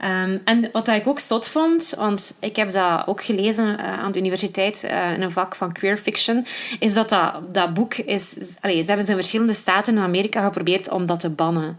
[0.04, 4.12] Um, en wat ik ook zot vond, want ik heb dat ook gelezen uh, aan
[4.12, 6.46] de universiteit uh, in een vak van queer fiction,
[6.78, 7.08] is dat
[7.52, 8.30] dat, boek is...
[8.30, 11.78] Ze hebben ze in verschillende staten in Amerika geprobeerd om dat te bannen.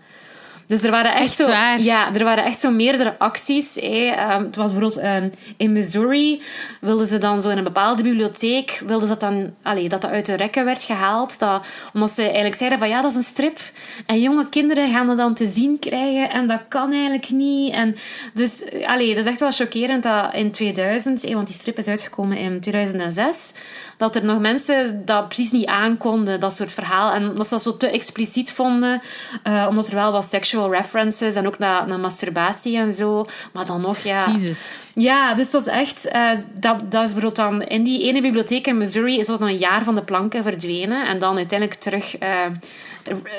[0.72, 1.82] Dus er waren echt, echt zo, waar?
[1.82, 3.76] ja, er waren echt zo meerdere acties.
[3.76, 4.36] Hey.
[4.36, 6.42] Um, het was bijvoorbeeld um, in Missouri
[6.82, 10.12] wilden ze dan zo in een bepaalde bibliotheek wilden ze dat dan, allee, dat dat
[10.12, 13.24] uit de rekken werd gehaald, dat, omdat ze eigenlijk zeiden van ja, dat is een
[13.24, 13.60] strip
[14.06, 17.74] en jonge kinderen gaan dat dan te zien krijgen en dat kan eigenlijk niet.
[17.74, 17.96] En
[18.34, 21.88] dus, allee, dat is echt wel chockerend dat in 2000, hey, want die strip is
[21.88, 23.54] uitgekomen in 2006,
[23.98, 27.62] dat er nog mensen dat precies niet aankonden, dat soort verhaal, en dat ze dat
[27.62, 29.02] zo te expliciet vonden,
[29.48, 30.26] uh, omdat er wel wat
[30.62, 33.26] sexual references en ook naar, naar masturbatie en zo.
[33.54, 34.32] Maar dan nog, ja.
[34.32, 34.92] Jesus.
[34.94, 36.10] Ja, dus dat is echt.
[36.14, 37.62] Uh, dat, dat is bijvoorbeeld dan.
[37.62, 41.08] In die ene bibliotheek in Missouri is dat dan een jaar van de planken verdwenen.
[41.08, 42.22] En dan uiteindelijk terug.
[42.22, 42.30] Uh,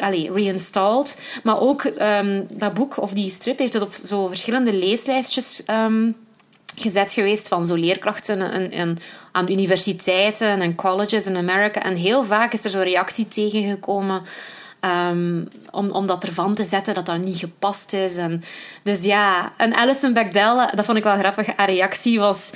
[0.00, 1.18] allee, reinstalled.
[1.42, 6.16] Maar ook um, dat boek of die strip heeft het op zo verschillende leeslijstjes um,
[6.76, 8.98] gezet geweest van zo leerkrachten en, en,
[9.32, 11.82] aan universiteiten en colleges in Amerika.
[11.82, 14.22] En heel vaak is er zo'n reactie tegengekomen
[14.84, 18.16] Um, om, om dat ervan te zetten dat dat niet gepast is.
[18.16, 18.42] En,
[18.82, 22.52] dus ja, en Alison Bechdel, dat vond ik wel grappig, haar reactie was...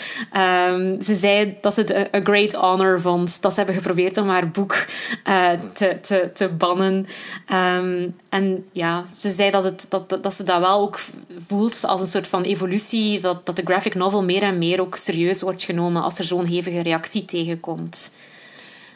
[0.68, 3.43] Um, ze zei dat ze het een great honor vond.
[3.43, 4.87] Dat ze hebben geprobeerd om haar boek
[5.29, 7.07] uh, te, te, te bannen.
[7.53, 10.99] Um, en ja, ze zei dat, het, dat, dat ze dat wel ook
[11.37, 13.20] voelt als een soort van evolutie.
[13.20, 16.47] Dat, dat de graphic novel meer en meer ook serieus wordt genomen als er zo'n
[16.47, 18.14] hevige reactie tegenkomt.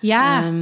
[0.01, 0.53] Ja,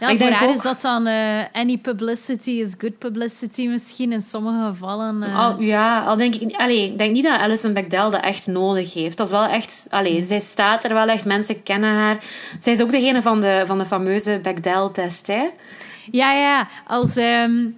[0.00, 0.54] ja, ik denk ook...
[0.54, 5.22] is dat dan uh, any publicity is good publicity misschien in sommige gevallen.
[5.22, 5.38] Uh...
[5.38, 6.56] Al, ja, al denk ik...
[6.56, 9.16] Allee, ik denk niet dat Alison Bechdel dat echt nodig heeft.
[9.16, 9.86] Dat is wel echt...
[9.90, 10.22] Allee, mm.
[10.22, 12.18] zij staat er wel echt, mensen kennen haar.
[12.58, 15.48] Zij is ook degene van de, van de fameuze Bechdel-test, hè?
[16.10, 16.68] Ja, ja.
[16.86, 17.76] Als um,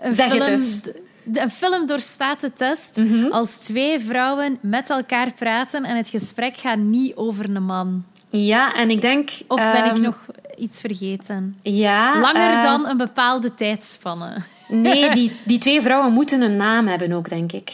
[0.00, 0.40] een zeg film...
[0.40, 0.82] het eens.
[0.82, 3.06] De, een film doorstaat de test Mhm.
[3.06, 3.32] mm -hmm.
[3.32, 8.04] als twee vrouwen met elkaar praten en het gesprek gaat niet over een man.
[8.30, 9.30] Ja, en ik denk...
[9.48, 10.26] Of ben um, ik nog
[10.56, 11.56] iets vergeten?
[11.62, 12.20] Ja.
[12.20, 14.36] Langer uh, dan een bepaalde tijdspanne.
[14.68, 17.72] Nee, die, die twee vrouwen moeten een naam hebben ook, denk ik.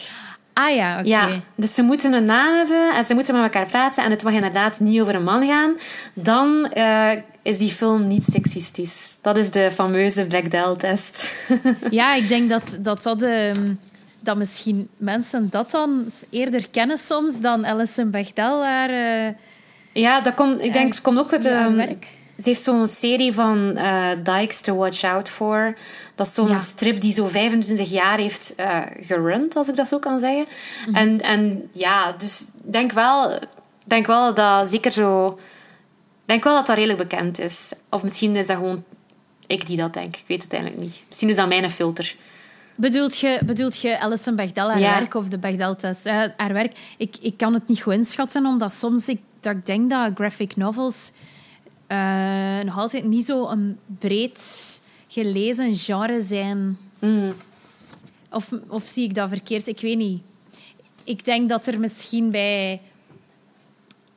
[0.53, 1.07] Ah ja, oké.
[1.07, 4.23] Ja, dus ze moeten een naam hebben en ze moeten met elkaar praten en het
[4.23, 5.75] mag inderdaad niet over een man gaan.
[6.13, 7.11] Dan uh,
[7.41, 9.17] is die film niet seksistisch.
[9.21, 11.47] Dat is de fameuze Bechdel-test.
[11.89, 13.03] ja, ik denk dat dat...
[13.03, 13.79] dat um
[14.23, 18.89] dat misschien mensen dat dan eerder kennen soms dan Alison Bechdel haar...
[18.89, 19.33] Uh,
[19.93, 21.45] ja, dat komt, ik denk, het komt ook uit...
[21.45, 22.07] Um, werk.
[22.37, 25.77] Ze heeft zo'n serie van uh, Dykes to Watch Out For.
[26.15, 26.57] Dat is zo'n Ja.
[26.57, 30.45] strip die zo 25 jaar heeft uh, gerund, als ik dat zo kan zeggen.
[30.87, 30.95] Mhm.
[30.95, 33.39] En, en ja, dus ik denk wel,
[33.83, 35.39] denk wel dat zeker zo...
[36.25, 37.73] Denk wel dat dat redelijk bekend is.
[37.89, 38.83] Of misschien is dat gewoon
[39.47, 40.15] ik die dat denk.
[40.15, 41.03] Ik weet het eigenlijk niet.
[41.07, 42.15] Misschien is dat mijn filter.
[42.75, 44.99] Bedoelt je, bedoelt je Alison Bechdel haar Ja.
[44.99, 46.05] werk of de Bechdel-test?
[46.05, 46.73] Uh, haar werk.
[46.97, 50.55] Ik, ik kan het niet goed inschatten, omdat soms ik, dat ik denk dat graphic
[50.55, 51.11] novels
[51.93, 56.77] uh, nog altijd niet zo een breed gelezen genre zijn.
[56.99, 57.33] Mm.
[58.31, 59.67] Of, of zie ik dat verkeerd?
[59.67, 60.21] Ik weet niet.
[61.03, 62.81] Ik denk dat er misschien bij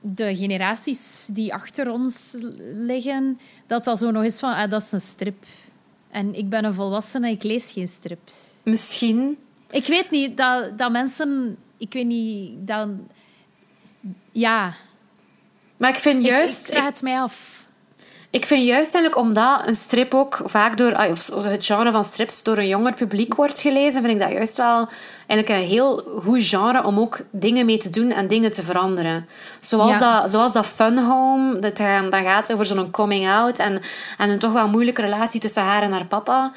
[0.00, 2.36] de generaties die achter ons
[2.72, 5.44] liggen, dat dat zo nog is van, ah, dat is een strip.
[6.10, 8.34] En ik ben een volwassene, ik lees geen strips.
[8.62, 9.38] Misschien.
[9.70, 11.56] Ik weet niet, dat, dat mensen...
[11.76, 12.88] Ik weet niet, dat...
[14.32, 14.74] Ja.
[15.76, 16.68] Maar ik vind Ik, juist...
[16.68, 17.65] ik vraag het mij af.
[18.36, 22.04] Ik vind juist eigenlijk omdat een strip ook vaak door, ah, of het genre van
[22.04, 24.88] strips door een jonger publiek wordt gelezen, vind ik dat juist wel
[25.26, 29.26] eigenlijk een heel goed genre om ook dingen mee te doen en dingen te veranderen.
[29.60, 31.76] Zoals, dat, zoals dat Fun Home, dat,
[32.10, 33.80] dat gaat over zo'n coming out en,
[34.18, 36.52] en een toch wel moeilijke relatie tussen haar en haar papa.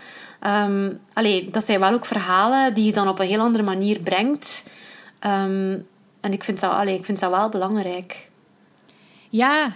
[0.65, 3.99] Um, allee, dat zijn wel ook verhalen die je dan op een heel andere manier
[3.99, 4.69] brengt.
[5.25, 5.87] Um,
[6.21, 8.29] en ik vind, dat, allee, ik vind dat wel belangrijk.
[9.29, 9.71] Ja,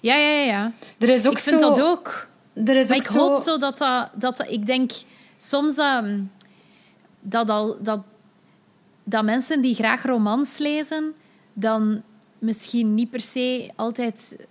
[0.00, 0.72] ja, ja, ja.
[0.98, 1.68] Er is ook ik vind zo...
[1.68, 2.28] dat ook.
[2.54, 3.18] Er is maar ook ik zo...
[3.18, 4.90] hoop zo dat dat, dat Ik denk
[5.36, 6.04] soms dat,
[7.24, 8.00] dat, al, dat,
[9.04, 11.14] dat mensen die graag romans lezen,
[11.52, 12.02] dan
[12.38, 14.46] misschien niet per se altijd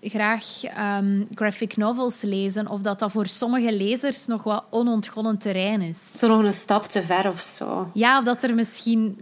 [0.00, 0.44] graag
[0.78, 2.68] um, graphic novels lezen.
[2.68, 6.12] Of dat dat voor sommige lezers nog wat onontgonnen terrein is.
[6.18, 7.90] Zo nog een stap te ver of zo.
[7.94, 9.20] Ja, of dat er misschien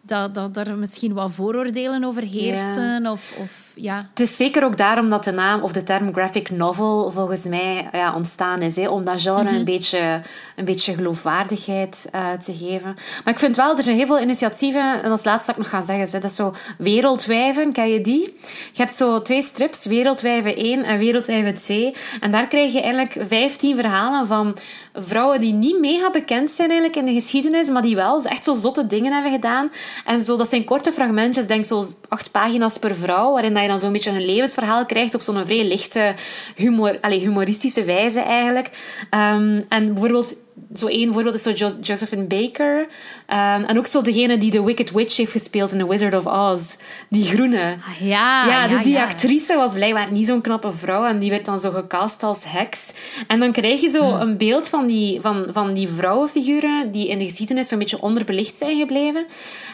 [0.00, 3.06] dat, dat er misschien wat vooroordelen over heersen.
[3.06, 3.96] Of, of, ja.
[3.96, 7.88] Het is zeker ook daarom dat de naam of de term graphic novel volgens mij
[7.92, 8.76] ja, ontstaan is.
[8.76, 10.20] Hè, om dat genre een, beetje,
[10.56, 12.94] een beetje geloofwaardigheid uh, te geven.
[13.24, 15.02] Maar ik vind wel, er zijn heel veel initiatieven.
[15.02, 18.38] En als laatste dat ik nog ga zeggen, dat is zo Wereldwijven, ken je die?
[18.72, 21.94] Je hebt zo twee strips, Wereldwijven 1 en Wereldwijven 2.
[22.20, 24.56] En daar krijg je eigenlijk 15 verhalen van
[24.94, 28.54] vrouwen die niet mega bekend zijn eigenlijk in de geschiedenis, maar die wel echt zo
[28.54, 29.70] zotte dingen hebben gedaan.
[30.04, 33.80] En zo, dat zijn korte fragmentjes, denk zo acht pagina's per vrouw, waarin dat je
[33.80, 36.14] dan zo'n beetje een levensverhaal krijgt op zo'n vrij lichte,
[36.54, 38.68] humor, allez, humoristische wijze eigenlijk.
[39.10, 40.34] Um, en bijvoorbeeld
[40.74, 42.78] zo één voorbeeld is zo jo Josephine Baker.
[42.80, 46.26] Um, en ook zo degene die de Wicked Witch heeft gespeeld in The Wizard of
[46.26, 46.76] Oz.
[47.08, 47.76] Die groene.
[47.88, 49.02] Ah, ja, ja, dus ja, die ja.
[49.02, 51.04] actrice was blijkbaar niet zo'n knappe vrouw.
[51.04, 52.92] En die werd dan zo gecast als heks.
[53.26, 57.18] En dan krijg je zo een beeld van die, van, van die vrouwenfiguren die in
[57.18, 59.26] de geschiedenis zo'n beetje onderbelicht zijn gebleven.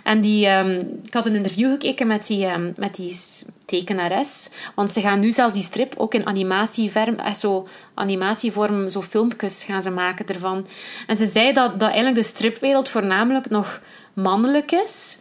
[0.04, 3.16] En die, um, ik had een interview gekeken met die, um, met die
[3.66, 4.50] tekenares.
[4.74, 9.64] Want ze gaan nu zelfs die strip ook in animatievorm, eh, zo animatievorm, zo filmpjes
[9.64, 10.66] gaan ze maken ervan.
[11.06, 13.80] En ze zei dat, dat eigenlijk de stripwereld voornamelijk nog
[14.14, 15.18] mannelijk is.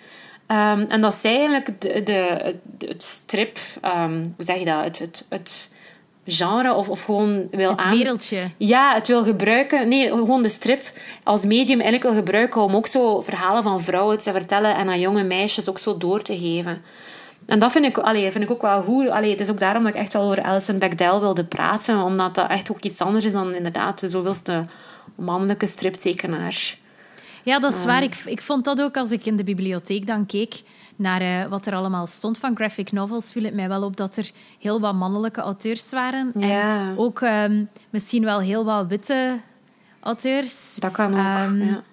[0.47, 2.55] Um, en dat zij eigenlijk de, de,
[2.87, 5.71] het strip, um, hoe zeg je dat, het, het, het
[6.25, 7.97] genre of, of gewoon wil het aan...
[7.97, 8.51] wereldje.
[8.57, 9.87] Ja, het wil gebruiken.
[9.87, 10.91] Nee, gewoon de strip
[11.23, 14.99] als medium eigenlijk wil gebruiken om ook zo verhalen van vrouwen te vertellen en aan
[14.99, 16.81] jonge meisjes ook zo door te geven.
[17.45, 19.09] En dat vind ik, allee, vind ik ook wel goed.
[19.09, 22.01] Allee, het is ook daarom dat ik echt wel over Alison Bechdel wilde praten.
[22.01, 24.65] Omdat dat echt ook iets anders is dan inderdaad de zoveelste
[25.15, 26.77] mannelijke striptekenaar.
[27.43, 28.03] Ja, dat is waar.
[28.03, 30.61] Ik, ik vond dat ook als ik in de bibliotheek dan keek
[30.95, 34.17] naar uh, wat er allemaal stond van graphic novels, viel het mij wel op dat
[34.17, 36.31] er heel wat mannelijke auteurs waren.
[36.35, 36.79] Ja.
[36.79, 39.39] En ook um, misschien wel heel wat witte
[39.99, 40.75] auteurs.
[40.75, 41.83] Dat kan ook, um, ja.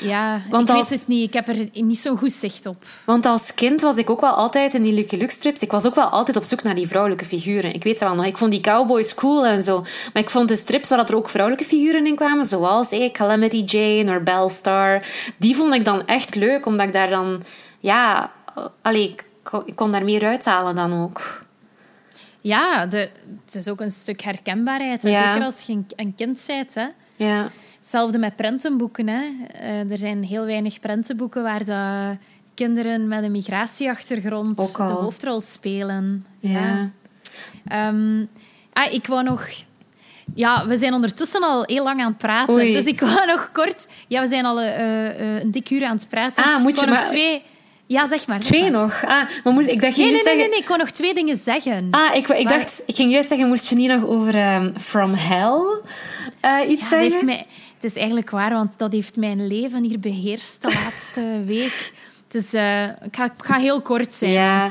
[0.00, 1.26] Ja, Want ik als- weet het niet.
[1.26, 2.84] Ik heb er niet zo'n goed zicht op.
[3.06, 5.60] Want als kind was ik ook wel altijd in die Lucky Luke strips.
[5.62, 7.74] Ik was ook wel altijd op zoek naar die vrouwelijke figuren.
[7.74, 8.24] Ik weet het wel nog.
[8.26, 9.80] Ik vond die cowboys cool en zo.
[10.12, 13.62] Maar ik vond de strips waar er ook vrouwelijke figuren in kwamen, zoals hey, Calamity
[13.64, 15.02] Jane of Bellstar,
[15.36, 17.42] die vond ik dan echt leuk, omdat ik daar dan,
[17.80, 19.08] ja, uh, allee,
[19.66, 21.46] ik, kon- daar meer uithalen dan ook.
[22.40, 23.10] Ja, de,
[23.44, 25.02] het is ook een stuk herkenbaarheid.
[25.02, 25.32] Ja.
[25.32, 26.74] Zeker als je een, een kind bent.
[26.74, 26.86] Hè.
[27.16, 27.48] Ja,
[27.88, 29.08] Hetzelfde met prentenboeken.
[29.08, 29.20] Hè.
[29.60, 32.16] Eh, er zijn heel weinig prentenboeken waar de
[32.54, 36.26] kinderen met een migratieachtergrond de hoofdrol spelen.
[36.40, 36.90] ja.
[37.66, 38.24] Ehm,
[38.72, 39.46] ah, ik wou nog...
[40.34, 42.54] Ja, we zijn ondertussen al heel lang aan het praten.
[42.54, 42.72] Oei.
[42.72, 43.86] Dus ik wou nog kort...
[44.08, 46.44] Ja, we zijn al eh, eh, een dik uur aan het praten.
[46.44, 47.42] Ah, moet je nog maar- twee...
[47.86, 48.42] Ja, zeg maar.
[48.42, 48.80] zeg Twee maar.
[48.80, 49.04] nog.
[49.04, 50.50] Ah, maar moest, ik dacht, je Nee, nee, nee, nee, zeggen...
[50.50, 51.88] nee, ik wou nog twee dingen zeggen.
[51.90, 54.72] Ah, ik, ik Maar- dacht, ik ging juist zeggen, moest je niet nog over ehm,
[54.78, 55.82] From Hell
[56.42, 57.00] iets Ja, dat zeggen?
[57.10, 57.46] heeft mij,
[57.80, 61.92] het is eigenlijk waar, want dat heeft mijn leven hier beheerst de laatste week.
[62.28, 64.32] Dus eh, ik, ga, ik ga heel kort zijn.
[64.32, 64.70] Ja.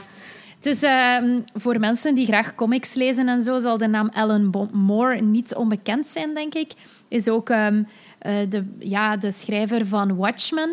[0.60, 4.70] Het ehm, voor mensen die graag comics lezen en zo, zal de naam Alan Bo-
[4.72, 6.72] Moore niet onbekend zijn, denk ik.
[7.08, 7.84] Is ook ehm,
[8.20, 10.70] eh, de, ja, de schrijver van Watchmen.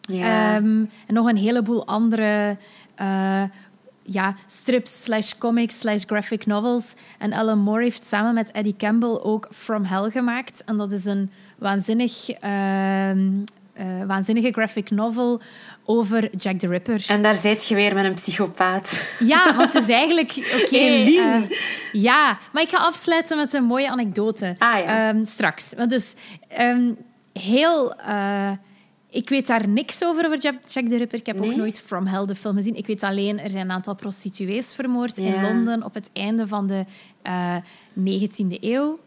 [0.00, 0.54] Ja.
[0.54, 2.56] Ehm, en nog een heleboel andere
[2.94, 3.42] eh,
[4.02, 6.94] ja, strips, slash comics, slash graphic novels.
[7.18, 10.64] En Alan Moore heeft samen met Eddie Campbell ook From Hell gemaakt.
[10.64, 11.30] En dat is een
[11.66, 13.28] waanzinnig, ehm,
[13.72, 15.40] eh, waanzinnige graphic novel
[15.84, 17.04] over Jack the Ripper.
[17.08, 19.14] En daar zit je weer met een psychopaat.
[19.18, 20.30] Ja, want het is eigenlijk...
[20.62, 20.76] Oké.
[20.76, 21.42] Eline.
[21.46, 24.54] eh, ja, maar ik ga afsluiten met een mooie anekdote.
[24.58, 25.08] Ah, ja.
[25.08, 25.72] Ehm, straks.
[25.76, 26.14] Want dus
[26.48, 26.90] ehm,
[27.32, 27.94] heel...
[27.94, 28.50] eh,
[29.10, 31.18] ik weet daar niks over, over Jack, the Ripper.
[31.18, 32.76] Ik heb ook nooit From Hell, de film, gezien.
[32.76, 35.42] Ik weet alleen, er zijn een aantal prostituees vermoord in.
[35.42, 36.84] Londen op het einde van de
[37.22, 37.56] eh
[37.98, 38.98] 19e eeuw.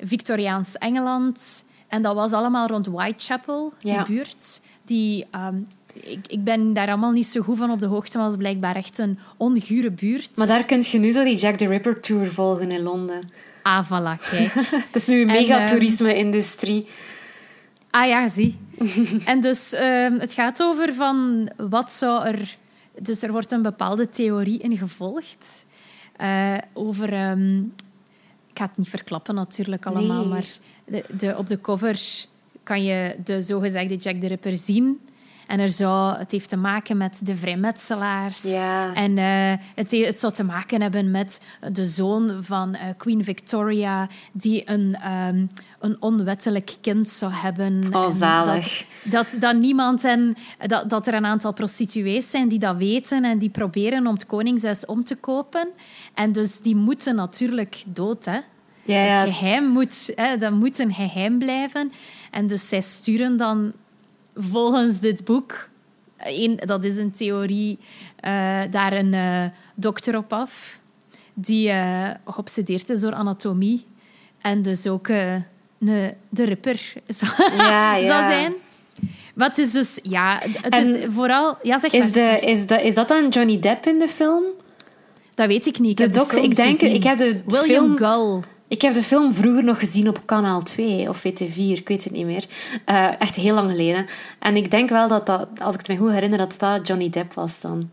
[0.00, 1.64] Victoriaans Engeland.
[1.90, 3.94] En dat was allemaal rond Whitechapel, Ja.
[3.94, 4.60] die buurt.
[4.84, 5.56] Die ehm,
[5.92, 8.40] ik, ik ben daar allemaal niet zo goed van op de hoogte, maar het is
[8.40, 10.36] blijkbaar echt een ongure buurt.
[10.36, 13.20] Maar daar kun je nu zo die Jack the Ripper tour volgen in Londen.
[13.62, 14.52] Ah, voilà, kijk.
[14.86, 15.66] Het is nu een En, mega ehm.
[17.90, 18.58] Ah ja, zie.
[19.24, 22.56] en dus ehm, het gaat over van wat zou er...
[23.02, 25.66] Dus er wordt een bepaalde theorie in gevolgd.
[26.16, 27.12] eh, over...
[28.60, 30.28] ga het niet verklappen natuurlijk allemaal, Nee.
[30.28, 30.46] maar
[30.84, 32.00] de, de, op de cover
[32.62, 35.00] kan je de zogezegde Jack the Ripper zien.
[35.50, 38.42] En er zou, het heeft te maken met de vrijmetselaars.
[38.42, 38.94] Ja.
[38.94, 41.40] En eh, het, he- het zou te maken hebben met
[41.72, 45.46] de zoon van eh, Queen Victoria, die een, ehm,
[45.80, 47.94] een onwettelijk kind zou hebben.
[47.94, 48.84] Oh, zalig.
[49.04, 50.36] Dat, dat, dat niemand en
[50.66, 54.26] dat, dat er een aantal prostituees zijn die dat weten en die proberen om het
[54.26, 55.68] koningshuis om te kopen.
[56.14, 58.38] En dus die moeten natuurlijk dood, hè.
[58.82, 61.92] Ja, Het geheim moet, hè, dat moet een geheim blijven.
[62.30, 63.72] En dus zij sturen dan
[64.34, 65.68] volgens dit boek,
[66.18, 67.78] een, dat is een theorie,
[68.16, 69.44] eh, daar een eh,
[69.74, 70.80] dokter op af,
[71.34, 73.86] die eh, geobsedeerd is door anatomie.
[74.40, 75.44] En dus ook een,
[76.28, 78.06] de ripper zou, Ja, ja.
[78.06, 78.52] zou zijn.
[79.34, 81.58] Wat is dus, ja, het is vooral...
[81.62, 82.12] Ja, zeg Is, maar.
[82.12, 84.44] de, is, de, is dat dan Johnny Depp in de film?
[85.34, 86.00] Dat weet ik niet.
[86.00, 86.94] Ik De dokter, ik denk, gezien.
[86.94, 87.96] ik heb de William film...
[87.96, 88.40] Gull.
[88.70, 92.12] Ik heb de film vroeger nog gezien op kanaal 2 of VT4, ik weet het
[92.12, 92.44] niet meer.
[92.84, 94.06] Eh, echt heel lang geleden.
[94.38, 97.08] En ik denk wel dat dat, als ik het me goed herinner, dat dat Johnny
[97.10, 97.90] Depp was dan.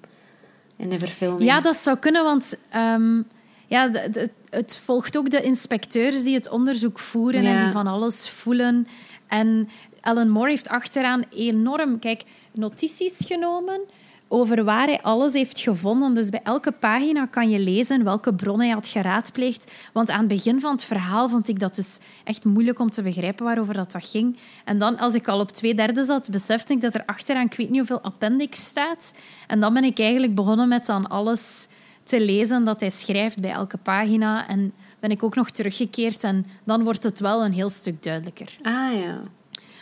[0.77, 1.43] In de verfilming.
[1.43, 3.21] Ja, dat zou kunnen, want ehm,
[3.67, 7.87] ja, de- de- het volgt ook de inspecteurs die het onderzoek voeren en die van
[7.87, 8.87] alles voelen.
[9.27, 9.69] En
[10.01, 13.81] Alan Moore heeft achteraan enorm kijk, notities genomen
[14.27, 16.13] over waar hij alles heeft gevonden.
[16.13, 19.71] Dus bij elke pagina kan je lezen welke bron hij had geraadpleegd.
[19.93, 23.03] Want aan het begin van het verhaal vond ik dat dus echt moeilijk om te
[23.03, 24.37] begrijpen waarover dat, dat ging.
[24.65, 27.53] En dan, als ik al op twee derde zat, besefte ik dat er achteraan ik
[27.53, 29.13] weet niet hoeveel appendix staat.
[29.47, 31.67] En dan ben ik eigenlijk begonnen met dan alles
[32.03, 34.47] te lezen dat hij schrijft bij elke pagina.
[34.47, 38.55] En ben ik ook nog teruggekeerd en dan wordt het wel een heel stuk duidelijker.
[38.61, 39.19] Ah ja.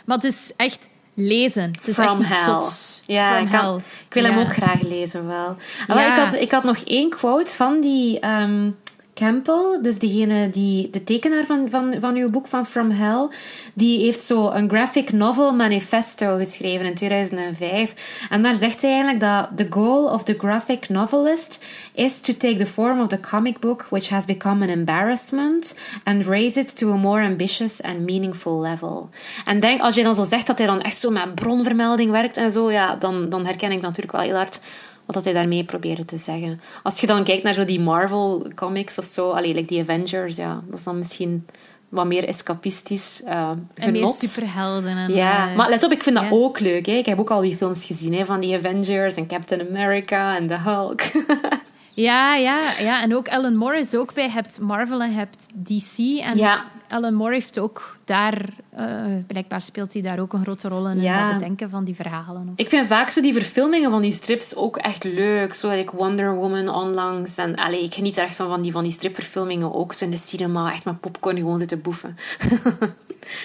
[0.04, 1.72] Maar het is echt lezen.
[1.72, 2.44] Het is From echt Hell.
[2.44, 3.02] zots.
[3.06, 3.76] Ja, From
[4.08, 5.56] ik, wil hem ook graag lezen wel.
[5.86, 8.70] Maar ik, had, ik had nog één quote van die ehm,
[9.16, 13.28] Campbell, dus diegene die, de tekenaar van, van, van uw boek van From Hell,
[13.74, 18.26] die heeft zo een graphic novel manifesto geschreven in 2005.
[18.30, 21.64] En daar zegt hij eigenlijk dat the goal of the graphic novelist
[21.94, 26.26] is to take the form of the comic book which has become an embarrassment and
[26.26, 29.08] raise it to a more ambitious and meaningful level.
[29.44, 32.36] En denk, als je dan zo zegt dat hij dan echt zo met bronvermelding werkt
[32.36, 34.60] en zo, ja, dan, dan herken ik natuurlijk wel heel hard
[35.06, 36.60] wat dat hij daarmee probeerde te zeggen.
[36.82, 40.36] Als je dan kijkt naar zo die Marvel comics of zo, allee, like die Avengers,
[40.36, 41.46] ja, dat is dan misschien
[41.88, 44.96] wat meer escapistisch eh En meer superhelden.
[44.96, 46.30] En, Ja, eh, maar let op, ik vind dat ja.
[46.30, 46.86] ook leuk.
[46.86, 46.92] Hè.
[46.92, 50.46] Ik heb ook al die films gezien hè, van die Avengers en Captain America en
[50.46, 51.00] The Hulk.
[51.96, 54.24] Ja, ja, ja, en ook Alan Moore is ook bij.
[54.24, 55.98] Je hebt Marvel en je hebt DC.
[55.98, 56.64] En Ja.
[56.88, 58.44] Alan Moore heeft ook daar...
[58.70, 58.86] eh,
[59.26, 61.18] blijkbaar speelt hij daar ook een grote rol in, Ja.
[61.20, 62.52] in het bedenken van die verhalen.
[62.56, 65.54] ik vind vaak zo die verfilmingen van die strips ook echt leuk.
[65.54, 67.38] Zo like Wonder Woman onlangs.
[67.38, 69.92] En allee, ik geniet er echt van, van die, van die stripverfilmingen ook.
[69.92, 72.16] Zo in de cinema, echt met popcorn gewoon zitten boeven.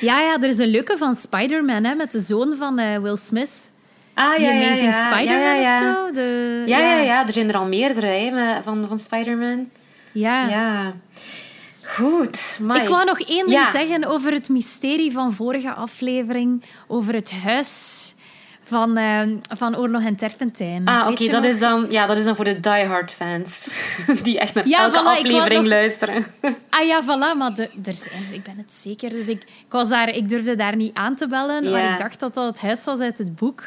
[0.02, 3.16] Ja, ja, er is een leuke van Spider-Man, hè, met de zoon van eh, Will
[3.16, 3.50] Smith.
[4.14, 5.02] Ah, ja, Amazing ja.
[5.04, 5.80] Spider-Man ja, ja, ja.
[5.80, 6.12] of zo.
[6.14, 7.22] De, Ja, ja, ja.
[7.28, 9.70] Er zijn er al meerdere hè, van, van Spider-Man.
[10.12, 10.48] Ja.
[10.50, 10.94] Ja.
[11.84, 12.60] Goed.
[12.74, 16.64] Ik wou nog één ding zeggen over het mysterie van vorige aflevering.
[16.88, 18.14] Over het huis
[18.64, 19.22] van, eh,
[19.58, 20.86] van Oorlog en Terpentijn.
[20.88, 23.70] Ah, oké, dat, is dan, ja, dat is dan voor de diehard fans.
[24.24, 26.26] Die echt naar Ja, elke voilà, aflevering nog- luisteren.
[26.70, 29.10] Ah ja, voilà, maar de, er zijn, ik ben het zeker.
[29.10, 32.20] Dus ik, ik, was daar, ik durfde daar niet aan te bellen, maar ik dacht
[32.20, 33.64] dat dat het huis was uit het boek.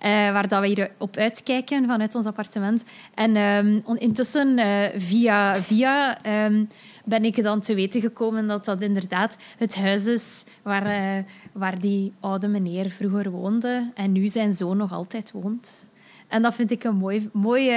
[0.00, 2.84] Eh, waar dat we hier op uitkijken vanuit ons appartement.
[3.14, 3.36] En
[3.84, 6.64] on- intussen, eh, via via, ehm,
[7.04, 11.78] ben ik dan te weten gekomen dat dat inderdaad het huis is waar, eh, waar
[11.80, 15.88] die oude meneer vroeger woonde en nu zijn zoon nog altijd woont.
[16.28, 17.72] En dat vind ik een mooi, mooi,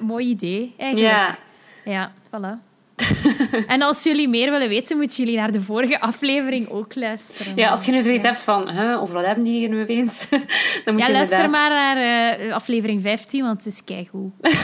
[0.00, 1.12] mooi idee, eigenlijk.
[1.12, 1.38] Ja.
[1.84, 2.67] Ja, voilà.
[3.66, 7.52] en als jullie meer willen weten, moeten jullie naar de vorige aflevering ook luisteren.
[7.56, 10.28] Ja, als je nu zoiets hebt van, huh, over wat hebben die hier nu opeens?
[10.84, 11.96] Dan moet Ja, je luister maar naar
[12.38, 14.32] eh, aflevering 15, want het is keigoed.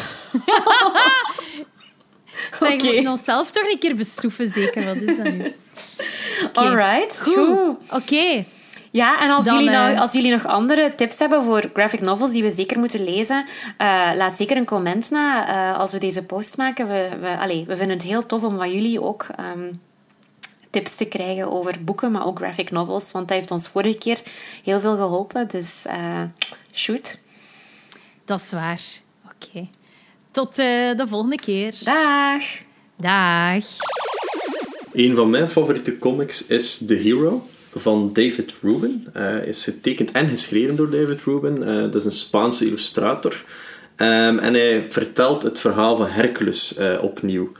[2.58, 2.76] Zeg, Oké.
[2.86, 4.84] we moeten onszelf toch een keer bestoeven, zeker.
[4.84, 5.52] Wat is dat nu?
[6.44, 6.60] Oké.
[6.60, 7.76] Alright, goed.
[7.90, 8.44] Oké.
[8.94, 12.30] Ja, en als, Dan, jullie nou, als jullie nog andere tips hebben voor graphic novels
[12.30, 13.46] die we zeker moeten lezen,
[13.78, 16.88] eh, laat zeker een comment na eh, als we deze post maken.
[16.88, 19.72] We, we, allee, we vinden het heel tof om van jullie ook ehm,
[20.70, 24.22] tips te krijgen over boeken, maar ook graphic novels, want dat heeft ons vorige keer
[24.64, 25.48] heel veel geholpen.
[25.48, 26.22] Dus eh,
[26.72, 27.18] shoot.
[28.24, 28.82] dat is waar.
[29.24, 29.68] Oké.
[30.30, 31.74] Tot uh, de volgende keer.
[31.84, 32.42] Dag.
[32.96, 33.64] Dag.
[34.92, 37.46] Een van mijn favoriete comics is The Hero
[37.76, 39.06] van David Rubin.
[39.16, 41.56] Uh, is getekend en geschreven door David Rubin.
[41.58, 43.44] Uh, dat is een Spaanse illustrator.
[43.96, 47.52] Um, en hij vertelt het verhaal van Hercules uh, opnieuw.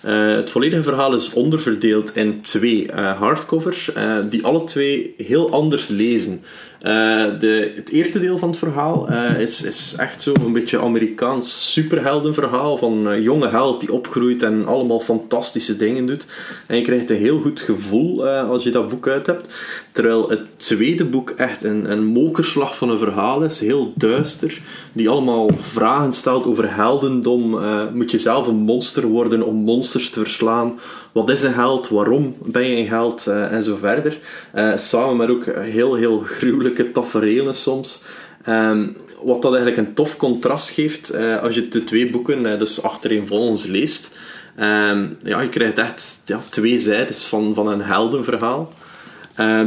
[0.00, 3.90] Het volledige verhaal is onderverdeeld in twee hardcovers,
[4.28, 6.44] die alle twee heel anders lezen.
[6.82, 12.76] De, het eerste deel van het verhaal is, is echt zo een beetje Amerikaans superheldenverhaal
[12.76, 16.26] van een jonge held die opgroeit en allemaal fantastische dingen doet.
[16.66, 19.54] En je krijgt een heel goed gevoel als je dat boek uit hebt.
[19.92, 24.60] Terwijl het tweede boek echt een, een mokerslag van een verhaal is, heel duister,
[24.92, 27.60] die allemaal vragen stelt over heldendom.
[27.94, 30.78] moet je zelf een monster worden om monsters te verslaan?
[31.12, 31.88] Wat is een held?
[31.88, 33.26] Waarom ben je een held?
[33.28, 34.18] Uh, en zo verder.
[34.54, 38.02] Uh, samen met ook heel, heel gruwelijke tafereelen soms.
[38.48, 42.82] Um, wat dat eigenlijk een tof contrast geeft uh, als je de twee boeken dus
[42.82, 44.16] achtereenvolgens leest.
[44.60, 48.72] Um, ja, je krijgt echt ja, twee zijdes van, van een heldenverhaal.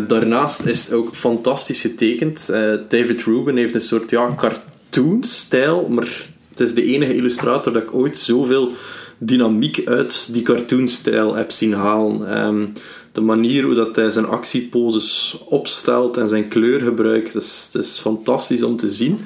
[0.07, 2.45] daarnaast is het ook fantastisch getekend.
[2.87, 6.07] David Rubin heeft een soort ja, cartoon-stijl, maar
[6.49, 8.71] het is de enige illustrator dat ik ooit zoveel
[9.17, 12.45] dynamiek uit die cartoonstijl heb zien halen.
[12.45, 12.67] Um,
[13.11, 17.99] de manier hoe dat hij zijn actieposes opstelt en zijn kleurgebruik, dat is, dat is
[17.99, 19.19] fantastisch om te zien.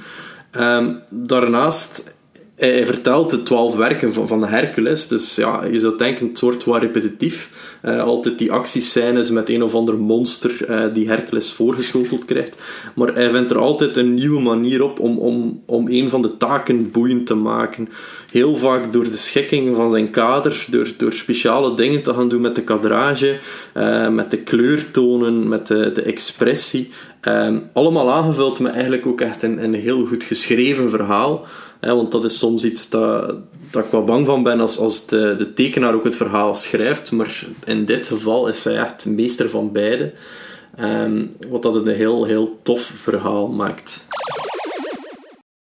[0.51, 2.17] Um, daarnaast
[2.59, 5.07] hij, vertelt de twaalf werken van, van Hercules.
[5.07, 7.49] Dus ja, je zou denken, het wordt wel repetitief.
[7.83, 12.61] Uh, altijd die actiescènes met een of ander monster uh, die Hercules voorgeschoteld krijgt.
[12.95, 16.37] Maar hij vindt er altijd een nieuwe manier op om, om, om een van de
[16.37, 17.89] taken boeiend te maken.
[18.31, 22.41] Heel vaak door de schikking van zijn kaders, door, door speciale dingen te gaan doen
[22.41, 23.37] met de kadrage,
[23.77, 26.91] uh, met de kleurtonen, met de, de expressie.
[27.73, 31.47] allemaal aangevuld met eigenlijk ook echt een, een heel goed geschreven verhaal
[31.79, 33.35] want dat is soms iets dat,
[33.71, 37.11] dat ik wel bang van ben als, als de, de tekenaar ook het verhaal schrijft.
[37.11, 40.13] Maar in dit geval is hij echt meester van beide.
[40.79, 44.05] Um, wat dat een heel, heel tof verhaal maakt.